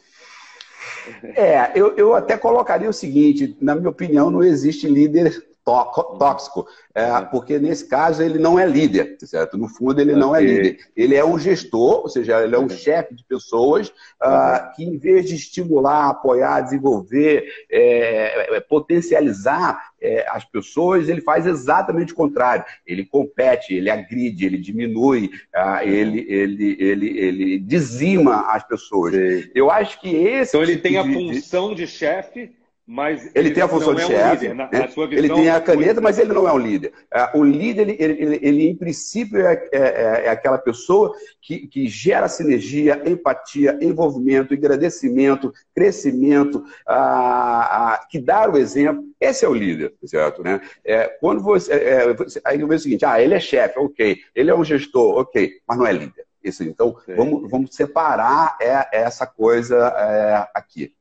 É, 1.36 1.72
eu, 1.74 1.94
eu 1.96 2.14
até 2.14 2.38
colocaria 2.38 2.88
o 2.88 2.92
seguinte: 2.92 3.56
na 3.60 3.74
minha 3.74 3.90
opinião, 3.90 4.30
não 4.30 4.42
existe 4.42 4.88
líder 4.88 5.44
tóxico, 5.64 6.66
é, 6.94 7.20
porque 7.22 7.58
nesse 7.58 7.88
caso 7.88 8.22
ele 8.22 8.38
não 8.38 8.58
é 8.58 8.66
líder, 8.66 9.16
certo? 9.20 9.56
No 9.56 9.68
fundo 9.68 10.00
ele 10.00 10.14
não 10.14 10.34
é 10.34 10.40
líder. 10.40 10.78
Ele 10.96 11.14
é 11.14 11.24
um 11.24 11.38
gestor, 11.38 12.02
ou 12.02 12.08
seja, 12.08 12.42
ele 12.42 12.54
é 12.54 12.58
um 12.58 12.68
chefe 12.68 13.14
de 13.14 13.24
pessoas 13.24 13.88
uh, 13.88 14.74
que 14.74 14.84
em 14.84 14.98
vez 14.98 15.26
de 15.26 15.36
estimular, 15.36 16.10
apoiar, 16.10 16.60
desenvolver, 16.60 17.44
é, 17.70 18.56
é, 18.56 18.60
potencializar 18.60 19.92
é, 20.00 20.26
as 20.28 20.44
pessoas, 20.44 21.08
ele 21.08 21.20
faz 21.20 21.46
exatamente 21.46 22.12
o 22.12 22.16
contrário. 22.16 22.64
Ele 22.84 23.04
compete, 23.04 23.72
ele 23.72 23.88
agride, 23.88 24.44
ele 24.44 24.58
diminui, 24.58 25.30
uh, 25.54 25.82
ele, 25.82 26.26
ele, 26.28 26.76
ele, 26.78 27.18
ele 27.18 27.58
dizima 27.60 28.52
as 28.52 28.64
pessoas. 28.64 29.14
Eu 29.54 29.70
acho 29.70 30.00
que 30.00 30.14
esse. 30.14 30.50
Então 30.50 30.62
ele 30.62 30.76
tipo 30.76 30.82
tem 30.88 30.98
a 30.98 31.04
função 31.04 31.74
de 31.74 31.86
chefe 31.86 32.50
mas 32.92 33.30
ele 33.34 33.52
tem 33.52 33.62
a 33.62 33.68
função 33.68 33.94
de 33.94 34.02
é 34.02 34.06
chefe, 34.06 34.48
um 34.48 34.54
né? 34.54 34.68
ele 35.12 35.30
tem 35.30 35.48
a 35.48 35.58
caneta, 35.58 35.98
mas 35.98 36.18
ele 36.18 36.30
não 36.34 36.46
é 36.46 36.52
um 36.52 36.58
líder. 36.58 36.92
É, 37.10 37.30
o 37.34 37.42
líder, 37.42 37.88
ele, 37.88 37.96
ele, 37.98 38.38
ele 38.42 38.68
em 38.68 38.76
princípio, 38.76 39.40
é, 39.46 39.66
é, 39.72 39.78
é, 40.26 40.28
aquela 40.28 40.58
pessoa 40.58 41.10
que, 41.40 41.66
que 41.68 41.88
gera 41.88 42.28
sinergia, 42.28 43.02
empatia, 43.06 43.78
envolvimento, 43.80 44.52
agradecimento, 44.52 45.54
crescimento, 45.74 46.62
a, 46.86 47.94
a, 47.94 48.06
que 48.10 48.20
dá 48.20 48.46
o 48.46 48.58
exemplo. 48.58 49.02
Esse 49.18 49.46
é 49.46 49.48
o 49.48 49.54
líder, 49.54 49.94
certo? 50.04 50.42
Né? 50.42 50.60
É, 50.84 51.06
quando 51.18 51.42
você, 51.42 51.72
é, 51.72 52.14
aí 52.44 52.60
eu 52.60 52.68
vejo 52.68 52.80
o 52.80 52.82
seguinte, 52.82 53.06
ah, 53.06 53.18
ele 53.18 53.32
é 53.32 53.40
chefe, 53.40 53.78
ok. 53.78 54.18
Ele 54.34 54.50
é 54.50 54.54
um 54.54 54.64
gestor, 54.64 55.18
ok. 55.18 55.50
Mas 55.66 55.78
não 55.78 55.86
é 55.86 55.92
líder. 55.92 56.26
Isso, 56.44 56.62
então, 56.62 56.94
vamos, 57.16 57.50
vamos 57.50 57.74
separar 57.74 58.58
essa 58.92 59.26
coisa 59.26 59.88
aqui. 60.52 60.92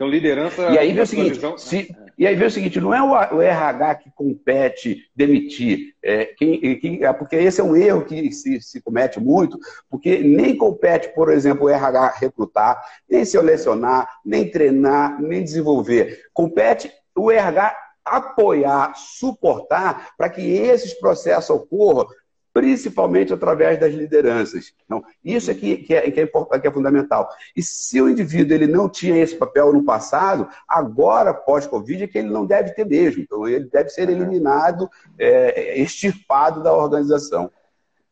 Então, 0.00 0.08
liderança. 0.08 0.70
E 0.70 0.78
aí 0.78 0.94
vê 0.94 1.02
o 1.02 1.06
seguinte: 1.06 1.38
se, 1.58 1.94
e 2.16 2.26
aí 2.26 2.34
vê 2.34 2.46
o 2.46 2.50
seguinte, 2.50 2.80
não 2.80 2.94
é 2.94 3.02
o, 3.02 3.36
o 3.36 3.42
RH 3.42 3.96
que 3.96 4.10
compete 4.12 5.10
demitir, 5.14 5.94
é, 6.02 6.24
quem, 6.24 6.58
quem, 6.80 7.04
é 7.04 7.12
porque 7.12 7.36
esse 7.36 7.60
é 7.60 7.64
um 7.64 7.76
erro 7.76 8.06
que 8.06 8.32
se, 8.32 8.62
se, 8.62 8.80
comete 8.80 9.20
muito, 9.20 9.58
porque 9.90 10.16
nem 10.20 10.56
compete, 10.56 11.14
por 11.14 11.30
exemplo, 11.30 11.66
o 11.66 11.68
RH 11.68 12.14
recrutar, 12.18 12.82
nem 13.06 13.26
selecionar, 13.26 14.08
nem 14.24 14.50
treinar, 14.50 15.20
nem 15.20 15.44
desenvolver. 15.44 16.18
Compete 16.32 16.90
o 17.14 17.30
RH 17.30 17.76
apoiar, 18.02 18.94
suportar 18.96 20.12
para 20.16 20.30
que 20.30 20.40
esses 20.40 20.94
processos 20.94 21.50
ocorram 21.50 22.08
principalmente 22.52 23.32
através 23.32 23.78
das 23.78 23.94
lideranças. 23.94 24.74
Então, 24.84 25.04
isso 25.24 25.50
é 25.50 25.54
que, 25.54 25.72
é, 25.72 26.10
que, 26.10 26.20
é, 26.20 26.30
que 26.60 26.68
é 26.68 26.72
fundamental. 26.72 27.28
E 27.54 27.62
se 27.62 28.00
o 28.00 28.08
indivíduo 28.08 28.54
ele 28.54 28.66
não 28.66 28.88
tinha 28.88 29.22
esse 29.22 29.36
papel 29.36 29.72
no 29.72 29.84
passado, 29.84 30.48
agora, 30.68 31.32
pós-Covid, 31.32 32.04
é 32.04 32.06
que 32.06 32.18
ele 32.18 32.30
não 32.30 32.44
deve 32.44 32.70
ter 32.72 32.84
mesmo. 32.84 33.22
Então, 33.22 33.46
ele 33.46 33.66
deve 33.66 33.90
ser 33.90 34.08
eliminado, 34.08 34.90
é, 35.18 35.80
extirpado 35.80 36.62
da 36.62 36.72
organização. 36.72 37.50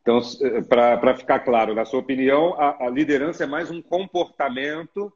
Então, 0.01 0.21
para 0.67 1.15
ficar 1.15 1.39
claro, 1.39 1.75
na 1.75 1.85
sua 1.85 1.99
opinião, 1.99 2.55
a, 2.57 2.85
a, 2.85 2.89
liderança 2.89 3.43
é 3.43 3.47
mais 3.47 3.69
um 3.69 3.81
comportamento, 3.81 5.11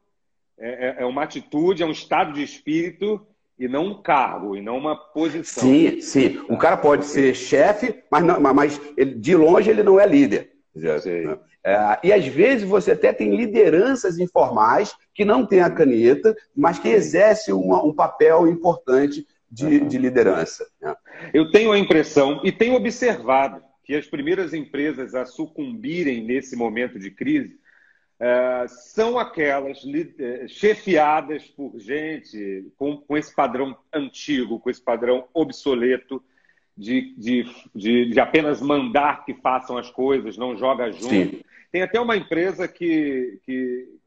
é, 0.58 0.88
é, 0.88 1.02
é 1.02 1.06
uma 1.06 1.24
atitude, 1.24 1.82
é 1.82 1.86
um 1.86 1.90
estado 1.90 2.32
de 2.32 2.42
espírito 2.42 3.26
e 3.58 3.68
não 3.68 3.86
um 3.86 4.02
cargo, 4.02 4.56
e 4.56 4.60
não 4.60 4.76
uma 4.76 4.96
posição. 4.96 5.62
Sim, 5.62 6.00
sim. 6.00 6.40
O 6.48 6.56
cara 6.56 6.76
pode 6.76 7.04
ser 7.04 7.34
chefe, 7.34 8.02
mas, 8.10 8.24
não, 8.24 8.40
mas 8.40 8.80
ele, 8.96 9.14
de 9.14 9.36
longe 9.36 9.70
ele 9.70 9.82
não 9.82 9.98
é 9.98 10.06
líder. 10.06 10.50
Né? 10.74 11.38
É, 11.64 11.98
e 12.02 12.12
às 12.12 12.26
vezes 12.26 12.68
você 12.68 12.92
até 12.92 13.12
tem 13.12 13.36
lideranças 13.36 14.18
informais 14.18 14.94
que 15.14 15.24
não 15.24 15.46
têm 15.46 15.60
a 15.60 15.70
caneta, 15.70 16.36
mas 16.54 16.78
que 16.78 16.88
exercem 16.88 17.54
uma, 17.54 17.82
um 17.82 17.94
papel 17.94 18.48
importante 18.48 19.26
de, 19.50 19.80
de 19.80 19.98
liderança. 19.98 20.66
Né? 20.82 20.94
Eu 21.32 21.50
tenho 21.52 21.70
a 21.70 21.78
impressão 21.78 22.40
e 22.42 22.50
tenho 22.50 22.74
observado 22.74 23.62
que 23.84 23.94
as 23.94 24.06
primeiras 24.06 24.52
empresas 24.52 25.14
a 25.14 25.24
sucumbirem 25.24 26.24
nesse 26.24 26.56
momento 26.56 26.98
de 26.98 27.10
crise 27.10 27.56
é, 28.20 28.66
são 28.68 29.18
aquelas 29.18 29.82
é, 30.18 30.46
chefiadas 30.46 31.46
por 31.48 31.78
gente 31.78 32.72
com, 32.76 32.96
com, 32.98 33.16
esse 33.16 33.34
padrão 33.34 33.76
antigo, 33.92 34.60
com 34.60 34.70
esse 34.70 34.80
padrão 34.80 35.28
obsoleto 35.34 36.22
de, 36.76 37.14
de, 37.16 37.46
de, 37.74 38.10
de 38.10 38.20
apenas 38.20 38.60
mandar 38.60 39.24
que 39.24 39.34
façam 39.34 39.76
as 39.76 39.90
coisas, 39.90 40.36
não 40.36 40.56
joga 40.56 40.90
junto. 40.92 41.08
Sim. 41.08 41.40
Tem 41.72 41.82
até 41.82 42.00
uma 42.00 42.16
empresa 42.16 42.68
que 42.68 43.40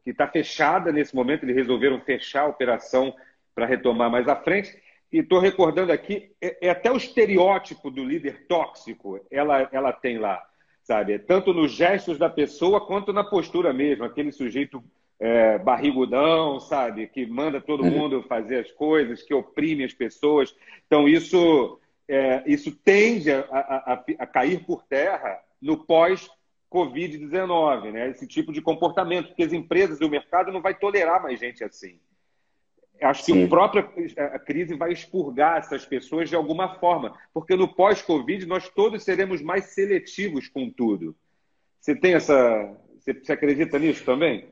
está 0.06 0.28
fechada 0.28 0.92
nesse 0.92 1.14
momento, 1.14 1.44
eles 1.44 1.56
resolveram 1.56 2.00
fechar 2.00 2.44
a 2.44 2.48
operação 2.48 3.14
para 3.54 3.66
retomar 3.66 4.10
mais 4.10 4.28
à 4.28 4.36
frente. 4.36 4.82
E 5.12 5.20
estou 5.20 5.40
recordando 5.40 5.92
aqui, 5.92 6.32
é, 6.42 6.68
é, 6.68 6.70
até 6.70 6.92
o 6.92 6.98
estereótipo 6.98 7.90
do 7.90 8.04
líder 8.04 8.46
tóxico, 8.48 9.20
ela, 9.32 9.68
ela 9.72 9.94
tem 9.94 10.18
lá 10.18 10.46
sabe? 10.88 11.20
Tanto 11.20 11.54
nos 11.54 11.74
gestos 11.74 12.18
da 12.18 12.30
pessoa 12.30 12.80
quanto 12.80 13.12
na 13.12 13.22
postura 13.22 13.74
mesmo, 13.74 14.06
aquele 14.06 14.32
sujeito 14.32 14.82
é, 15.20 15.58
barrigudão, 15.58 16.62
sabe? 16.62 17.08
Que 17.08 17.26
manda 17.26 17.60
todo 17.60 17.84
uhum. 17.84 17.92
mundo 17.92 18.24
fazer 18.24 18.60
as 18.60 18.72
coisas, 18.72 19.22
que 19.22 19.34
oprime 19.34 19.84
as 19.84 19.94
pessoas. 19.94 20.56
Então, 20.86 21.06
isso, 21.06 21.78
é, 22.08 22.42
isso 22.48 22.72
tende 22.72 23.30
a, 23.30 23.42
a, 23.52 24.04
a, 24.20 24.26
cair 24.26 24.66
por 24.66 24.82
terra 24.84 25.38
no 25.62 25.86
pós-Covid-19, 25.86 27.92
né? 27.92 28.10
Esse 28.10 28.26
tipo 28.26 28.54
de 28.54 28.62
comportamento, 28.62 29.28
porque 29.28 29.44
as 29.44 29.52
empresas 29.52 30.00
e 30.00 30.06
o 30.06 30.10
mercado 30.10 30.54
não 30.54 30.62
vai 30.62 30.74
tolerar 30.74 31.22
mais 31.22 31.38
gente 31.38 31.66
assim. 31.66 32.00
Acho 33.02 33.26
que 33.26 33.34
Sim. 33.34 33.46
a 33.46 33.48
própria 33.48 33.90
a 34.34 34.40
crise 34.40 34.76
vai 34.76 34.92
expurgar 34.92 35.58
essas 35.58 35.86
pessoas 35.86 36.30
de 36.30 36.36
alguma 36.36 36.80
forma, 36.80 37.18
porque 37.34 37.56
no 37.56 37.68
pós-Covid 37.68 38.46
nós 38.46 38.70
todos 38.70 39.04
seremos 39.04 39.42
mais 39.42 39.66
seletivos 39.66 40.48
com 40.48 40.70
tudo. 40.70 41.16
Você 41.80 41.96
tem 41.96 42.16
essa. 42.16 42.76
Você 43.00 43.32
acredita 43.32 43.80
nisso 43.80 44.04
também? 44.04 44.50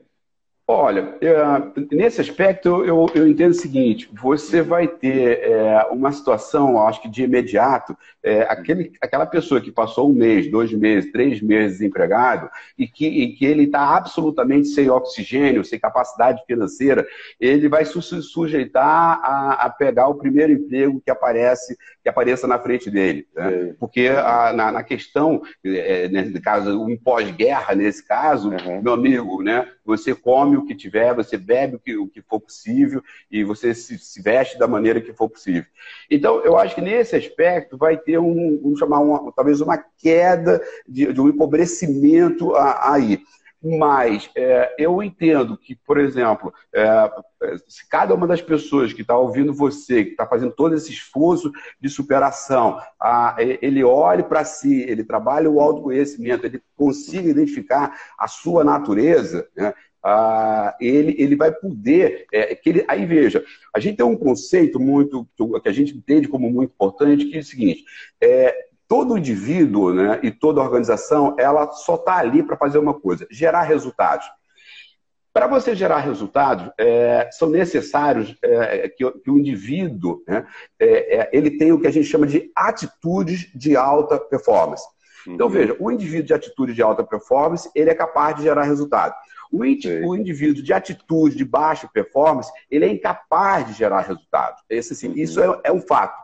Olha, 0.68 1.16
é, 1.20 1.94
nesse 1.94 2.20
aspecto 2.20 2.84
eu, 2.84 3.06
eu, 3.14 3.28
entendo 3.28 3.52
o 3.52 3.54
seguinte: 3.54 4.10
você 4.12 4.62
vai 4.62 4.88
ter 4.88 5.38
é, 5.44 5.86
uma 5.92 6.10
situação, 6.10 6.84
acho 6.84 7.00
que 7.00 7.08
de 7.08 7.22
imediato, 7.22 7.96
é, 8.20 8.42
aquele, 8.42 8.92
aquela 9.00 9.24
pessoa 9.24 9.60
que 9.60 9.70
passou 9.70 10.10
um 10.10 10.12
mês, 10.12 10.50
dois 10.50 10.72
meses, 10.72 11.12
três 11.12 11.40
meses 11.40 11.78
desempregado 11.78 12.50
e 12.76 12.88
que, 12.88 13.06
e 13.06 13.36
que 13.36 13.44
ele 13.44 13.62
está 13.62 13.96
absolutamente 13.96 14.66
sem 14.66 14.90
oxigênio, 14.90 15.64
sem 15.64 15.78
capacidade 15.78 16.42
financeira, 16.44 17.06
ele 17.38 17.68
vai 17.68 17.84
se 17.84 18.02
sujeitar 18.20 19.20
a, 19.22 19.66
a, 19.66 19.70
pegar 19.70 20.08
o 20.08 20.16
primeiro 20.16 20.52
emprego 20.52 21.00
que 21.00 21.12
aparece, 21.12 21.78
que 22.02 22.08
apareça 22.08 22.48
na 22.48 22.58
frente 22.58 22.90
dele, 22.90 23.28
né? 23.36 23.72
porque 23.78 24.08
a, 24.08 24.52
na, 24.52 24.72
na, 24.72 24.82
questão, 24.82 25.42
é, 25.64 26.08
nesse 26.08 26.40
caso, 26.40 26.82
um 26.82 26.96
pós-guerra, 26.96 27.76
nesse 27.76 28.04
caso, 28.04 28.50
uhum. 28.50 28.82
meu 28.82 28.94
amigo, 28.94 29.40
né? 29.40 29.68
Você 29.84 30.12
come 30.12 30.55
come 30.56 30.58
o 30.58 30.64
que 30.64 30.74
tiver, 30.74 31.14
você 31.14 31.36
bebe 31.36 31.76
o 31.76 31.78
que, 31.78 31.96
o 31.96 32.08
que 32.08 32.22
for 32.22 32.40
possível 32.40 33.02
e 33.30 33.44
você 33.44 33.74
se, 33.74 33.98
se, 33.98 34.22
veste 34.22 34.58
da 34.58 34.66
maneira 34.66 35.00
que 35.00 35.12
for 35.12 35.28
possível. 35.28 35.66
Então, 36.10 36.40
eu 36.40 36.56
acho 36.56 36.74
que 36.74 36.80
nesse 36.80 37.14
aspecto 37.16 37.76
vai 37.76 37.96
ter 37.96 38.18
um, 38.18 38.58
vamos 38.62 38.78
chamar, 38.78 39.00
uma, 39.00 39.32
talvez 39.32 39.60
uma 39.60 39.78
queda 39.78 40.60
de, 40.88 41.12
de 41.12 41.20
um 41.20 41.28
empobrecimento 41.28 42.54
aí. 42.56 43.20
Mas 43.62 44.30
é, 44.36 44.74
eu 44.78 45.02
entendo 45.02 45.56
que, 45.56 45.74
por 45.74 45.98
exemplo, 45.98 46.52
é, 46.72 47.10
se 47.66 47.88
cada 47.88 48.14
uma 48.14 48.26
das 48.26 48.40
pessoas 48.40 48.92
que 48.92 49.00
está 49.00 49.16
ouvindo 49.16 49.52
você, 49.52 50.04
que 50.04 50.10
está 50.10 50.26
fazendo 50.26 50.52
todo 50.52 50.74
esse 50.74 50.92
esforço 50.92 51.50
de 51.80 51.88
superação, 51.88 52.78
a, 53.00 53.34
ele 53.38 53.82
olhe 53.82 54.22
para 54.22 54.44
si, 54.44 54.82
ele 54.82 55.02
trabalhe 55.02 55.48
o 55.48 55.60
autoconhecimento, 55.60 56.46
ele 56.46 56.62
consiga 56.76 57.30
identificar 57.30 57.98
a 58.18 58.28
sua 58.28 58.62
natureza, 58.62 59.48
né? 59.56 59.72
Ah, 60.08 60.76
ele, 60.80 61.16
ele 61.18 61.34
vai 61.34 61.50
poder. 61.50 62.26
É, 62.32 62.54
que 62.54 62.70
ele, 62.70 62.84
aí 62.86 63.04
veja, 63.04 63.44
a 63.74 63.80
gente 63.80 63.96
tem 63.96 64.06
um 64.06 64.16
conceito 64.16 64.78
muito 64.78 65.28
que 65.60 65.68
a 65.68 65.72
gente 65.72 65.96
entende 65.96 66.28
como 66.28 66.48
muito 66.48 66.70
importante, 66.72 67.24
que 67.24 67.36
é 67.36 67.40
o 67.40 67.44
seguinte: 67.44 67.84
é, 68.20 68.54
todo 68.86 69.18
indivíduo 69.18 69.92
né, 69.92 70.20
e 70.22 70.30
toda 70.30 70.62
organização 70.62 71.34
ela 71.36 71.72
só 71.72 71.96
está 71.96 72.18
ali 72.18 72.40
para 72.40 72.56
fazer 72.56 72.78
uma 72.78 72.94
coisa: 72.94 73.26
gerar 73.32 73.62
resultados. 73.62 74.26
Para 75.32 75.48
você 75.48 75.74
gerar 75.74 75.98
resultados, 75.98 76.70
é, 76.78 77.28
são 77.32 77.50
necessários 77.50 78.34
é, 78.42 78.88
que, 78.88 79.10
que, 79.10 79.30
o 79.30 79.38
indivíduo 79.38 80.22
né, 80.26 80.46
é, 80.78 81.16
é, 81.16 81.30
ele 81.32 81.58
tenha 81.58 81.74
o 81.74 81.80
que 81.80 81.88
a 81.88 81.90
gente 81.90 82.06
chama 82.06 82.28
de 82.28 82.50
atitudes 82.54 83.50
de 83.54 83.76
alta 83.76 84.20
performance. 84.20 84.86
Então, 85.26 85.48
uhum. 85.48 85.52
veja, 85.52 85.76
o 85.78 85.90
indivíduo 85.90 86.26
de 86.26 86.34
atitude 86.34 86.72
de 86.72 86.80
alta 86.80 87.02
performance, 87.02 87.68
ele 87.74 87.90
é 87.90 87.94
capaz 87.94 88.36
de 88.36 88.44
gerar 88.44 88.62
resultado. 88.62 89.14
O, 89.52 89.58
o, 90.08 90.16
indivíduo 90.16 90.62
de 90.62 90.72
atitude 90.72 91.36
de 91.36 91.44
baixa 91.44 91.88
performance, 91.92 92.50
ele 92.70 92.84
é 92.84 92.88
incapaz 92.88 93.66
de 93.66 93.72
gerar 93.72 94.00
resultados. 94.00 94.62
Esse, 94.68 94.92
assim. 94.92 95.12
Isso 95.14 95.42
é, 95.42 95.60
é, 95.64 95.72
um 95.72 95.80
fato. 95.80 96.16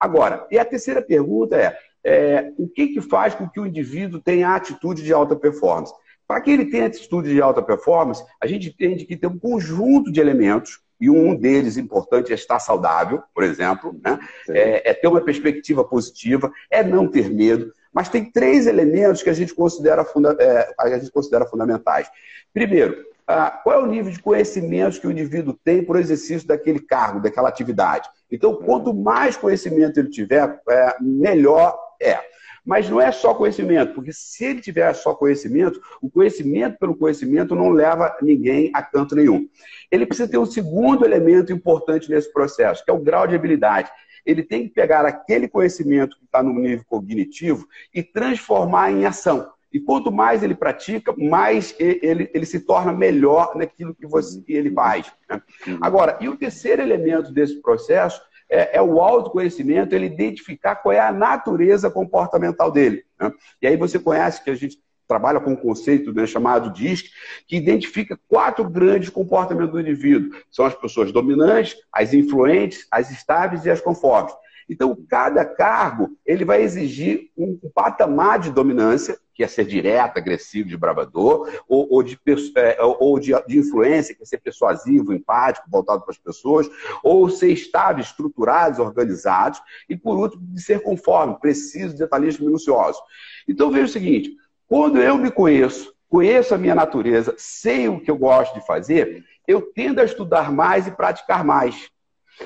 Agora, 0.00 0.46
e 0.50 0.58
a 0.58 0.64
terceira 0.64 1.02
pergunta 1.02 1.56
é, 1.56 1.78
é, 2.04 2.52
o 2.56 2.68
que, 2.68 2.88
que 2.88 3.00
faz 3.00 3.34
com 3.34 3.48
que 3.48 3.60
o 3.60 3.66
indivíduo 3.66 4.20
tenha 4.20 4.54
atitude 4.54 5.02
de 5.02 5.12
alta 5.12 5.36
performance? 5.36 5.92
Para 6.26 6.40
que 6.40 6.50
ele 6.50 6.66
tenha 6.66 6.86
atitude 6.86 7.32
de 7.32 7.40
alta 7.40 7.62
performance, 7.62 8.24
a 8.40 8.46
gente 8.46 8.68
entende 8.68 9.04
que 9.04 9.16
tem 9.16 9.30
um 9.30 9.38
conjunto 9.38 10.10
de 10.10 10.20
elementos, 10.20 10.80
e 11.00 11.10
um 11.10 11.34
deles 11.34 11.76
importante 11.76 12.32
é 12.32 12.34
estar 12.34 12.58
saudável, 12.58 13.22
por 13.34 13.44
exemplo, 13.44 13.98
né? 14.02 14.18
é, 14.48 14.90
é 14.90 14.94
ter 14.94 15.08
uma 15.08 15.20
perspectiva 15.20 15.84
positiva, 15.84 16.50
é 16.70 16.82
não 16.82 17.06
ter 17.06 17.30
medo, 17.30 17.72
mas 17.96 18.10
tem 18.10 18.30
três 18.30 18.66
elementos 18.66 19.22
que 19.22 19.30
a 19.30 19.32
gente 19.32 19.54
considera, 19.54 20.04
funda 20.04 20.36
é, 20.38 20.70
a 20.78 20.98
gente 20.98 21.10
considera 21.10 21.46
fundamentais. 21.46 22.06
Primeiro, 22.52 22.94
ah, 23.26 23.50
qual 23.50 23.80
é 23.80 23.82
o 23.82 23.86
nível 23.86 24.12
de 24.12 24.20
conhecimentos 24.20 24.98
que 24.98 25.06
o 25.06 25.10
indivíduo 25.10 25.58
tem 25.64 25.82
para 25.82 25.96
o 25.96 25.98
exercício 25.98 26.46
daquele 26.46 26.78
cargo, 26.78 27.22
daquela 27.22 27.48
atividade? 27.48 28.06
Então, 28.30 28.54
quanto 28.54 28.92
mais 28.92 29.38
conhecimento 29.38 29.98
ele 29.98 30.10
tiver, 30.10 30.60
é, 30.68 30.96
melhor 31.00 31.74
é. 31.98 32.20
Mas 32.66 32.90
não 32.90 33.00
é 33.00 33.10
só 33.10 33.32
conhecimento, 33.32 33.94
porque 33.94 34.12
se 34.12 34.44
ele 34.44 34.60
tiver 34.60 34.92
só 34.92 35.14
conhecimento, 35.14 35.80
o 36.02 36.10
conhecimento 36.10 36.78
pelo 36.78 36.94
conhecimento 36.94 37.54
não 37.54 37.70
leva 37.70 38.14
ninguém 38.20 38.70
a 38.74 38.82
canto 38.82 39.16
nenhum. 39.16 39.48
Ele 39.90 40.04
precisa 40.04 40.28
ter 40.28 40.36
um 40.36 40.44
segundo 40.44 41.06
elemento 41.06 41.50
importante 41.50 42.10
nesse 42.10 42.30
processo, 42.30 42.84
que 42.84 42.90
é 42.90 42.94
o 42.94 43.00
grau 43.00 43.26
de 43.26 43.34
habilidade. 43.34 43.90
Ele 44.26 44.42
tem 44.42 44.64
que 44.64 44.74
pegar 44.74 45.06
aquele 45.06 45.48
conhecimento 45.48 46.18
que 46.18 46.24
está 46.24 46.42
no 46.42 46.52
nível 46.52 46.84
cognitivo 46.86 47.66
e 47.94 48.02
transformar 48.02 48.90
em 48.90 49.06
ação. 49.06 49.48
E 49.72 49.80
quanto 49.80 50.10
mais 50.10 50.42
ele 50.42 50.54
pratica, 50.54 51.14
mais 51.16 51.74
ele, 51.78 52.30
ele 52.32 52.46
se 52.46 52.60
torna 52.60 52.92
melhor 52.92 53.54
naquilo 53.56 53.94
que 53.94 54.06
você, 54.06 54.42
ele 54.48 54.70
faz. 54.70 55.12
Né? 55.28 55.40
Agora, 55.80 56.18
e 56.20 56.28
o 56.28 56.36
terceiro 56.36 56.82
elemento 56.82 57.32
desse 57.32 57.60
processo 57.60 58.20
é, 58.48 58.78
é, 58.78 58.82
o 58.82 59.00
autoconhecimento, 59.00 59.94
ele 59.94 60.06
identificar 60.06 60.76
qual 60.76 60.92
é 60.92 61.00
a 61.00 61.12
natureza 61.12 61.90
comportamental 61.90 62.70
dele. 62.70 63.04
Né? 63.20 63.32
E 63.60 63.66
aí 63.66 63.76
você 63.76 63.98
conhece 63.98 64.42
que 64.42 64.50
a 64.50 64.54
gente 64.54 64.78
trabalha 65.06 65.40
com 65.40 65.52
um 65.52 65.56
conceito 65.56 66.12
né, 66.12 66.26
chamado 66.26 66.72
DISC, 66.72 67.10
que 67.46 67.56
identifica 67.56 68.18
quatro 68.28 68.68
grandes 68.68 69.08
comportamentos 69.08 69.72
do 69.72 69.80
indivíduo. 69.80 70.38
São 70.50 70.64
as 70.64 70.74
pessoas 70.74 71.12
dominantes, 71.12 71.76
as 71.92 72.12
influentes, 72.12 72.86
as 72.90 73.10
estáveis 73.10 73.64
e 73.64 73.70
as 73.70 73.80
conformes. 73.80 74.34
Então, 74.68 74.96
cada 75.08 75.44
cargo 75.44 76.16
ele 76.24 76.44
vai 76.44 76.62
exigir 76.62 77.30
um 77.36 77.58
patamar 77.72 78.38
de 78.38 78.50
dominância, 78.50 79.16
que 79.32 79.44
é 79.44 79.48
ser 79.48 79.64
direto, 79.64 80.16
agressivo, 80.16 80.68
de 80.68 80.76
bravador, 80.76 81.48
ou, 81.68 81.86
ou, 81.90 82.02
de, 82.02 82.18
é, 82.56 82.78
ou 82.82 83.18
de, 83.18 83.32
de, 83.46 83.58
influência, 83.58 84.14
que 84.14 84.22
é 84.22 84.26
ser 84.26 84.38
persuasivo, 84.38 85.12
empático, 85.12 85.70
voltado 85.70 86.02
para 86.02 86.10
as 86.10 86.18
pessoas, 86.18 86.68
ou 87.02 87.28
ser 87.28 87.52
estável, 87.52 88.02
estruturados, 88.02 88.78
organizados, 88.78 89.60
e 89.88 89.96
por 89.96 90.16
último, 90.16 90.42
de 90.46 90.60
ser 90.60 90.82
conforme, 90.82 91.38
preciso, 91.38 91.96
detalhista, 91.96 92.42
minucioso. 92.42 92.98
Então, 93.46 93.70
veja 93.70 93.84
o 93.84 93.88
seguinte: 93.88 94.34
quando 94.68 95.00
eu 95.00 95.16
me 95.16 95.30
conheço, 95.30 95.92
conheço 96.08 96.54
a 96.54 96.58
minha 96.58 96.74
natureza, 96.74 97.34
sei 97.36 97.88
o 97.88 98.00
que 98.00 98.10
eu 98.10 98.16
gosto 98.16 98.54
de 98.54 98.66
fazer, 98.66 99.24
eu 99.46 99.62
tendo 99.62 100.00
a 100.00 100.04
estudar 100.04 100.52
mais 100.52 100.86
e 100.86 100.90
praticar 100.90 101.44
mais. 101.44 101.90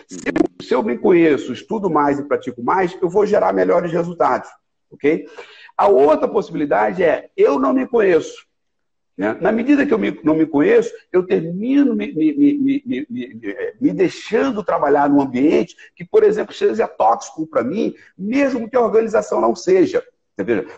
Se 0.06 0.18
eu, 0.18 0.66
se 0.66 0.74
eu 0.74 0.82
me 0.82 0.96
conheço, 0.98 1.52
estudo 1.52 1.90
mais 1.90 2.18
e 2.18 2.24
pratico 2.24 2.62
mais, 2.62 2.96
eu 3.00 3.08
vou 3.08 3.26
gerar 3.26 3.52
melhores 3.52 3.90
resultados, 3.90 4.48
ok? 4.90 5.26
A 5.76 5.88
outra 5.88 6.28
possibilidade 6.28 7.02
é, 7.02 7.30
eu 7.36 7.58
não 7.58 7.72
me 7.72 7.86
conheço. 7.86 8.46
Né? 9.16 9.36
Na 9.40 9.52
medida 9.52 9.84
que 9.84 9.92
eu 9.92 9.98
me, 9.98 10.18
não 10.22 10.34
me 10.34 10.46
conheço, 10.46 10.90
eu 11.12 11.26
termino 11.26 11.94
me, 11.94 12.12
me, 12.12 12.82
me, 12.86 13.46
me, 13.80 13.92
deixando 13.92 14.64
trabalhar 14.64 15.10
num 15.10 15.20
ambiente 15.20 15.76
que, 15.94 16.04
por 16.04 16.22
exemplo, 16.22 16.54
seja 16.54 16.86
tóxico 16.88 17.46
para 17.46 17.62
mim, 17.62 17.94
mesmo 18.16 18.68
que 18.68 18.76
a 18.76 18.80
organização 18.80 19.40
não 19.40 19.54
seja. 19.54 20.02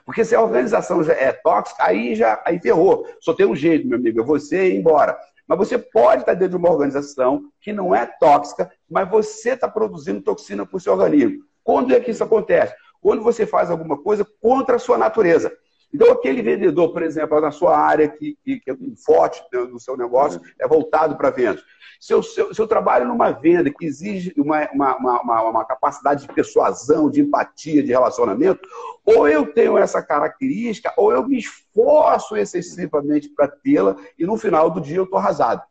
Porque 0.05 0.24
se 0.24 0.34
a 0.34 0.42
organização 0.42 1.03
já 1.05 1.12
é 1.12 1.32
tóxica, 1.32 1.84
aí 1.84 2.14
já 2.14 2.42
aí 2.44 2.59
ferrou. 2.59 3.07
Só 3.20 3.32
tem 3.32 3.46
um 3.46 3.55
jeito, 3.55 3.86
meu 3.86 3.98
amigo, 3.98 4.20
é 4.20 4.24
você 4.24 4.70
ir 4.70 4.76
embora. 4.76 5.16
Mas 5.46 5.59
você 5.59 5.78
pode 5.78 6.22
estar 6.22 6.34
dentro 6.34 6.50
de 6.50 6.57
uma 6.57 6.70
organização 6.70 7.44
que 7.61 7.72
não 7.72 7.94
é 7.94 8.07
tóxica, 8.07 8.70
mas 8.90 9.09
você 9.09 9.50
está 9.50 9.68
produzindo 9.68 10.22
toxina 10.22 10.64
para 10.64 10.76
o 10.76 10.80
seu 10.80 10.92
organismo. 10.92 11.44
Quando 11.62 11.94
é 11.94 12.00
que 12.00 12.11
isso 12.11 12.24
acontece? 12.24 12.74
Quando 13.00 13.22
você 13.22 13.44
faz 13.46 13.70
alguma 13.70 14.00
coisa 14.00 14.26
contra 14.40 14.76
a 14.76 14.78
sua 14.78 14.96
natureza. 14.96 15.53
Então, 15.93 16.11
aquele 16.11 16.40
vendedor, 16.40 16.93
por 16.93 17.03
exemplo, 17.03 17.40
na 17.40 17.51
sua 17.51 17.76
área 17.76 18.09
que, 18.09 18.36
que, 18.43 18.61
que 18.61 18.70
é 18.70 18.74
um 18.74 18.95
forte 18.97 19.43
do 19.51 19.78
seu 19.78 19.97
negócio, 19.97 20.40
uhum. 20.40 20.47
é 20.59 20.66
voltado 20.66 21.16
para 21.16 21.30
vendas. 21.30 21.62
Se 22.01 22.12
eu, 22.12 22.22
se, 22.22 22.40
eu, 22.40 22.53
se 22.53 22.61
eu, 22.61 22.66
trabalho 22.66 23.07
numa 23.07 23.30
venda 23.30 23.70
que 23.70 23.84
exige 23.84 24.34
uma, 24.36 24.68
uma, 24.72 24.97
uma, 24.97 25.43
uma, 25.43 25.64
capacidade 25.64 26.26
de 26.26 26.34
persuasão, 26.34 27.09
de 27.09 27.20
empatia, 27.20 27.82
de 27.82 27.90
relacionamento, 27.90 28.61
ou 29.05 29.28
eu 29.28 29.53
tenho 29.53 29.78
essa 29.78 30.03
característica, 30.03 30.93
ou 30.97 31.12
eu 31.12 31.26
me 31.28 31.38
esforço 31.38 32.36
excessivamente 32.36 33.28
para 33.28 33.47
tê-la 33.47 33.97
e 34.18 34.26
no 34.26 34.36
final 34.36 34.68
do 34.68 34.80
dia 34.80 34.97
eu 34.97 35.05
estou 35.05 35.18
arrasado. 35.18 35.62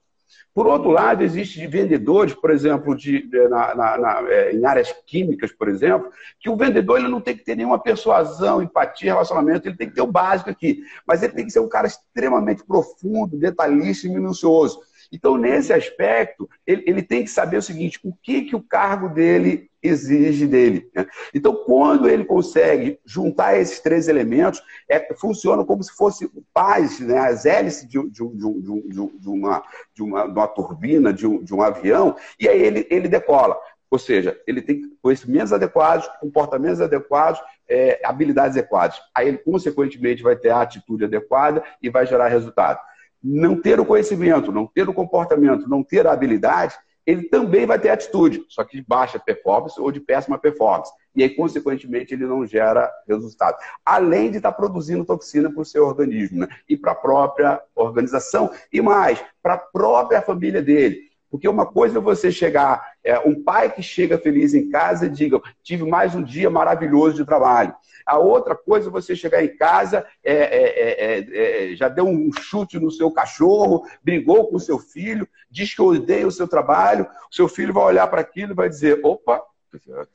Por 0.53 0.67
outro 0.67 0.89
lado, 0.89 1.23
existe 1.23 1.65
vendedores, 1.65 2.33
por 2.33 2.51
exemplo, 2.51 2.95
de, 2.95 3.27
na, 3.49 3.73
na, 3.73 3.97
na, 3.97 4.23
é, 4.29 4.53
em 4.53 4.65
áreas 4.65 4.93
químicas, 5.07 5.51
por 5.51 5.69
exemplo, 5.69 6.11
que 6.39 6.49
o 6.49 6.57
vendedor 6.57 6.99
ele 6.99 7.07
não 7.07 7.21
tem 7.21 7.37
que 7.37 7.43
ter 7.43 7.55
nenhuma 7.55 7.79
persuasão, 7.79 8.61
empatia, 8.61 9.13
relacionamento, 9.13 9.67
ele 9.67 9.77
tem 9.77 9.87
que 9.87 9.95
ter 9.95 10.01
o 10.01 10.11
básico 10.11 10.49
aqui. 10.49 10.83
Mas 11.07 11.23
ele 11.23 11.33
tem 11.33 11.45
que 11.45 11.51
ser 11.51 11.61
um 11.61 11.69
cara 11.69 11.87
extremamente 11.87 12.65
profundo, 12.65 13.37
detalhista 13.37 14.07
e 14.07 14.09
minucioso. 14.09 14.81
Então, 15.11 15.37
nesse 15.37 15.73
aspecto, 15.73 16.49
ele, 16.67 16.83
ele 16.85 17.01
tem 17.01 17.23
que 17.23 17.29
saber 17.29 17.57
o 17.57 17.61
seguinte: 17.61 17.99
o 18.03 18.13
que, 18.13 18.43
que 18.43 18.55
o 18.55 18.61
cargo 18.61 19.09
dele 19.09 19.70
exige 19.81 20.45
dele. 20.45 20.89
Né? 20.95 21.05
Então, 21.33 21.55
quando 21.65 22.07
ele 22.07 22.25
consegue 22.25 22.99
juntar 23.05 23.57
esses 23.57 23.79
três 23.79 24.07
elementos, 24.07 24.61
é, 24.89 25.13
funciona 25.15 25.65
como 25.65 25.83
se 25.83 25.91
fosse 25.93 26.29
paz, 26.53 26.99
né? 26.99 27.17
as 27.17 27.45
hélices 27.45 27.87
de, 27.87 27.97
de, 28.09 28.27
de, 28.27 29.19
de, 29.19 29.29
uma, 29.29 29.63
uma, 29.99 30.25
uma 30.25 30.47
turbina, 30.47 31.13
de 31.13 31.25
um, 31.25 31.43
um 31.51 31.61
avião, 31.61 32.15
e 32.39 32.47
aí 32.47 32.61
ele, 32.61 32.87
ele 32.89 33.07
decola. 33.07 33.57
Ou 33.89 33.99
seja, 33.99 34.39
ele 34.47 34.61
tem 34.61 34.83
conhecimentos 35.01 35.51
adequados, 35.51 36.07
comportamentos 36.21 36.79
adequados, 36.79 37.41
é, 37.67 37.99
habilidades 38.05 38.55
adequadas. 38.57 38.97
Aí 39.13 39.27
ele, 39.27 39.37
consequentemente, 39.37 40.23
vai 40.23 40.35
ter 40.35 40.49
a 40.49 40.61
atitude 40.61 41.03
adequada 41.03 41.61
e 41.81 41.89
vai 41.89 42.05
gerar 42.05 42.29
resultado 42.29 42.79
não 43.23 43.61
ter 43.61 43.79
o 43.79 43.85
conhecimento, 43.85 44.51
não 44.51 44.65
ter 44.65 44.89
o 44.89 44.93
comportamento, 44.93 45.69
não 45.69 45.83
ter 45.83 46.07
a 46.07 46.11
habilidade, 46.11 46.75
ele 47.05 47.23
também 47.23 47.65
vai 47.65 47.79
ter 47.79 47.89
atitude, 47.89 48.45
só 48.47 48.63
que 48.63 48.77
de 48.77 48.83
baixa 48.83 49.19
performance 49.19 49.79
ou 49.79 49.91
de 49.91 49.99
péssima 49.99 50.37
performance. 50.37 50.91
E 51.15 51.23
aí, 51.23 51.29
consequentemente, 51.29 52.13
ele 52.13 52.25
não 52.25 52.45
gera 52.45 52.89
resultado. 53.07 53.57
Além 53.85 54.31
de 54.31 54.37
estar 54.37 54.51
produzindo 54.51 55.03
toxina 55.03 55.51
para 55.51 55.61
o 55.61 55.65
seu 55.65 55.85
organismo 55.85 56.39
né? 56.39 56.47
e 56.69 56.77
para 56.77 56.93
a 56.93 56.95
própria 56.95 57.61
organização, 57.75 58.49
e 58.71 58.81
mais, 58.81 59.23
para 59.43 59.55
a 59.55 59.57
própria 59.57 60.21
família 60.21 60.61
dele. 60.61 61.10
Porque 61.31 61.47
uma 61.47 61.65
coisa 61.65 61.97
é 61.97 62.01
você 62.01 62.29
chegar, 62.29 62.85
é, 63.01 63.17
um 63.19 63.41
pai 63.41 63.71
que 63.71 63.81
chega 63.81 64.17
feliz 64.17 64.53
em 64.53 64.69
casa 64.69 65.05
e 65.05 65.09
diga: 65.09 65.41
tive 65.63 65.89
mais 65.89 66.13
um 66.13 66.21
dia 66.21 66.49
maravilhoso 66.49 67.15
de 67.15 67.25
trabalho. 67.25 67.73
A 68.05 68.17
outra 68.17 68.53
coisa 68.53 68.89
é 68.89 68.91
você 68.91 69.15
chegar 69.15 69.41
em 69.41 69.55
casa, 69.55 70.05
é, 70.21 70.33
é, 70.33 71.69
é, 71.69 71.71
é 71.71 71.75
já 71.75 71.87
deu 71.87 72.05
um 72.05 72.29
chute 72.33 72.77
no 72.77 72.91
seu 72.91 73.09
cachorro, 73.11 73.83
brigou 74.03 74.49
com 74.49 74.57
o 74.57 74.59
seu 74.59 74.77
filho, 74.77 75.25
diz 75.49 75.73
que 75.73 75.81
odeia 75.81 76.27
o 76.27 76.31
seu 76.31 76.47
trabalho, 76.47 77.07
o 77.31 77.33
seu 77.33 77.47
filho 77.47 77.73
vai 77.73 77.85
olhar 77.85 78.07
para 78.07 78.19
aquilo 78.19 78.51
e 78.51 78.55
vai 78.55 78.67
dizer: 78.67 78.99
opa, 79.01 79.41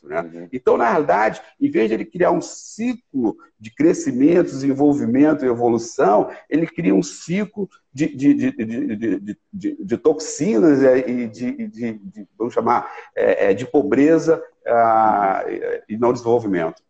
né? 0.03 0.21
Uhum. 0.21 0.49
Então, 0.53 0.77
na 0.77 0.91
realidade, 0.91 1.41
em 1.61 1.71
vez 1.71 1.89
de 1.89 1.95
ele 1.95 2.05
criar 2.05 2.31
um 2.31 2.41
ciclo 2.41 3.37
de 3.59 3.71
crescimento, 3.75 4.47
desenvolvimento 4.47 5.45
e 5.45 5.49
evolução, 5.49 6.31
ele 6.49 6.67
cria 6.67 6.95
um 6.95 7.03
ciclo 7.03 7.69
de, 7.93 8.15
de, 8.15 8.35
de, 8.35 9.39
de, 9.53 9.85
de 9.85 9.97
toxinas 9.99 10.83
e 10.83 11.27
de, 11.27 12.01
vamos 12.39 12.53
chamar, 12.53 12.93
é, 13.15 13.55
de 13.55 13.67
pobreza 13.67 14.43
ah, 14.67 15.45
e 15.89 15.97
não 15.97 16.13
desenvolvimento. 16.13 16.83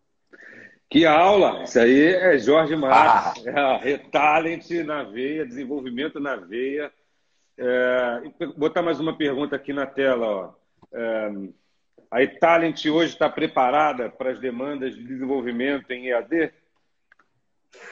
Que 0.88 1.04
aula! 1.04 1.64
Isso 1.64 1.80
aí 1.80 2.14
é 2.14 2.38
Jorge 2.38 2.76
Marques. 2.76 3.44
Ah. 3.48 3.80
É, 3.82 3.98
talent 3.98 4.70
na 4.84 5.02
veia, 5.02 5.44
desenvolvimento 5.44 6.20
na 6.20 6.36
veia. 6.36 6.92
É, 7.58 8.22
botar 8.56 8.82
mais 8.82 9.00
uma 9.00 9.16
pergunta 9.16 9.56
aqui 9.56 9.72
na 9.72 9.86
tela. 9.86 10.26
Ó. 10.26 10.54
É, 10.92 11.32
a 12.10 12.22
Italent 12.22 12.84
hoje 12.86 13.12
está 13.12 13.28
preparada 13.28 14.08
para 14.08 14.30
as 14.30 14.38
demandas 14.38 14.94
de 14.94 15.02
desenvolvimento 15.04 15.90
em 15.90 16.08
EAD? 16.08 16.52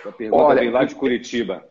A 0.05 0.13
pergunta 0.13 0.43
Olha, 0.43 0.61
vem 0.61 0.71
lá 0.71 0.85
de 0.85 0.95
Curitiba. 0.95 1.65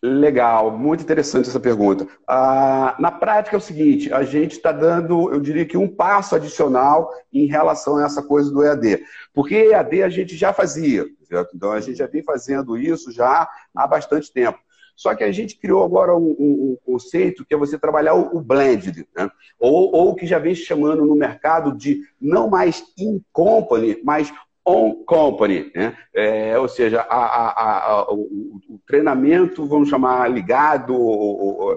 Legal, 0.00 0.70
muito 0.78 1.02
interessante 1.02 1.48
essa 1.48 1.58
pergunta. 1.58 2.06
Ah, 2.26 2.94
na 3.00 3.10
prática 3.10 3.56
é 3.56 3.58
o 3.58 3.60
seguinte, 3.60 4.12
a 4.12 4.22
gente 4.22 4.52
está 4.52 4.70
dando, 4.70 5.32
eu 5.32 5.40
diria 5.40 5.66
que 5.66 5.76
um 5.76 5.88
passo 5.88 6.36
adicional 6.36 7.12
em 7.32 7.46
relação 7.46 7.96
a 7.96 8.04
essa 8.04 8.22
coisa 8.22 8.48
do 8.50 8.62
EAD. 8.62 9.02
Porque 9.34 9.56
EAD 9.56 10.04
a 10.04 10.08
gente 10.08 10.36
já 10.36 10.52
fazia, 10.52 11.04
certo? 11.24 11.50
então 11.56 11.72
a 11.72 11.80
gente 11.80 11.98
já 11.98 12.06
vem 12.06 12.22
fazendo 12.22 12.76
isso 12.76 13.10
já 13.10 13.48
há 13.74 13.86
bastante 13.88 14.32
tempo. 14.32 14.58
Só 14.98 15.14
que 15.14 15.22
a 15.22 15.30
gente 15.30 15.56
criou 15.56 15.84
agora 15.84 16.16
um, 16.16 16.34
um, 16.36 16.72
um 16.72 16.76
conceito 16.84 17.46
que 17.46 17.54
é 17.54 17.56
você 17.56 17.78
trabalhar 17.78 18.14
o, 18.14 18.36
o 18.36 18.40
blended, 18.40 19.06
né? 19.16 19.30
ou, 19.56 19.94
ou 19.94 20.12
que 20.16 20.26
já 20.26 20.40
vem 20.40 20.56
chamando 20.56 21.06
no 21.06 21.14
mercado 21.14 21.72
de 21.72 22.00
não 22.20 22.50
mais 22.50 22.82
in 22.98 23.22
company, 23.32 24.00
mas 24.02 24.32
on 24.68 25.04
company, 25.04 25.72
né? 25.74 25.96
É, 26.14 26.58
ou 26.58 26.68
seja, 26.68 27.00
a, 27.00 27.16
a, 27.16 27.90
a, 27.90 28.12
o, 28.12 28.60
o 28.68 28.80
treinamento, 28.86 29.66
vamos 29.66 29.88
chamar 29.88 30.30
ligado, 30.30 30.94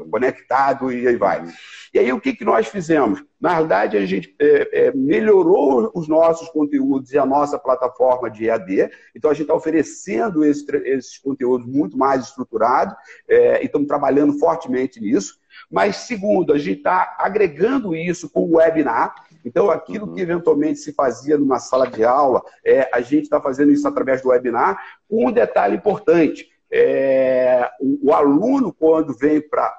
conectado 0.10 0.92
e 0.92 1.08
aí 1.08 1.16
vai. 1.16 1.46
E 1.94 2.00
aí 2.00 2.12
o 2.12 2.20
que, 2.20 2.34
que 2.34 2.46
nós 2.46 2.68
fizemos? 2.68 3.24
Na 3.40 3.60
verdade, 3.60 3.98
a 3.98 4.06
gente 4.06 4.36
é, 4.40 4.88
é, 4.88 4.92
melhorou 4.94 5.92
os 5.94 6.08
nossos 6.08 6.50
conteúdos 6.50 7.12
e 7.12 7.18
a 7.18 7.26
nossa 7.26 7.58
plataforma 7.58 8.30
de 8.30 8.48
EAD. 8.48 8.90
Então, 9.16 9.32
a 9.32 9.34
gente 9.34 9.44
está 9.44 9.54
oferecendo 9.54 10.44
esse, 10.44 10.66
esses 10.86 11.18
conteúdos 11.18 11.68
muito 11.68 11.98
mais 11.98 12.26
estruturados 12.26 12.96
é, 13.28 13.62
e 13.62 13.66
estamos 13.66 13.88
trabalhando 13.88 14.38
fortemente 14.38 15.00
nisso. 15.00 15.41
Mas, 15.70 15.98
segundo, 15.98 16.54
a 16.54 16.58
gente 16.58 16.78
está 16.80 17.16
agregando 17.20 17.96
isso 17.96 18.30
com 18.30 18.42
o 18.42 18.56
webinar. 18.58 19.14
Então, 19.44 19.70
aquilo 19.70 20.08
uhum. 20.08 20.14
que 20.14 20.22
eventualmente 20.22 20.80
se 20.80 20.94
fazia 20.94 21.38
numa 21.38 21.60
sala 21.60 21.88
de 21.88 22.04
aula, 22.04 22.42
é, 22.64 22.90
a 22.94 23.02
gente 23.02 23.24
está 23.24 23.42
fazendo 23.42 23.72
isso 23.72 23.88
através 23.88 24.22
do 24.22 24.30
webinar. 24.30 24.80
Um 25.10 25.32
detalhe 25.32 25.76
importante: 25.76 26.48
é, 26.74 27.70
o, 27.82 28.08
o, 28.10 28.14
aluno, 28.14 28.72
quando 28.72 29.14
vem 29.14 29.42
para 29.42 29.76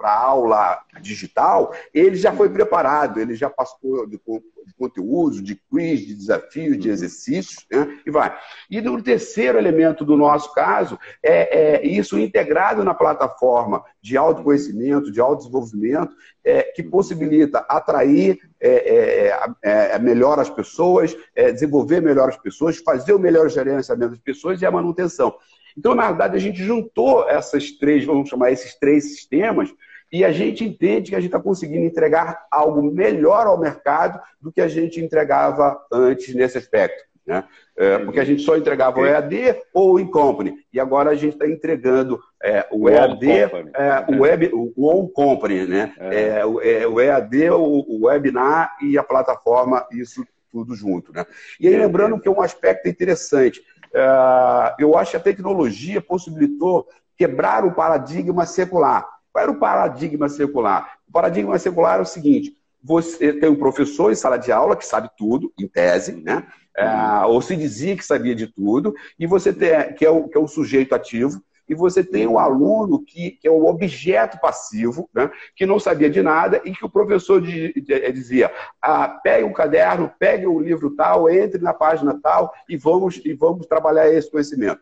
a 0.00 0.20
aula 0.20 0.78
digital, 1.00 1.74
ele 1.94 2.16
já 2.16 2.30
foi 2.30 2.50
preparado, 2.50 3.18
ele 3.18 3.34
já 3.34 3.48
passou 3.48 4.06
de, 4.06 4.18
de 4.18 4.74
conteúdo, 4.78 5.40
de 5.42 5.54
quiz, 5.54 6.00
de 6.00 6.14
desafio, 6.14 6.76
de 6.76 6.90
exercícios, 6.90 7.66
né? 7.70 7.98
e 8.06 8.10
vai. 8.10 8.36
E 8.70 8.82
no 8.82 9.02
terceiro 9.02 9.56
elemento 9.56 10.04
do 10.04 10.14
nosso 10.14 10.52
caso, 10.52 10.98
é, 11.22 11.78
é 11.78 11.86
isso 11.86 12.18
integrado 12.18 12.84
na 12.84 12.92
plataforma 12.92 13.82
de 14.02 14.16
autoconhecimento, 14.18 15.10
de 15.10 15.20
autodesenvolvimento, 15.20 16.14
é, 16.44 16.64
que 16.64 16.82
possibilita 16.82 17.60
atrair 17.60 18.38
é, 18.60 19.30
é, 19.62 19.94
é 19.94 19.98
melhor 19.98 20.38
as 20.38 20.50
pessoas, 20.50 21.16
é, 21.34 21.50
desenvolver 21.50 22.02
melhor 22.02 22.28
as 22.28 22.36
pessoas, 22.36 22.76
fazer 22.76 23.14
o 23.14 23.18
melhor 23.18 23.48
gerenciamento 23.48 24.10
das 24.10 24.20
pessoas 24.20 24.60
e 24.60 24.66
a 24.66 24.70
manutenção. 24.70 25.34
Então, 25.76 25.94
na 25.94 26.08
verdade, 26.08 26.36
a 26.36 26.40
gente 26.40 26.62
juntou 26.62 27.28
essas 27.28 27.70
três, 27.72 28.04
vamos 28.04 28.28
chamar 28.28 28.52
esses 28.52 28.74
três 28.78 29.16
sistemas, 29.16 29.72
e 30.12 30.24
a 30.24 30.30
gente 30.30 30.64
entende 30.64 31.10
que 31.10 31.16
a 31.16 31.20
gente 31.20 31.30
está 31.30 31.40
conseguindo 31.40 31.84
entregar 31.84 32.46
algo 32.50 32.82
melhor 32.82 33.46
ao 33.46 33.58
mercado 33.58 34.20
do 34.40 34.52
que 34.52 34.60
a 34.60 34.68
gente 34.68 35.00
entregava 35.00 35.76
antes 35.90 36.34
nesse 36.34 36.56
aspecto. 36.56 37.02
Né? 37.26 37.42
É, 37.76 37.98
porque 37.98 38.20
a 38.20 38.24
gente 38.24 38.42
só 38.42 38.56
entregava 38.56 39.00
o 39.00 39.06
EAD 39.06 39.56
ou 39.72 39.94
o 39.94 40.00
Incompany. 40.00 40.54
E 40.72 40.78
agora 40.78 41.10
a 41.10 41.14
gente 41.14 41.32
está 41.32 41.48
entregando 41.48 42.20
é, 42.40 42.66
o, 42.70 42.88
EAD, 42.88 43.28
é, 43.28 44.04
o, 44.08 44.20
web, 44.20 44.50
o 44.52 44.88
On 44.88 45.08
Company, 45.08 45.66
né? 45.66 45.92
É. 45.98 46.38
é. 46.38 46.46
o, 46.46 46.60
é, 46.60 46.86
o 46.86 47.00
EAD, 47.00 47.50
o, 47.50 47.84
o 47.88 48.06
webinar 48.06 48.76
e 48.82 48.96
a 48.98 49.02
plataforma, 49.02 49.84
isso 49.90 50.24
tudo 50.52 50.76
junto. 50.76 51.12
Né? 51.12 51.26
E 51.58 51.66
aí, 51.66 51.76
lembrando 51.76 52.20
que 52.20 52.28
é 52.28 52.30
um 52.30 52.40
aspecto 52.40 52.88
interessante. 52.88 53.60
É, 53.94 54.74
eu 54.78 54.96
acho 54.98 55.12
que 55.12 55.16
a 55.16 55.20
tecnologia 55.20 56.00
possibilitou 56.00 56.86
quebrar 57.16 57.64
o 57.64 57.72
paradigma 57.72 58.44
secular. 58.44 59.08
Qual 59.32 59.42
era 59.42 59.52
o 59.52 59.58
paradigma 59.58 60.28
secular? 60.28 60.98
O 61.08 61.12
paradigma 61.12 61.58
secular 61.58 61.98
é 61.98 62.02
o 62.02 62.06
seguinte: 62.06 62.56
você 62.82 63.32
tem 63.32 63.48
um 63.48 63.56
professor 63.56 64.12
em 64.12 64.14
sala 64.14 64.36
de 64.36 64.52
aula 64.52 64.76
que 64.76 64.86
sabe 64.86 65.08
tudo, 65.16 65.52
em 65.58 65.66
tese, 65.66 66.12
né? 66.12 66.46
É, 66.76 66.86
ou 67.26 67.40
se 67.40 67.54
dizia 67.56 67.96
que 67.96 68.04
sabia 68.04 68.34
de 68.34 68.48
tudo, 68.48 68.94
e 69.18 69.26
você 69.26 69.52
tem, 69.52 69.94
que, 69.94 70.04
é 70.04 70.10
o, 70.10 70.28
que 70.28 70.36
é 70.36 70.40
o 70.40 70.48
sujeito 70.48 70.92
ativo, 70.92 71.40
e 71.68 71.74
você 71.74 72.04
tem 72.04 72.26
o 72.26 72.38
aluno 72.38 73.02
que, 73.04 73.32
que 73.32 73.48
é 73.48 73.50
o 73.50 73.66
objeto 73.66 74.38
passivo, 74.40 75.08
né, 75.14 75.30
que 75.56 75.66
não 75.66 75.78
sabia 75.78 76.10
de 76.10 76.22
nada 76.22 76.60
e 76.64 76.72
que 76.72 76.84
o 76.84 76.90
professor 76.90 77.40
de, 77.40 77.72
dizia: 78.12 78.52
ah, 78.80 79.08
pegue 79.08 79.44
um 79.44 79.52
caderno, 79.52 80.12
pegue 80.18 80.46
o 80.46 80.56
um 80.56 80.60
livro 80.60 80.90
tal, 80.94 81.28
entre 81.30 81.60
na 81.60 81.72
página 81.72 82.18
tal 82.22 82.52
e 82.68 82.76
vamos, 82.76 83.20
e 83.24 83.32
vamos 83.32 83.66
trabalhar 83.66 84.12
esse 84.12 84.30
conhecimento. 84.30 84.80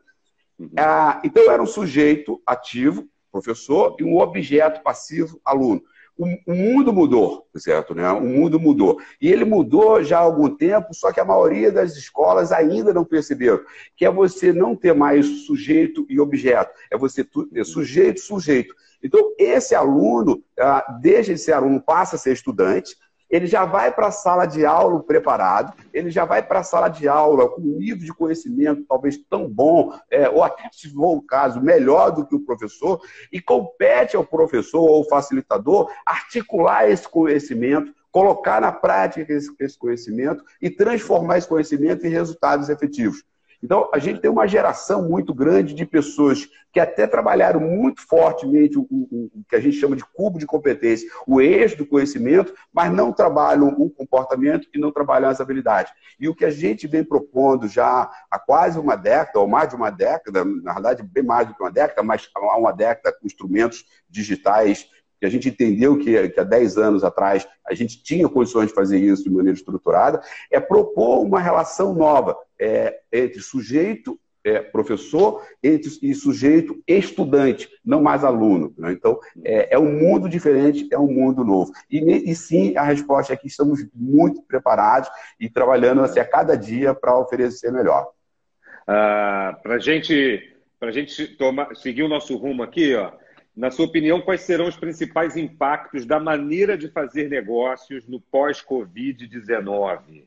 Uhum. 0.59 0.70
Ah, 0.76 1.20
então, 1.24 1.51
era 1.51 1.62
um 1.62 1.66
sujeito 1.66 2.41
ativo, 2.47 3.09
professor, 3.30 3.97
e 3.99 4.05
um 4.05 4.18
objeto 4.18 4.83
passivo, 4.83 5.41
aluno 5.45 5.83
o, 6.46 6.54
mundo 6.54 6.92
mudou, 6.92 7.46
certo? 7.56 7.94
Né? 7.94 8.08
O 8.10 8.22
mundo 8.22 8.60
mudou. 8.60 9.00
E 9.20 9.30
ele 9.30 9.44
mudou 9.44 10.02
já 10.02 10.18
há 10.18 10.22
algum 10.22 10.48
tempo, 10.48 10.94
só 10.94 11.12
que 11.12 11.20
a 11.20 11.24
maioria 11.24 11.70
das 11.70 11.96
escolas 11.96 12.52
ainda 12.52 12.92
não 12.92 13.04
perceberam. 13.04 13.60
Que 13.96 14.04
é 14.04 14.10
você 14.10 14.52
não 14.52 14.76
ter 14.76 14.94
mais 14.94 15.46
sujeito 15.46 16.06
e 16.08 16.20
objeto. 16.20 16.72
É 16.90 16.96
você 16.96 17.24
ter 17.24 17.64
sujeito 17.64 18.20
sujeito. 18.20 18.74
Então, 19.02 19.34
esse 19.38 19.74
aluno, 19.74 20.42
ah, 20.58 20.98
desde 21.00 21.32
esse 21.32 21.52
aluno, 21.52 21.80
passa 21.80 22.16
a 22.16 22.18
ser 22.18 22.32
estudante, 22.32 22.96
ele 23.33 23.47
já 23.47 23.64
vai 23.64 23.91
para 23.91 24.09
a 24.09 24.12
sala 24.12 24.45
de 24.45 24.66
aula 24.66 25.03
preparado, 25.03 25.72
ele 25.91 26.11
já 26.11 26.26
vai 26.26 26.43
para 26.43 26.61
a 26.61 26.62
sala 26.62 26.89
de 26.89 27.09
aula 27.09 27.49
com 27.49 27.62
um 27.62 27.78
nível 27.78 28.05
de 28.05 28.12
conhecimento 28.12 28.85
talvez 28.87 29.16
tão 29.16 29.49
bom, 29.49 29.99
é, 30.11 30.28
ou 30.28 30.45
até, 30.45 30.68
se 30.70 30.93
for 30.93 31.16
o 31.16 31.22
caso, 31.22 31.59
melhor 31.59 32.11
do 32.11 32.26
que 32.26 32.35
o 32.35 32.45
professor, 32.45 33.01
e 33.33 33.41
compete 33.41 34.14
ao 34.14 34.24
professor 34.24 34.83
ou 34.83 35.09
facilitador 35.09 35.91
articular 36.05 36.91
esse 36.91 37.09
conhecimento, 37.09 37.95
colocar 38.11 38.61
na 38.61 38.70
prática 38.70 39.33
esse, 39.33 39.51
esse 39.59 39.78
conhecimento 39.78 40.45
e 40.61 40.68
transformar 40.68 41.39
esse 41.39 41.49
conhecimento 41.49 42.07
em 42.07 42.11
resultados 42.11 42.68
efetivos. 42.68 43.24
Então, 43.62 43.88
a 43.92 43.98
gente 43.98 44.20
tem 44.20 44.30
uma 44.30 44.46
geração 44.46 45.08
muito 45.08 45.32
grande 45.32 45.72
de 45.72 45.86
pessoas 45.86 46.48
que 46.72 46.80
até 46.80 47.06
trabalharam 47.06 47.60
muito 47.60 48.00
fortemente 48.00 48.78
o, 48.78 48.82
o, 48.90 49.30
o, 49.34 49.44
que 49.48 49.54
a 49.54 49.60
gente 49.60 49.76
chama 49.76 49.94
de 49.94 50.04
cubo 50.04 50.38
de 50.38 50.46
competência, 50.46 51.08
o 51.26 51.40
eixo 51.40 51.76
do 51.76 51.86
conhecimento, 51.86 52.52
mas 52.72 52.92
não 52.92 53.12
trabalham 53.12 53.68
o 53.68 53.88
comportamento 53.90 54.66
e 54.74 54.78
não 54.78 54.90
trabalham 54.90 55.28
as 55.28 55.40
habilidades. 55.40 55.92
E 56.18 56.28
o 56.28 56.34
que 56.34 56.44
a 56.44 56.50
gente 56.50 56.86
vem 56.86 57.04
propondo 57.04 57.68
já 57.68 58.10
há 58.30 58.38
quase 58.38 58.78
uma 58.78 58.96
década, 58.96 59.38
ou 59.38 59.46
mais 59.46 59.68
de 59.68 59.76
uma 59.76 59.90
década, 59.90 60.44
na 60.44 60.72
verdade, 60.72 61.02
bem 61.02 61.22
mais 61.22 61.46
do 61.46 61.54
que 61.54 61.62
uma 61.62 61.70
década, 61.70 62.02
mas 62.02 62.28
há 62.34 62.56
uma 62.56 62.72
década 62.72 63.16
com 63.16 63.26
instrumentos 63.26 63.84
digitais 64.08 64.88
que 65.22 65.26
a 65.26 65.30
gente 65.30 65.48
entendeu 65.48 65.96
que, 65.96 66.30
que 66.30 66.40
há 66.40 66.42
10 66.42 66.78
anos 66.78 67.04
atrás 67.04 67.46
a 67.64 67.74
gente 67.74 68.02
tinha 68.02 68.28
condições 68.28 68.66
de 68.66 68.74
fazer 68.74 68.98
isso 68.98 69.22
de 69.22 69.30
maneira 69.30 69.56
estruturada, 69.56 70.20
é 70.50 70.58
propor 70.58 71.20
uma 71.22 71.38
relação 71.38 71.94
nova 71.94 72.36
é, 72.58 72.98
entre 73.12 73.40
sujeito, 73.40 74.18
é, 74.44 74.58
professor, 74.58 75.46
e 75.62 76.12
sujeito 76.12 76.82
estudante, 76.88 77.68
não 77.84 78.02
mais 78.02 78.24
aluno. 78.24 78.74
Né? 78.76 78.90
Então, 78.90 79.20
é, 79.44 79.76
é, 79.76 79.78
um 79.78 79.92
mundo 79.92 80.28
diferente, 80.28 80.88
é 80.90 80.98
um 80.98 81.06
mundo 81.06 81.44
novo. 81.44 81.70
E, 81.88 82.28
e 82.28 82.34
sim, 82.34 82.76
a 82.76 82.82
resposta 82.82 83.32
é 83.32 83.36
que 83.36 83.46
estamos 83.46 83.78
muito 83.94 84.42
preparados 84.42 85.08
e 85.38 85.48
trabalhando 85.48 86.02
assim, 86.02 86.18
a 86.18 86.24
cada 86.24 86.56
dia 86.56 86.94
para 86.94 87.16
oferecer 87.16 87.70
melhor. 87.70 88.08
Ah, 88.88 89.56
para 89.62 89.78
gente, 89.78 90.52
a 90.80 90.90
gente 90.90 91.28
tomar, 91.36 91.76
seguir 91.76 92.02
o 92.02 92.08
nosso 92.08 92.36
rumo 92.36 92.64
aqui, 92.64 92.96
ó, 92.96 93.21
na 93.55 93.70
sua 93.70 93.84
opinião, 93.84 94.20
quais 94.20 94.40
serão 94.42 94.66
os 94.66 94.76
principais 94.76 95.36
impactos 95.36 96.07
da 96.07 96.18
maneira 96.18 96.76
de 96.76 96.88
fazer 96.88 97.28
negócios 97.28 98.09
no 98.09 98.18
pós-Covid-19? 98.18 100.24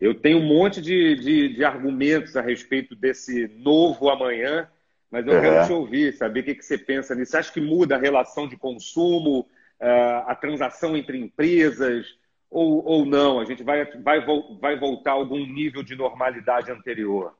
Eu 0.00 0.14
tenho 0.14 0.38
um 0.38 0.46
monte 0.46 0.82
de, 0.82 1.14
de, 1.14 1.54
de, 1.54 1.64
argumentos 1.64 2.36
a 2.36 2.42
respeito 2.42 2.94
desse 2.94 3.48
novo 3.56 4.10
amanhã, 4.10 4.68
mas 5.10 5.26
eu 5.26 5.40
quero 5.40 5.66
te 5.66 5.72
ouvir, 5.72 6.12
saber 6.12 6.40
o 6.40 6.42
que, 6.42 6.54
que 6.56 6.64
você 6.64 6.76
pensa 6.76 7.14
nisso. 7.14 7.30
Você 7.30 7.36
acha 7.38 7.52
que 7.52 7.60
muda 7.60 7.94
a 7.94 8.00
relação 8.00 8.48
de 8.48 8.56
consumo, 8.56 9.46
a 10.26 10.34
transação 10.34 10.96
entre 10.96 11.18
empresas, 11.18 12.18
ou, 12.50 12.84
ou 12.84 13.06
não? 13.06 13.38
A 13.38 13.44
gente 13.44 13.62
vai, 13.62 13.84
vai, 14.02 14.24
vai 14.60 14.78
voltar 14.78 15.12
a 15.12 15.14
algum 15.14 15.46
nível 15.46 15.82
de 15.82 15.94
normalidade 15.94 16.70
anterior? 16.70 17.32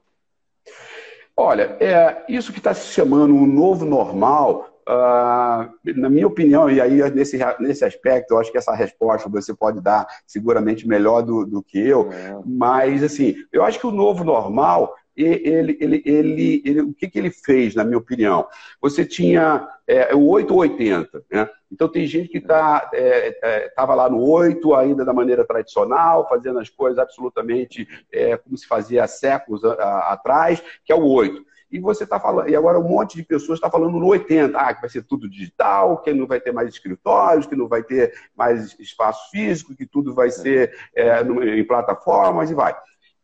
Olha, 1.36 1.76
é, 1.80 2.24
isso 2.28 2.52
que 2.52 2.58
está 2.58 2.72
se 2.72 2.94
chamando 2.94 3.36
o 3.36 3.46
novo 3.46 3.84
normal 3.84 4.75
Uh, 4.88 5.66
na 5.96 6.08
minha 6.08 6.28
opinião, 6.28 6.70
e 6.70 6.80
aí 6.80 7.10
nesse, 7.10 7.36
nesse 7.58 7.84
aspecto, 7.84 8.32
eu 8.32 8.38
acho 8.38 8.52
que 8.52 8.58
essa 8.58 8.72
resposta 8.72 9.28
você 9.28 9.52
pode 9.52 9.80
dar 9.80 10.06
seguramente 10.24 10.86
melhor 10.86 11.22
do, 11.22 11.44
do 11.44 11.60
que 11.60 11.76
eu, 11.76 12.08
é. 12.12 12.38
mas 12.46 13.02
assim, 13.02 13.34
eu 13.52 13.64
acho 13.64 13.80
que 13.80 13.86
o 13.88 13.90
novo 13.90 14.22
normal, 14.22 14.94
ele, 15.16 15.76
ele, 15.80 16.02
ele, 16.04 16.62
ele, 16.64 16.80
o 16.82 16.94
que, 16.94 17.08
que 17.08 17.18
ele 17.18 17.30
fez, 17.30 17.74
na 17.74 17.82
minha 17.82 17.98
opinião? 17.98 18.46
Você 18.80 19.04
tinha 19.04 19.66
é, 19.88 20.14
o 20.14 20.24
8 20.28 20.52
ou 20.52 20.60
80, 20.60 21.24
né? 21.32 21.48
Então 21.72 21.88
tem 21.88 22.06
gente 22.06 22.28
que 22.28 22.40
tá, 22.40 22.88
é, 22.94 23.38
é, 23.42 23.82
lá 23.82 24.08
no 24.08 24.20
8 24.22 24.72
ainda 24.74 25.04
da 25.04 25.12
maneira 25.12 25.44
tradicional, 25.44 26.28
fazendo 26.28 26.60
as 26.60 26.68
coisas 26.68 26.98
absolutamente 26.98 27.88
é, 28.12 28.36
como 28.36 28.56
se 28.56 28.68
fazia 28.68 29.02
há 29.02 29.08
séculos 29.08 29.64
a, 29.64 29.72
a, 29.72 30.12
atrás, 30.12 30.62
que 30.84 30.92
é 30.92 30.94
o 30.94 31.04
8 31.04 31.44
e 31.70 31.80
você 31.80 32.04
está 32.04 32.20
falando, 32.20 32.48
e 32.48 32.56
agora 32.56 32.78
um 32.78 32.88
monte 32.88 33.16
de 33.16 33.22
pessoas 33.22 33.58
está 33.58 33.70
falando 33.70 33.98
no 33.98 34.06
80, 34.06 34.56
ah, 34.56 34.74
que 34.74 34.80
vai 34.80 34.90
ser 34.90 35.02
tudo 35.02 35.28
digital, 35.28 36.00
que 36.00 36.12
não 36.12 36.26
vai 36.26 36.40
ter 36.40 36.52
mais 36.52 36.68
escritórios, 36.68 37.46
que 37.46 37.56
não 37.56 37.66
vai 37.66 37.82
ter 37.82 38.14
mais 38.36 38.78
espaço 38.78 39.30
físico, 39.30 39.74
que 39.74 39.86
tudo 39.86 40.14
vai 40.14 40.30
ser 40.30 40.76
é, 40.94 41.20
em 41.22 41.64
plataformas 41.64 42.50
e 42.50 42.54
vai. 42.54 42.74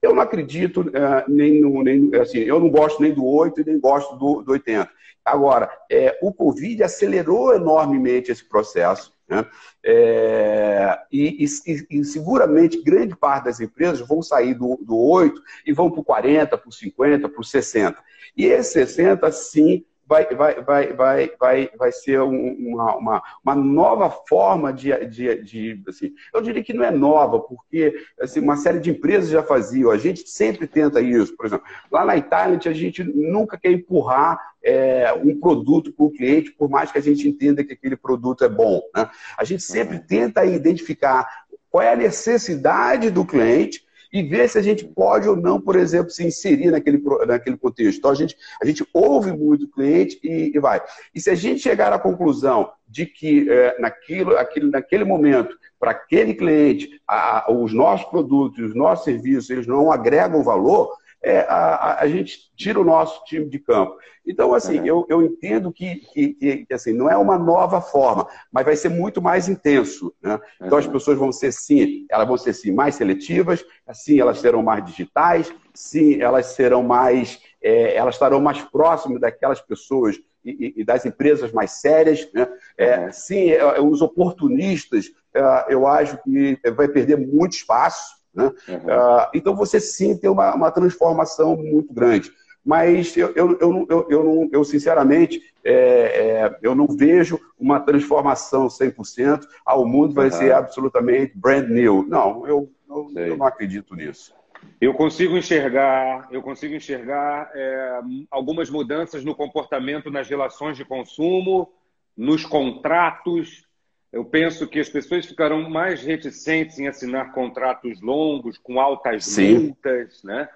Eu 0.00 0.14
não 0.14 0.22
acredito 0.22 0.90
é, 0.92 1.24
nem 1.28 1.60
no, 1.60 1.82
nem 1.82 2.10
assim, 2.16 2.38
eu 2.38 2.58
não 2.58 2.68
gosto 2.68 3.00
nem 3.00 3.14
do 3.14 3.24
8 3.24 3.60
e 3.60 3.64
nem 3.64 3.78
gosto 3.78 4.16
do, 4.16 4.42
do 4.42 4.52
80. 4.52 4.90
Agora, 5.24 5.70
é, 5.88 6.18
o 6.20 6.32
Covid 6.32 6.82
acelerou 6.82 7.54
enormemente 7.54 8.32
esse 8.32 8.44
processo. 8.44 9.12
Né? 9.32 9.46
É, 9.82 10.98
e, 11.10 11.44
e, 11.44 11.98
e, 11.98 12.04
seguramente 12.04 12.82
grande 12.82 13.16
parte 13.16 13.44
das 13.44 13.60
empresas 13.60 14.06
vão 14.06 14.20
sair 14.20 14.54
do, 14.54 14.78
do 14.82 14.96
8 14.96 15.40
e 15.66 15.72
vão 15.72 15.90
para 15.90 16.00
o 16.00 16.04
40, 16.04 16.58
para 16.58 16.68
o 16.68 16.72
50, 16.72 17.28
para 17.30 17.40
o 17.40 17.44
60. 17.44 17.98
E 18.36 18.44
esse 18.44 18.72
60, 18.72 19.32
sim, 19.32 19.84
vai, 20.12 20.26
vai, 20.26 20.62
vai, 20.62 20.92
vai, 20.92 21.30
vai, 21.40 21.70
vai 21.78 21.92
ser 21.92 22.20
uma, 22.20 22.96
uma, 22.96 23.22
uma 23.42 23.54
nova 23.54 24.10
forma 24.28 24.70
de, 24.70 24.92
de, 25.06 25.42
de 25.42 25.82
assim, 25.88 26.12
eu 26.34 26.42
diria 26.42 26.62
que 26.62 26.74
não 26.74 26.84
é 26.84 26.90
nova, 26.90 27.40
porque 27.40 27.94
assim, 28.20 28.40
uma 28.40 28.56
série 28.56 28.78
de 28.78 28.90
empresas 28.90 29.30
já 29.30 29.42
faziam, 29.42 29.90
a 29.90 29.96
gente 29.96 30.28
sempre 30.28 30.66
tenta 30.66 31.00
isso, 31.00 31.34
por 31.34 31.46
exemplo, 31.46 31.64
lá 31.90 32.04
na 32.04 32.16
Itália 32.16 32.60
a 32.62 32.72
gente 32.72 33.02
nunca 33.02 33.56
quer 33.56 33.72
empurrar 33.72 34.38
é, 34.62 35.12
um 35.14 35.40
produto 35.40 35.92
para 35.92 36.04
o 36.04 36.10
cliente, 36.10 36.52
por 36.52 36.68
mais 36.68 36.92
que 36.92 36.98
a 36.98 37.02
gente 37.02 37.26
entenda 37.26 37.64
que 37.64 37.72
aquele 37.72 37.96
produto 37.96 38.44
é 38.44 38.48
bom. 38.48 38.80
Né? 38.94 39.08
A 39.36 39.44
gente 39.44 39.62
sempre 39.62 39.96
uhum. 39.96 40.04
tenta 40.06 40.44
identificar 40.44 41.26
qual 41.70 41.82
é 41.82 41.92
a 41.92 41.96
necessidade 41.96 43.10
do 43.10 43.24
cliente 43.24 43.84
e 44.12 44.22
ver 44.22 44.48
se 44.48 44.58
a 44.58 44.62
gente 44.62 44.84
pode 44.84 45.28
ou 45.28 45.34
não, 45.34 45.60
por 45.60 45.74
exemplo, 45.74 46.10
se 46.10 46.24
inserir 46.24 46.70
naquele, 46.70 47.02
naquele 47.26 47.56
contexto. 47.56 47.98
Então, 47.98 48.10
a 48.10 48.14
gente, 48.14 48.36
a 48.62 48.66
gente 48.66 48.86
ouve 48.92 49.32
muito 49.32 49.64
o 49.64 49.70
cliente 49.70 50.20
e, 50.22 50.52
e 50.54 50.58
vai. 50.60 50.82
E 51.14 51.20
se 51.20 51.30
a 51.30 51.34
gente 51.34 51.60
chegar 51.60 51.92
à 51.92 51.98
conclusão 51.98 52.70
de 52.86 53.06
que 53.06 53.50
é, 53.50 53.80
naquilo, 53.80 54.36
aquilo, 54.36 54.70
naquele 54.70 55.04
momento, 55.04 55.56
para 55.80 55.92
aquele 55.92 56.34
cliente, 56.34 57.00
a, 57.08 57.50
os 57.50 57.72
nossos 57.72 58.06
produtos, 58.10 58.62
os 58.62 58.74
nossos 58.74 59.04
serviços, 59.04 59.48
eles 59.48 59.66
não 59.66 59.90
agregam 59.90 60.44
valor, 60.44 60.94
é, 61.22 61.40
a, 61.40 62.00
a, 62.00 62.08
gente 62.08 62.50
tira 62.56 62.80
o 62.80 62.84
nosso 62.84 63.24
time 63.24 63.48
de 63.48 63.58
campo. 63.58 63.96
Então, 64.26 64.54
assim, 64.54 64.80
uhum. 64.80 64.86
eu, 64.86 65.06
eu 65.08 65.22
entendo 65.22 65.72
que, 65.72 65.96
que, 66.12 66.64
que, 66.66 66.74
assim, 66.74 66.92
não 66.92 67.08
é 67.08 67.16
uma 67.16 67.38
nova 67.38 67.80
forma, 67.80 68.26
mas 68.50 68.64
vai 68.64 68.76
ser 68.76 68.88
muito 68.88 69.22
mais 69.22 69.48
intenso. 69.48 70.12
Né? 70.20 70.38
Então, 70.60 70.78
as 70.78 70.86
pessoas 70.86 71.18
vão 71.18 71.32
ser, 71.32 71.52
sim, 71.52 72.06
elas 72.10 72.26
vão 72.26 72.36
ser, 72.36 72.52
sim, 72.52 72.72
mais 72.72 72.96
seletivas, 72.96 73.64
sim, 73.92 74.20
elas 74.20 74.38
serão 74.38 74.62
mais 74.62 74.84
digitais, 74.84 75.52
sim, 75.72 76.20
elas 76.20 76.46
serão 76.46 76.82
mais, 76.82 77.40
é, 77.62 77.94
elas 77.96 78.16
estarão 78.16 78.40
mais 78.40 78.60
próximas 78.62 79.20
daquelas 79.20 79.60
pessoas 79.60 80.16
e, 80.44 80.74
e 80.76 80.84
das 80.84 81.06
empresas 81.06 81.52
mais 81.52 81.72
sérias. 81.72 82.28
Né? 82.32 82.48
É, 82.76 83.12
sim, 83.12 83.50
é, 83.50 83.80
os 83.80 84.02
oportunistas, 84.02 85.06
é, 85.34 85.66
eu 85.68 85.86
acho 85.86 86.18
que 86.22 86.58
vai 86.72 86.88
perder 86.88 87.16
muito 87.16 87.54
espaço, 87.54 88.21
né? 88.34 88.52
Uhum. 88.68 88.76
Uh, 88.76 89.28
então 89.34 89.54
você 89.54 89.80
sim 89.80 90.16
tem 90.16 90.30
uma, 90.30 90.54
uma 90.54 90.70
transformação 90.70 91.56
muito 91.56 91.92
grande. 91.92 92.32
Mas 92.64 93.16
eu, 93.16 93.32
eu, 93.34 93.58
eu, 93.60 93.86
eu, 93.90 94.06
eu, 94.08 94.50
eu 94.52 94.64
sinceramente, 94.64 95.42
é, 95.64 95.74
é, 95.74 96.58
eu 96.62 96.74
não 96.74 96.86
vejo 96.86 97.38
uma 97.58 97.80
transformação 97.80 98.68
100%. 98.68 99.46
Ah, 99.66 99.76
o 99.76 99.84
mundo 99.84 100.14
vai 100.14 100.26
uhum. 100.26 100.32
ser 100.32 100.52
absolutamente 100.52 101.36
brand 101.36 101.68
new. 101.68 102.06
Não, 102.08 102.46
eu, 102.46 102.70
eu, 102.88 103.10
eu, 103.16 103.36
não 103.36 103.46
acredito 103.46 103.96
nisso. 103.96 104.32
Eu 104.80 104.94
consigo 104.94 105.36
enxergar, 105.36 106.28
eu 106.30 106.40
consigo 106.40 106.74
enxergar 106.74 107.50
é, 107.52 108.00
algumas 108.30 108.70
mudanças 108.70 109.24
no 109.24 109.34
comportamento 109.34 110.08
nas 110.08 110.28
relações 110.28 110.76
de 110.76 110.84
consumo, 110.84 111.68
nos 112.16 112.44
contratos, 112.44 113.64
eu 114.12 114.24
penso 114.24 114.66
que 114.66 114.78
as 114.78 114.90
pessoas 114.90 115.24
ficarão 115.24 115.70
mais 115.70 116.02
reticentes 116.02 116.78
em 116.78 116.86
assinar 116.86 117.32
contratos 117.32 118.00
longos, 118.02 118.58
com 118.58 118.78
altas 118.78 119.24
Sim. 119.24 119.58
multas. 119.58 120.22
Né? 120.22 120.48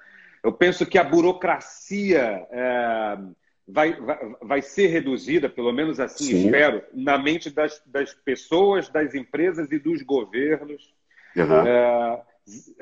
Eu 0.44 0.52
penso 0.52 0.84
que 0.84 0.98
a 0.98 1.04
burocracia 1.04 2.46
é, 2.50 3.18
vai, 3.66 3.94
vai, 3.94 4.18
vai, 4.42 4.62
ser 4.62 4.88
reduzida, 4.88 5.48
pelo 5.48 5.72
menos 5.72 5.98
assim 5.98 6.24
Sim. 6.24 6.44
espero, 6.44 6.82
na 6.92 7.16
mente 7.16 7.48
das, 7.48 7.82
das 7.86 8.12
pessoas, 8.12 8.90
das 8.90 9.14
empresas 9.14 9.72
e 9.72 9.78
dos 9.78 10.02
governos. 10.02 10.94
Uhum. 11.34 11.66
É, 11.66 12.22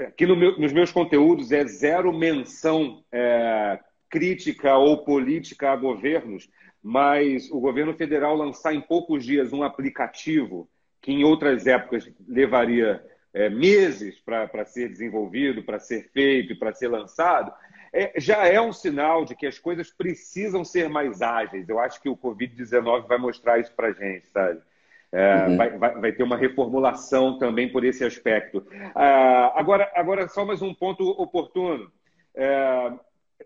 aqui 0.07 0.27
no 0.27 0.35
meu, 0.35 0.59
nos 0.59 0.73
meus 0.73 0.91
conteúdos 0.91 1.53
é 1.53 1.65
zero 1.65 2.13
menção 2.13 3.05
é, 3.13 3.79
crítica 4.11 4.77
ou 4.77 5.05
política 5.05 5.71
a 5.71 5.77
governos, 5.77 6.49
mas 6.85 7.51
o 7.51 7.59
governo 7.59 7.95
federal 7.95 8.37
lançar 8.37 8.75
em 8.75 8.81
poucos 8.83 9.25
dias 9.25 9.55
um 9.55 9.63
aplicativo 9.63 10.69
que 11.01 11.11
em 11.13 11.25
outras 11.25 11.67
épocas 11.67 12.11
levaria 12.29 13.03
é, 13.33 13.49
meses 13.49 14.21
para 14.21 14.65
ser 14.67 14.91
desenvolvido, 14.91 15.63
para 15.63 15.79
ser 15.79 16.11
feito, 16.13 16.59
para 16.59 16.75
ser 16.75 16.89
lançado, 16.89 17.51
é, 17.91 18.13
já 18.21 18.47
é 18.47 18.61
um 18.61 18.73
sinal 18.73 19.25
de 19.25 19.35
que 19.35 19.47
as 19.47 19.59
coisas 19.59 19.91
precisam 19.91 20.63
ser 20.63 20.91
mais 20.91 21.23
ágeis. 21.23 21.67
Eu 21.69 21.79
acho 21.79 22.03
que 22.03 22.09
o 22.09 22.17
Covid-19 22.17 23.07
vai 23.07 23.17
mostrar 23.17 23.59
isso 23.59 23.73
para 23.75 23.89
a 23.89 23.93
gente, 23.93 24.29
sabe? 24.29 24.61
É, 25.11 25.47
uhum. 25.47 25.57
vai, 25.57 25.71
vai, 25.79 26.01
vai, 26.01 26.13
ter 26.13 26.23
uma 26.23 26.37
reformulação 26.37 27.39
também 27.39 27.71
por 27.71 27.83
esse 27.85 28.05
aspecto. 28.05 28.67
Ah, 28.95 29.53
agora, 29.55 29.91
agora, 29.95 30.29
só 30.29 30.45
mais 30.45 30.61
um 30.61 30.75
ponto 30.75 31.09
oportuno. 31.09 31.91
É, 32.35 32.93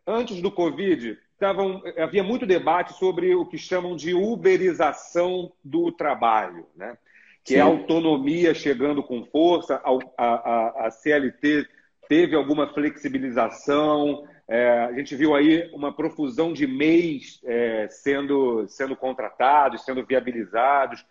antes 0.07 0.41
do 0.41 0.51
Covid, 0.51 1.19
Tavam, 1.39 1.83
havia 1.97 2.23
muito 2.23 2.45
debate 2.45 2.95
sobre 2.95 3.35
o 3.35 3.47
que 3.47 3.57
chamam 3.57 3.95
de 3.95 4.13
uberização 4.13 5.53
do 5.63 5.93
trabalho, 5.93 6.67
né? 6.75 6.97
que 7.45 7.55
Sim. 7.55 7.61
é 7.61 7.63
a 7.63 7.67
autonomia 7.67 8.53
chegando 8.53 9.03
com 9.03 9.25
força, 9.25 9.81
a, 9.83 9.91
a, 10.19 10.87
a 10.87 10.91
CLT 10.91 11.67
teve 12.09 12.35
alguma 12.35 12.67
flexibilização, 12.75 14.27
é, 14.49 14.81
a 14.81 14.93
gente 14.95 15.15
viu 15.15 15.35
aí 15.35 15.71
uma 15.75 15.95
profusão 15.95 16.55
de 16.55 16.67
MEIs 16.67 17.39
é, 17.45 17.87
sendo, 17.91 18.67
sendo 18.67 18.97
contratados, 18.97 19.85
sendo 19.85 20.05
viabilizados. 20.05 21.05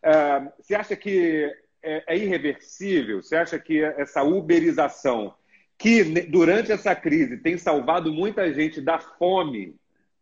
É, 0.00 0.48
você 0.60 0.76
acha 0.76 0.94
que 0.94 1.52
é, 1.82 2.04
é 2.06 2.16
irreversível? 2.16 3.20
Você 3.20 3.34
acha 3.34 3.58
que 3.58 3.82
essa 3.82 4.22
uberização, 4.22 5.34
que 5.78 6.04
durante 6.28 6.72
essa 6.72 6.94
crise 6.94 7.36
tem 7.36 7.58
salvado 7.58 8.12
muita 8.12 8.52
gente 8.52 8.80
da 8.80 8.98
fome, 8.98 9.74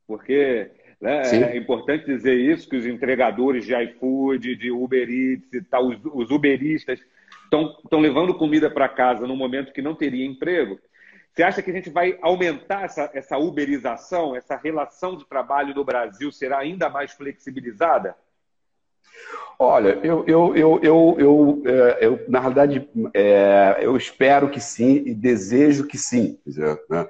porque 0.07 0.71
né? 1.03 1.23
É 1.53 1.57
importante 1.57 2.07
dizer 2.07 2.37
isso, 2.37 2.69
que 2.69 2.77
os 2.77 2.87
entregadores 2.87 3.65
de 3.65 3.75
iFood, 3.75 4.55
de 4.55 4.71
Uber 4.71 5.11
Eats 5.11 5.53
e 5.53 5.61
tal, 5.61 5.89
os, 5.89 5.99
os 6.05 6.31
uberistas 6.31 7.01
estão 7.43 7.99
levando 7.99 8.39
comida 8.39 8.71
para 8.71 8.89
casa 8.89 9.27
num 9.27 9.35
momento 9.35 9.73
que 9.73 9.83
não 9.83 9.97
teria 9.97 10.25
emprego. 10.25 10.79
Você 11.35 11.43
acha 11.43 11.61
que 11.61 11.73
a 11.73 11.75
gente 11.75 11.91
vai 11.91 12.17
aumentar 12.23 12.85
essa, 12.85 13.11
essa 13.13 13.37
uberização, 13.37 14.37
essa 14.37 14.55
relação 14.55 15.17
de 15.17 15.27
trabalho 15.27 15.75
no 15.75 15.85
Brasil 15.85 16.31
será 16.31 16.59
ainda 16.59 16.89
mais 16.89 17.13
flexibilizada? 17.13 18.15
Olha, 19.59 20.01
eu, 20.03 20.25
eu, 20.27 20.57
eu, 20.57 20.81
eu, 20.83 21.17
eu, 21.19 21.63
é, 21.67 21.99
eu 22.07 22.25
na 22.29 22.41
realidade, 22.41 22.89
é, 23.15 23.79
eu 23.81 23.97
espero 23.97 24.51
que 24.51 24.61
sim 24.61 25.03
e 25.07 25.15
desejo 25.15 25.87
que 25.87 25.97
sim. 25.97 26.39
Né? 26.91 27.07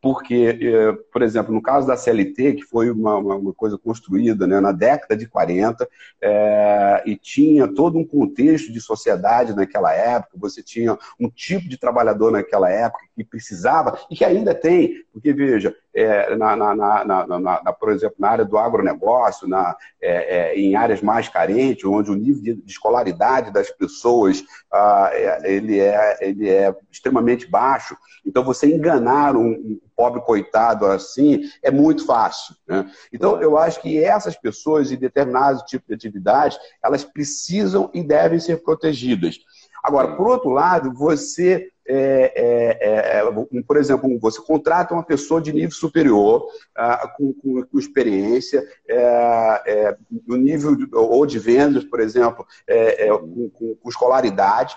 Porque, 0.00 0.58
eh, 0.62 0.92
por 1.12 1.20
exemplo, 1.20 1.52
no 1.52 1.60
caso 1.60 1.86
da 1.86 1.96
CLT, 1.96 2.54
que 2.54 2.62
foi 2.62 2.90
uma, 2.90 3.16
uma 3.16 3.52
coisa 3.52 3.76
construída 3.76 4.46
né, 4.46 4.58
na 4.58 4.72
década 4.72 5.14
de 5.14 5.26
40, 5.26 5.86
é, 6.22 7.02
e 7.04 7.16
tinha 7.16 7.68
todo 7.68 7.98
um 7.98 8.06
contexto 8.06 8.72
de 8.72 8.80
sociedade 8.80 9.54
naquela 9.54 9.92
época, 9.92 10.38
você 10.38 10.62
tinha 10.62 10.96
um 11.18 11.28
tipo 11.28 11.68
de 11.68 11.76
trabalhador 11.76 12.32
naquela 12.32 12.70
época 12.70 13.04
que 13.14 13.22
precisava, 13.22 13.98
e 14.10 14.16
que 14.16 14.24
ainda 14.24 14.54
tem, 14.54 15.04
porque, 15.12 15.34
veja, 15.34 15.74
é, 15.94 16.34
na, 16.36 16.56
na, 16.56 17.04
na, 17.04 17.72
por 17.72 17.90
exemplo, 17.90 18.16
na 18.18 18.30
área 18.30 18.44
do 18.44 18.56
agronegócio, 18.56 19.46
na, 19.46 19.76
é, 20.00 20.54
em 20.54 20.76
áreas 20.76 21.02
mais 21.02 21.28
carentes, 21.28 21.84
onde 21.84 22.10
o 22.10 22.14
nível 22.14 22.42
de, 22.42 22.54
de 22.54 22.70
escolaridade 22.70 23.52
das 23.52 23.70
pessoas 23.70 24.42
ah, 24.72 25.10
ele, 25.42 25.78
é, 25.78 26.18
ele 26.20 26.48
é 26.48 26.74
extremamente 26.90 27.46
baixo. 27.46 27.96
Então, 28.24 28.44
você 28.44 28.66
enganar 28.66 29.36
um 29.36 29.80
pobre 30.00 30.22
coitado 30.22 30.86
assim 30.86 31.42
é 31.62 31.70
muito 31.70 32.06
fácil. 32.06 32.54
Né? 32.66 32.90
Então, 33.12 33.38
eu 33.42 33.58
acho 33.58 33.82
que 33.82 34.02
essas 34.02 34.34
pessoas, 34.34 34.90
em 34.90 34.96
determinados 34.96 35.62
tipos 35.64 35.88
de 35.88 35.94
atividades, 35.94 36.58
elas 36.82 37.04
precisam 37.04 37.90
e 37.92 38.02
devem 38.02 38.40
ser 38.40 38.62
protegidas. 38.62 39.36
Agora, 39.82 40.16
por 40.16 40.28
outro 40.28 40.50
lado, 40.50 40.92
você 40.92 41.70
é, 41.92 42.32
é, 42.36 43.18
é, 43.18 43.62
por 43.66 43.76
exemplo, 43.76 44.18
você 44.20 44.40
contrata 44.40 44.94
uma 44.94 45.02
pessoa 45.02 45.40
de 45.40 45.52
nível 45.52 45.72
superior, 45.72 46.46
ah, 46.76 47.12
com, 47.16 47.32
com, 47.32 47.62
com, 47.64 47.78
experiência, 47.80 48.62
é, 48.88 49.62
é, 49.66 49.96
no 50.24 50.36
nível 50.36 50.76
de, 50.76 50.86
ou 50.92 51.26
de 51.26 51.40
vendas, 51.40 51.82
por 51.82 51.98
exemplo, 51.98 52.46
é, 52.68 53.08
com, 53.08 53.50
com, 53.82 53.88
escolaridade, 53.88 54.76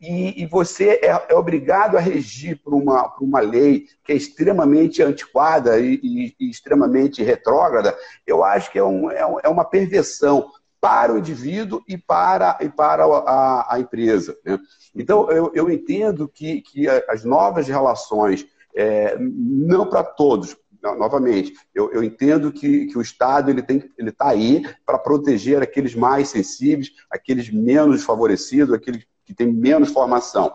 e, 0.00 0.42
e, 0.42 0.46
você 0.46 1.00
é, 1.02 1.34
obrigado 1.34 1.98
a 1.98 2.00
regir 2.00 2.58
por 2.62 2.72
uma, 2.72 3.10
por 3.10 3.24
uma 3.24 3.40
lei 3.40 3.86
que 4.02 4.12
é 4.12 4.16
extremamente 4.16 5.02
antiquada 5.02 5.78
e, 5.78 6.00
e, 6.02 6.34
e 6.40 6.50
extremamente 6.50 7.22
retrógrada, 7.22 7.94
eu 8.26 8.42
acho 8.42 8.72
que 8.72 8.78
é, 8.78 8.84
um, 8.84 9.10
é 9.10 9.48
uma 9.48 9.64
perversão 9.64 10.50
para 10.82 11.14
o 11.14 11.18
indivíduo 11.18 11.80
e 11.86 11.96
para, 11.96 12.58
e 12.60 12.68
para 12.68 13.04
a, 13.04 13.76
a 13.76 13.78
empresa. 13.78 14.36
Né? 14.44 14.58
Então, 14.92 15.30
eu, 15.30 15.52
eu 15.54 15.70
entendo 15.70 16.26
que, 16.26 16.60
que 16.60 16.88
as 16.88 17.24
novas 17.24 17.68
relações, 17.68 18.44
é, 18.74 19.16
não 19.16 19.88
para 19.88 20.02
todos, 20.02 20.56
novamente, 20.82 21.54
eu, 21.72 21.92
eu, 21.92 22.02
entendo 22.02 22.50
que, 22.50 22.86
que 22.86 22.98
o 22.98 23.00
Estado 23.00 23.48
ele 23.48 23.62
tem 23.62 23.88
ele 23.96 24.10
está 24.10 24.30
aí 24.30 24.64
para 24.84 24.98
proteger 24.98 25.62
aqueles 25.62 25.94
mais 25.94 26.30
sensíveis, 26.30 26.90
aqueles 27.08 27.48
menos 27.48 28.02
favorecidos, 28.02 28.74
aqueles 28.74 29.06
que 29.24 29.32
têm 29.32 29.46
menos 29.46 29.92
formação. 29.92 30.52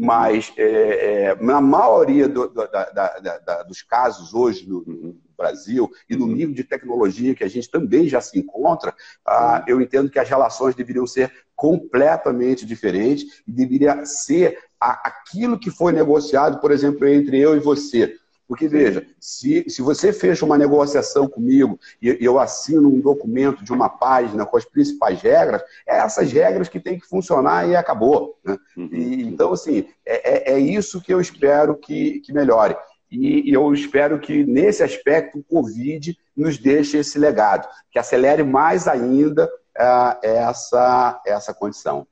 Mas 0.00 0.50
é, 0.56 0.62
é, 0.64 1.42
na 1.42 1.60
maioria 1.60 2.26
do, 2.26 2.48
do, 2.48 2.66
da, 2.66 2.90
da, 2.90 3.38
da, 3.38 3.62
dos 3.64 3.82
casos 3.82 4.32
hoje 4.32 4.66
no, 4.66 4.82
no, 4.86 5.20
Brasil 5.36 5.90
e 6.08 6.16
no 6.16 6.26
nível 6.26 6.54
de 6.54 6.64
tecnologia 6.64 7.34
que 7.34 7.44
a 7.44 7.48
gente 7.48 7.70
também 7.70 8.06
já 8.06 8.20
se 8.20 8.38
encontra, 8.38 8.94
ah, 9.26 9.64
eu 9.66 9.80
entendo 9.80 10.10
que 10.10 10.18
as 10.18 10.28
relações 10.28 10.74
deveriam 10.74 11.06
ser 11.06 11.32
completamente 11.56 12.66
diferentes 12.66 13.42
e 13.46 13.52
deveria 13.52 14.04
ser 14.04 14.58
a, 14.78 15.08
aquilo 15.08 15.58
que 15.58 15.70
foi 15.70 15.92
negociado, 15.92 16.60
por 16.60 16.70
exemplo, 16.70 17.06
entre 17.06 17.38
eu 17.38 17.56
e 17.56 17.60
você. 17.60 18.16
Porque, 18.50 18.66
veja, 18.66 19.06
se, 19.20 19.64
se 19.70 19.80
você 19.80 20.12
fecha 20.12 20.44
uma 20.44 20.58
negociação 20.58 21.28
comigo 21.28 21.78
e 22.02 22.18
eu 22.20 22.36
assino 22.36 22.88
um 22.88 23.00
documento 23.00 23.62
de 23.62 23.72
uma 23.72 23.88
página 23.88 24.44
com 24.44 24.56
as 24.56 24.64
principais 24.64 25.22
regras, 25.22 25.62
é 25.86 25.98
essas 25.98 26.32
regras 26.32 26.68
que 26.68 26.80
tem 26.80 26.98
que 26.98 27.06
funcionar 27.06 27.68
e 27.68 27.76
acabou. 27.76 28.40
Né? 28.44 28.58
Uhum. 28.76 28.88
E, 28.90 29.22
então, 29.22 29.52
assim, 29.52 29.86
é, 30.04 30.50
é, 30.50 30.54
é, 30.54 30.58
isso 30.58 31.00
que 31.00 31.14
eu 31.14 31.20
espero 31.20 31.76
que, 31.76 32.18
que 32.22 32.32
melhore. 32.32 32.76
E, 33.08 33.48
e 33.48 33.54
eu 33.54 33.72
espero 33.72 34.18
que, 34.18 34.42
nesse 34.42 34.82
aspecto, 34.82 35.38
o 35.38 35.44
Covid 35.44 36.18
nos 36.36 36.58
deixe 36.58 36.98
esse 36.98 37.20
legado, 37.20 37.68
que 37.88 38.00
acelere 38.00 38.42
mais 38.42 38.88
ainda 38.88 39.46
uh, 39.46 40.18
essa, 40.24 41.22
essa 41.24 41.54
condição. 41.54 42.04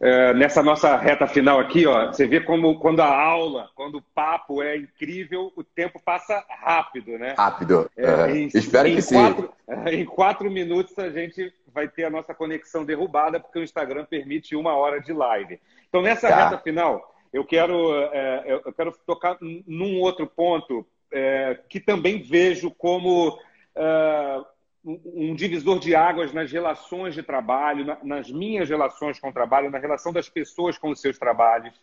É, 0.00 0.32
nessa 0.32 0.62
nossa 0.62 0.96
reta 0.96 1.26
final 1.26 1.58
aqui, 1.58 1.84
ó, 1.86 2.06
você 2.06 2.26
vê 2.26 2.40
como 2.40 2.78
quando 2.78 3.00
a 3.00 3.12
aula, 3.12 3.68
quando 3.74 3.98
o 3.98 4.02
papo 4.14 4.62
é 4.62 4.76
incrível, 4.76 5.52
o 5.56 5.64
tempo 5.64 6.00
passa 6.04 6.44
rápido, 6.48 7.18
né? 7.18 7.34
Rápido. 7.36 7.90
É, 7.96 8.30
em, 8.30 8.46
Espero 8.54 8.86
em 8.86 8.96
que 8.96 9.02
quatro, 9.02 9.52
sim. 9.68 9.90
Em 9.90 10.04
quatro 10.04 10.50
minutos 10.50 10.96
a 10.98 11.10
gente 11.10 11.52
vai 11.74 11.88
ter 11.88 12.04
a 12.04 12.10
nossa 12.10 12.32
conexão 12.32 12.84
derrubada, 12.84 13.40
porque 13.40 13.58
o 13.58 13.64
Instagram 13.64 14.04
permite 14.04 14.54
uma 14.54 14.74
hora 14.74 15.00
de 15.00 15.12
live. 15.12 15.60
Então, 15.88 16.00
nessa 16.00 16.28
tá. 16.28 16.44
reta 16.44 16.62
final, 16.62 17.14
eu 17.32 17.44
quero, 17.44 17.92
é, 18.12 18.44
eu 18.64 18.72
quero 18.72 18.92
tocar 19.04 19.36
num 19.40 20.00
outro 20.00 20.26
ponto 20.26 20.86
é, 21.12 21.58
que 21.68 21.80
também 21.80 22.22
vejo 22.22 22.70
como 22.70 23.38
é, 23.74 24.40
um 24.84 25.34
divisor 25.34 25.78
de 25.78 25.94
águas 25.94 26.32
nas 26.32 26.50
relações 26.50 27.14
de 27.14 27.22
trabalho, 27.22 27.98
nas 28.02 28.30
minhas 28.30 28.68
relações 28.68 29.18
com 29.18 29.28
o 29.28 29.32
trabalho, 29.32 29.70
na 29.70 29.78
relação 29.78 30.12
das 30.12 30.28
pessoas 30.28 30.78
com 30.78 30.90
os 30.90 31.00
seus 31.00 31.18
trabalhos, 31.18 31.74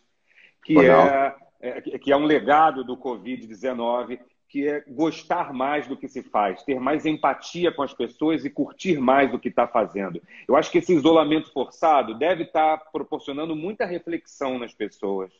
que, 0.63 0.77
é, 0.79 1.35
é, 1.61 1.81
que 1.81 2.11
é 2.11 2.17
um 2.17 2.25
legado 2.25 2.83
do 2.83 2.97
Covid-19, 2.97 4.19
que 4.47 4.67
é 4.67 4.83
gostar 4.87 5.53
mais 5.53 5.87
do 5.87 5.97
que 5.97 6.07
se 6.07 6.23
faz, 6.23 6.63
ter 6.63 6.79
mais 6.79 7.05
empatia 7.05 7.71
com 7.71 7.83
as 7.83 7.93
pessoas 7.93 8.45
e 8.45 8.49
curtir 8.49 8.97
mais 8.99 9.33
o 9.33 9.39
que 9.39 9.49
está 9.49 9.67
fazendo. 9.67 10.21
Eu 10.47 10.55
acho 10.55 10.71
que 10.71 10.77
esse 10.77 10.93
isolamento 10.93 11.51
forçado 11.51 12.17
deve 12.17 12.43
estar 12.43 12.77
tá 12.77 12.85
proporcionando 12.91 13.55
muita 13.55 13.85
reflexão 13.85 14.57
nas 14.57 14.73
pessoas 14.73 15.31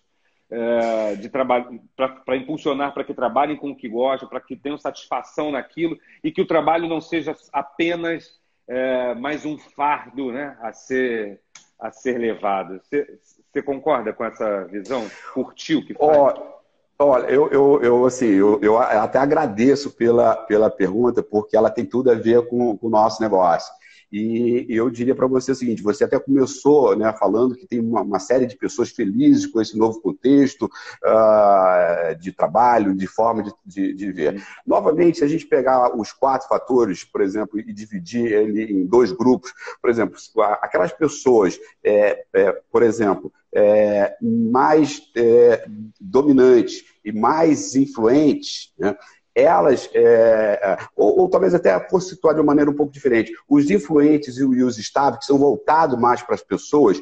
é, 0.50 1.16
de 1.16 1.30
para 1.30 2.38
impulsionar 2.38 2.94
para 2.94 3.04
que 3.04 3.14
trabalhem 3.14 3.58
com 3.58 3.72
o 3.72 3.76
que 3.76 3.90
gostam, 3.90 4.30
para 4.30 4.40
que 4.40 4.56
tenham 4.56 4.78
satisfação 4.78 5.52
naquilo 5.52 5.98
e 6.24 6.32
que 6.32 6.42
o 6.42 6.48
trabalho 6.48 6.88
não 6.88 7.02
seja 7.02 7.36
apenas 7.52 8.40
é, 8.68 9.14
mais 9.16 9.46
um 9.46 9.58
fardo 9.58 10.32
né, 10.32 10.58
a, 10.62 10.74
ser, 10.74 11.40
a 11.80 11.92
ser 11.92 12.18
levado. 12.18 12.80
Você, 12.84 13.62
concorda 13.64 14.12
com 14.12 14.26
essa 14.26 14.66
visão? 14.66 15.10
Curtiu 15.34 15.86
que 15.86 15.94
faz? 15.94 16.40
Olha, 16.98 17.26
eu, 17.26 17.50
eu, 17.50 17.82
eu, 17.82 18.06
assim, 18.06 18.28
eu, 18.28 18.60
eu 18.62 18.78
até 18.78 19.18
agradeço 19.20 19.92
pela, 19.92 20.36
pela 20.36 20.70
pergunta, 20.70 21.22
porque 21.22 21.56
ela 21.56 21.70
tem 21.70 21.86
tudo 21.86 22.10
a 22.10 22.16
ver 22.16 22.48
com, 22.48 22.78
com 22.78 22.88
o 22.88 22.90
nosso 22.90 23.22
negócio. 23.22 23.74
E 24.12 24.66
eu 24.70 24.90
diria 24.90 25.16
para 25.16 25.28
você 25.28 25.52
o 25.52 25.56
seguinte: 25.56 25.82
você 25.82 26.04
até 26.04 26.20
começou 26.20 26.96
né, 26.96 27.12
falando 27.14 27.56
que 27.56 27.68
tem 27.68 27.80
uma, 27.80 28.02
uma, 28.02 28.20
série 28.20 28.46
de 28.46 28.56
pessoas 28.56 28.90
felizes 28.90 29.46
com 29.46 29.62
esse 29.62 29.78
novo 29.78 30.02
contexto 30.02 30.66
uh, 30.66 32.16
de 32.20 32.32
trabalho, 32.32 32.96
de 32.96 33.08
forma 33.08 33.44
de, 33.44 33.54
de, 33.66 33.94
de, 33.94 34.12
ver. 34.12 34.44
Novamente, 34.66 35.20
se 35.20 35.24
a 35.24 35.28
gente 35.28 35.46
pegar 35.46 35.96
os 35.96 36.12
quatro 36.12 36.48
fatores, 36.48 37.04
por 37.04 37.22
exemplo, 37.22 37.60
e 37.60 37.74
dividir 37.74 38.32
ele 38.32 38.64
em 38.64 38.86
dois 38.86 39.12
grupos, 39.12 39.54
por 39.82 39.90
exemplo, 39.90 40.18
aquelas 40.62 40.92
pessoas, 40.94 41.60
é, 41.84 42.26
é, 42.34 42.52
por 42.72 42.84
exemplo, 42.84 43.32
é, 43.54 44.16
mais 44.22 45.02
é, 45.16 45.66
dominantes 46.00 46.84
e 47.04 47.12
mais 47.12 47.76
influentes, 47.76 48.74
né? 48.78 48.96
Elas, 49.36 49.90
é, 49.94 50.60
é, 50.64 50.78
ou, 50.96 51.20
ou, 51.20 51.30
talvez 51.30 51.54
até 51.54 51.78
fosse 51.90 52.12
situar 52.12 52.34
de 52.34 52.40
uma 52.40 52.48
maneira 52.48 52.72
um 52.72 52.76
pouco 52.76 52.94
diferente, 52.94 53.34
os 53.50 53.70
influentes 53.70 54.38
e 54.38 54.44
os 54.44 54.78
estáveis, 54.78 55.20
que 55.20 55.26
são 55.26 55.38
voltados 55.38 56.00
mais 56.00 56.22
para 56.22 56.36
as 56.36 56.42
pessoas, 56.42 57.02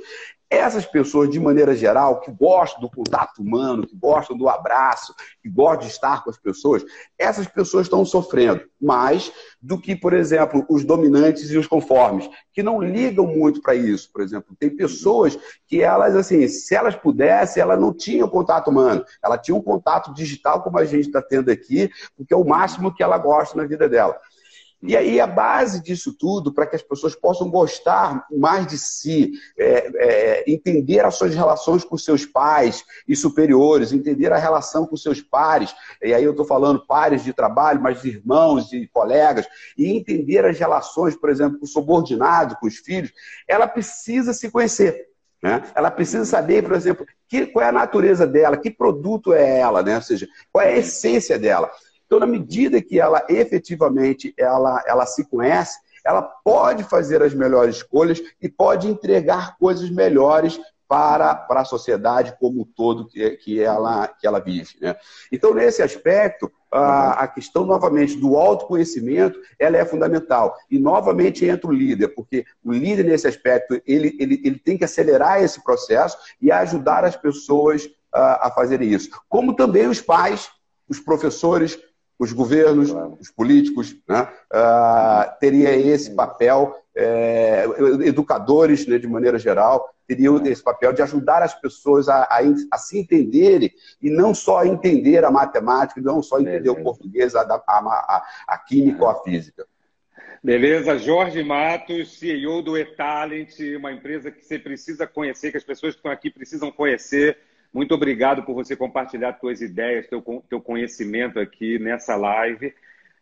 essas 0.54 0.86
pessoas, 0.86 1.30
de 1.30 1.40
maneira 1.40 1.76
geral, 1.76 2.20
que 2.20 2.32
gostam 2.32 2.82
do 2.82 2.90
contato 2.90 3.42
humano, 3.42 3.86
que 3.88 3.96
gostam 3.96 4.38
do 4.38 4.48
abraço, 4.48 5.14
que 5.42 5.50
gostam 5.50 5.88
de 5.88 5.94
estar 5.94 6.24
com 6.24 6.30
as 6.30 6.38
pessoas, 6.38 6.84
essas 7.18 7.48
pessoas 7.48 7.88
estão 7.88 8.06
sofrendo 8.06 8.62
mais 8.82 9.32
do 9.62 9.80
que, 9.80 9.96
por 9.96 10.14
exemplo, 10.14 10.66
os 10.70 10.84
dominantes 10.84 11.50
e 11.50 11.58
os 11.58 11.68
conformes, 11.68 12.30
que 12.52 12.62
não 12.62 12.82
ligam 12.82 13.26
muito 13.26 13.62
para 13.62 13.74
isso. 13.74 14.12
Por 14.12 14.22
exemplo, 14.22 14.56
tem 14.60 14.70
pessoas 14.70 15.38
que 15.68 15.82
elas, 15.82 16.16
assim, 16.16 16.48
se 16.48 16.76
elas 16.76 16.96
pudessem, 16.96 17.62
elas 17.62 17.80
não 17.80 17.94
tinham 17.94 18.28
contato 18.28 18.70
humano, 18.70 19.04
ela 19.24 19.38
tinha 19.38 19.56
um 19.56 19.62
contato 19.62 20.14
digital, 20.14 20.62
como 20.62 20.78
a 20.78 20.86
gente 20.86 21.08
está 21.08 21.22
tendo 21.22 21.50
aqui, 21.50 21.90
porque 22.16 22.34
é 22.34 22.38
o 22.38 22.46
máximo 22.46 22.94
que 22.94 23.02
ela 23.02 23.18
gosta 23.18 23.58
na 23.58 23.66
vida 23.66 23.88
dela. 23.88 24.20
E 24.86 24.98
aí 24.98 25.22
a 25.22 25.26
base 25.26 25.82
disso 25.82 26.14
tudo, 26.14 26.54
para 26.54 26.68
que 26.68 26.76
as 26.76 26.82
pessoas 26.82 27.16
possam 27.16 27.50
gostar 27.50 28.26
mais 28.30 28.68
de 28.68 28.78
si, 28.78 29.32
é, 29.58 29.92
é, 29.96 30.44
entender 30.46 31.06
as 31.06 31.16
suas 31.16 31.34
relações 31.34 31.86
com 31.86 31.98
seus 31.98 32.26
pais 32.26 32.84
e 33.08 33.16
superiores, 33.16 33.94
entender 33.94 34.34
a 34.34 34.38
relação 34.38 34.86
com 34.86 34.98
seus 34.98 35.22
pares, 35.22 35.74
e 36.02 36.14
aí 36.14 36.24
eu 36.24 36.32
estou 36.32 36.46
falando 36.46 36.86
pares 36.86 37.24
de 37.24 37.32
trabalho, 37.32 37.82
mas 37.82 38.04
irmãos 38.04 38.74
e 38.74 38.86
colegas, 38.88 39.48
e 39.78 39.90
entender 39.90 40.44
as 40.44 40.60
relações, 40.60 41.16
por 41.16 41.30
exemplo, 41.30 41.60
com 41.60 41.66
o 41.66 41.70
subordinado, 41.70 42.58
com 42.60 42.68
os 42.68 42.76
filhos, 42.76 43.14
ela 43.48 43.68
precisa 43.68 44.34
se 44.34 44.52
conhecer. 44.52 45.14
Né? 45.44 45.62
Ela 45.76 45.92
precisa 45.92 46.24
saber, 46.24 46.64
por 46.64 46.74
exemplo, 46.74 47.06
que, 47.28 47.46
qual 47.48 47.66
é 47.66 47.68
a 47.68 47.74
natureza 47.74 48.26
dela, 48.26 48.56
que 48.56 48.72
produto 48.72 49.34
é 49.34 49.60
ela, 49.60 49.84
né? 49.84 49.98
ou 49.98 50.02
seja, 50.02 50.26
qual 50.52 50.66
é 50.66 50.70
a 50.70 50.78
essência 50.78 51.38
dela. 51.38 51.70
Então, 52.14 52.20
na 52.20 52.28
medida 52.28 52.80
que 52.80 53.00
ela 53.00 53.26
efetivamente 53.28 54.36
ela, 54.38 54.84
ela 54.86 55.04
se 55.04 55.28
conhece, 55.28 55.80
ela 56.06 56.22
pode 56.22 56.84
fazer 56.84 57.24
as 57.24 57.34
melhores 57.34 57.78
escolhas 57.78 58.22
e 58.40 58.48
pode 58.48 58.88
entregar 58.88 59.58
coisas 59.58 59.90
melhores 59.90 60.62
para, 60.88 61.34
para 61.34 61.62
a 61.62 61.66
sociedade 61.66 62.36
como 62.40 62.62
um 62.62 62.66
todo 62.66 63.08
que, 63.08 63.32
que, 63.38 63.60
ela, 63.60 64.08
que 64.08 64.28
ela 64.28 64.40
vive. 64.40 64.76
Né? 64.80 64.96
Então, 65.32 65.56
nesse 65.56 65.82
aspecto, 65.82 66.52
a, 66.72 67.24
a, 67.24 67.28
questão, 67.28 67.66
novamente, 67.66 68.16
do 68.16 68.38
autoconhecimento, 68.38 69.40
ela 69.58 69.78
é 69.78 69.84
fundamental. 69.84 70.56
E, 70.70 70.78
novamente, 70.78 71.44
entra 71.48 71.68
o 71.68 71.74
líder, 71.74 72.10
porque 72.10 72.46
o 72.64 72.72
líder, 72.72 73.06
nesse 73.06 73.28
aspecto, 73.28 73.82
ele, 73.88 74.16
ele, 74.20 74.40
ele 74.46 74.60
tem 74.60 74.78
que 74.78 74.84
acelerar 74.84 75.42
esse 75.42 75.64
processo 75.64 76.16
e 76.40 76.52
ajudar 76.52 77.06
as 77.06 77.16
pessoas 77.16 77.90
a, 78.14 78.50
a 78.50 78.52
fazerem 78.52 78.94
isso. 78.94 79.10
Como 79.28 79.56
também 79.56 79.88
os 79.88 80.00
pais, 80.00 80.52
os 80.88 81.00
professores, 81.00 81.80
os 82.18 82.32
governos, 82.32 82.92
os 83.20 83.30
políticos, 83.30 83.96
né, 84.08 84.28
uh, 84.54 85.40
teria 85.40 85.76
esse 85.76 86.14
papel, 86.16 86.76
é, 86.96 87.66
educadores, 88.06 88.86
né, 88.86 88.98
de 88.98 89.08
maneira 89.08 89.40
geral, 89.40 89.94
teriam 90.08 90.46
esse 90.46 90.62
papel 90.62 90.94
de 90.94 91.02
ajudar 91.02 91.42
as 91.42 91.60
pessoas 91.60 92.08
a, 92.08 92.24
a, 92.24 92.40
a, 92.72 92.78
se 92.78 93.00
entenderem 93.00 93.72
e 94.02 94.10
não 94.10 94.34
só 94.34 94.64
entender 94.64 95.24
a 95.26 95.32
matemática, 95.32 96.00
não 96.02 96.22
só 96.22 96.40
entender 96.40 96.70
o 96.70 96.84
português, 96.84 97.36
a, 97.36 97.42
a, 97.42 98.24
a 98.48 98.58
química 98.58 99.04
ou 99.04 99.10
a 99.10 99.24
física. 99.24 99.66
Beleza, 100.44 100.98
Jorge 100.98 101.42
Matos, 101.42 102.20
CEO 102.20 102.62
do 102.62 102.78
eTalent, 102.78 103.58
uma 103.78 103.94
empresa 103.94 104.30
que 104.30 104.44
você 104.44 104.60
precisa 104.60 105.08
conhecer, 105.08 105.52
que 105.52 105.58
as 105.58 105.64
pessoas 105.64 105.94
que 105.94 106.00
estão 106.00 106.12
aqui 106.12 106.30
precisam 106.30 106.70
conhecer. 106.70 107.38
Muito 107.74 107.96
obrigado 107.96 108.44
por 108.44 108.54
você 108.54 108.76
compartilhar 108.76 109.38
suas 109.40 109.60
ideias, 109.60 110.08
teu, 110.08 110.22
teu 110.48 110.62
conhecimento 110.62 111.40
aqui 111.40 111.80
nessa 111.80 112.16
live. 112.16 112.74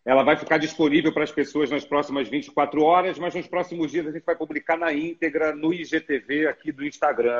Ela 0.03 0.23
vai 0.23 0.35
ficar 0.35 0.57
disponível 0.57 1.13
para 1.13 1.23
as 1.23 1.31
pessoas 1.31 1.69
nas 1.69 1.85
próximas 1.85 2.27
24 2.27 2.83
horas, 2.83 3.17
mas 3.17 3.33
nos 3.33 3.47
próximos 3.47 3.91
dias 3.91 4.07
a 4.07 4.11
gente 4.11 4.25
vai 4.25 4.35
publicar 4.35 4.75
na 4.75 4.91
íntegra 4.91 5.55
no 5.55 5.73
IGTV 5.73 6.47
aqui 6.47 6.71
do 6.71 6.85
Instagram. 6.85 7.39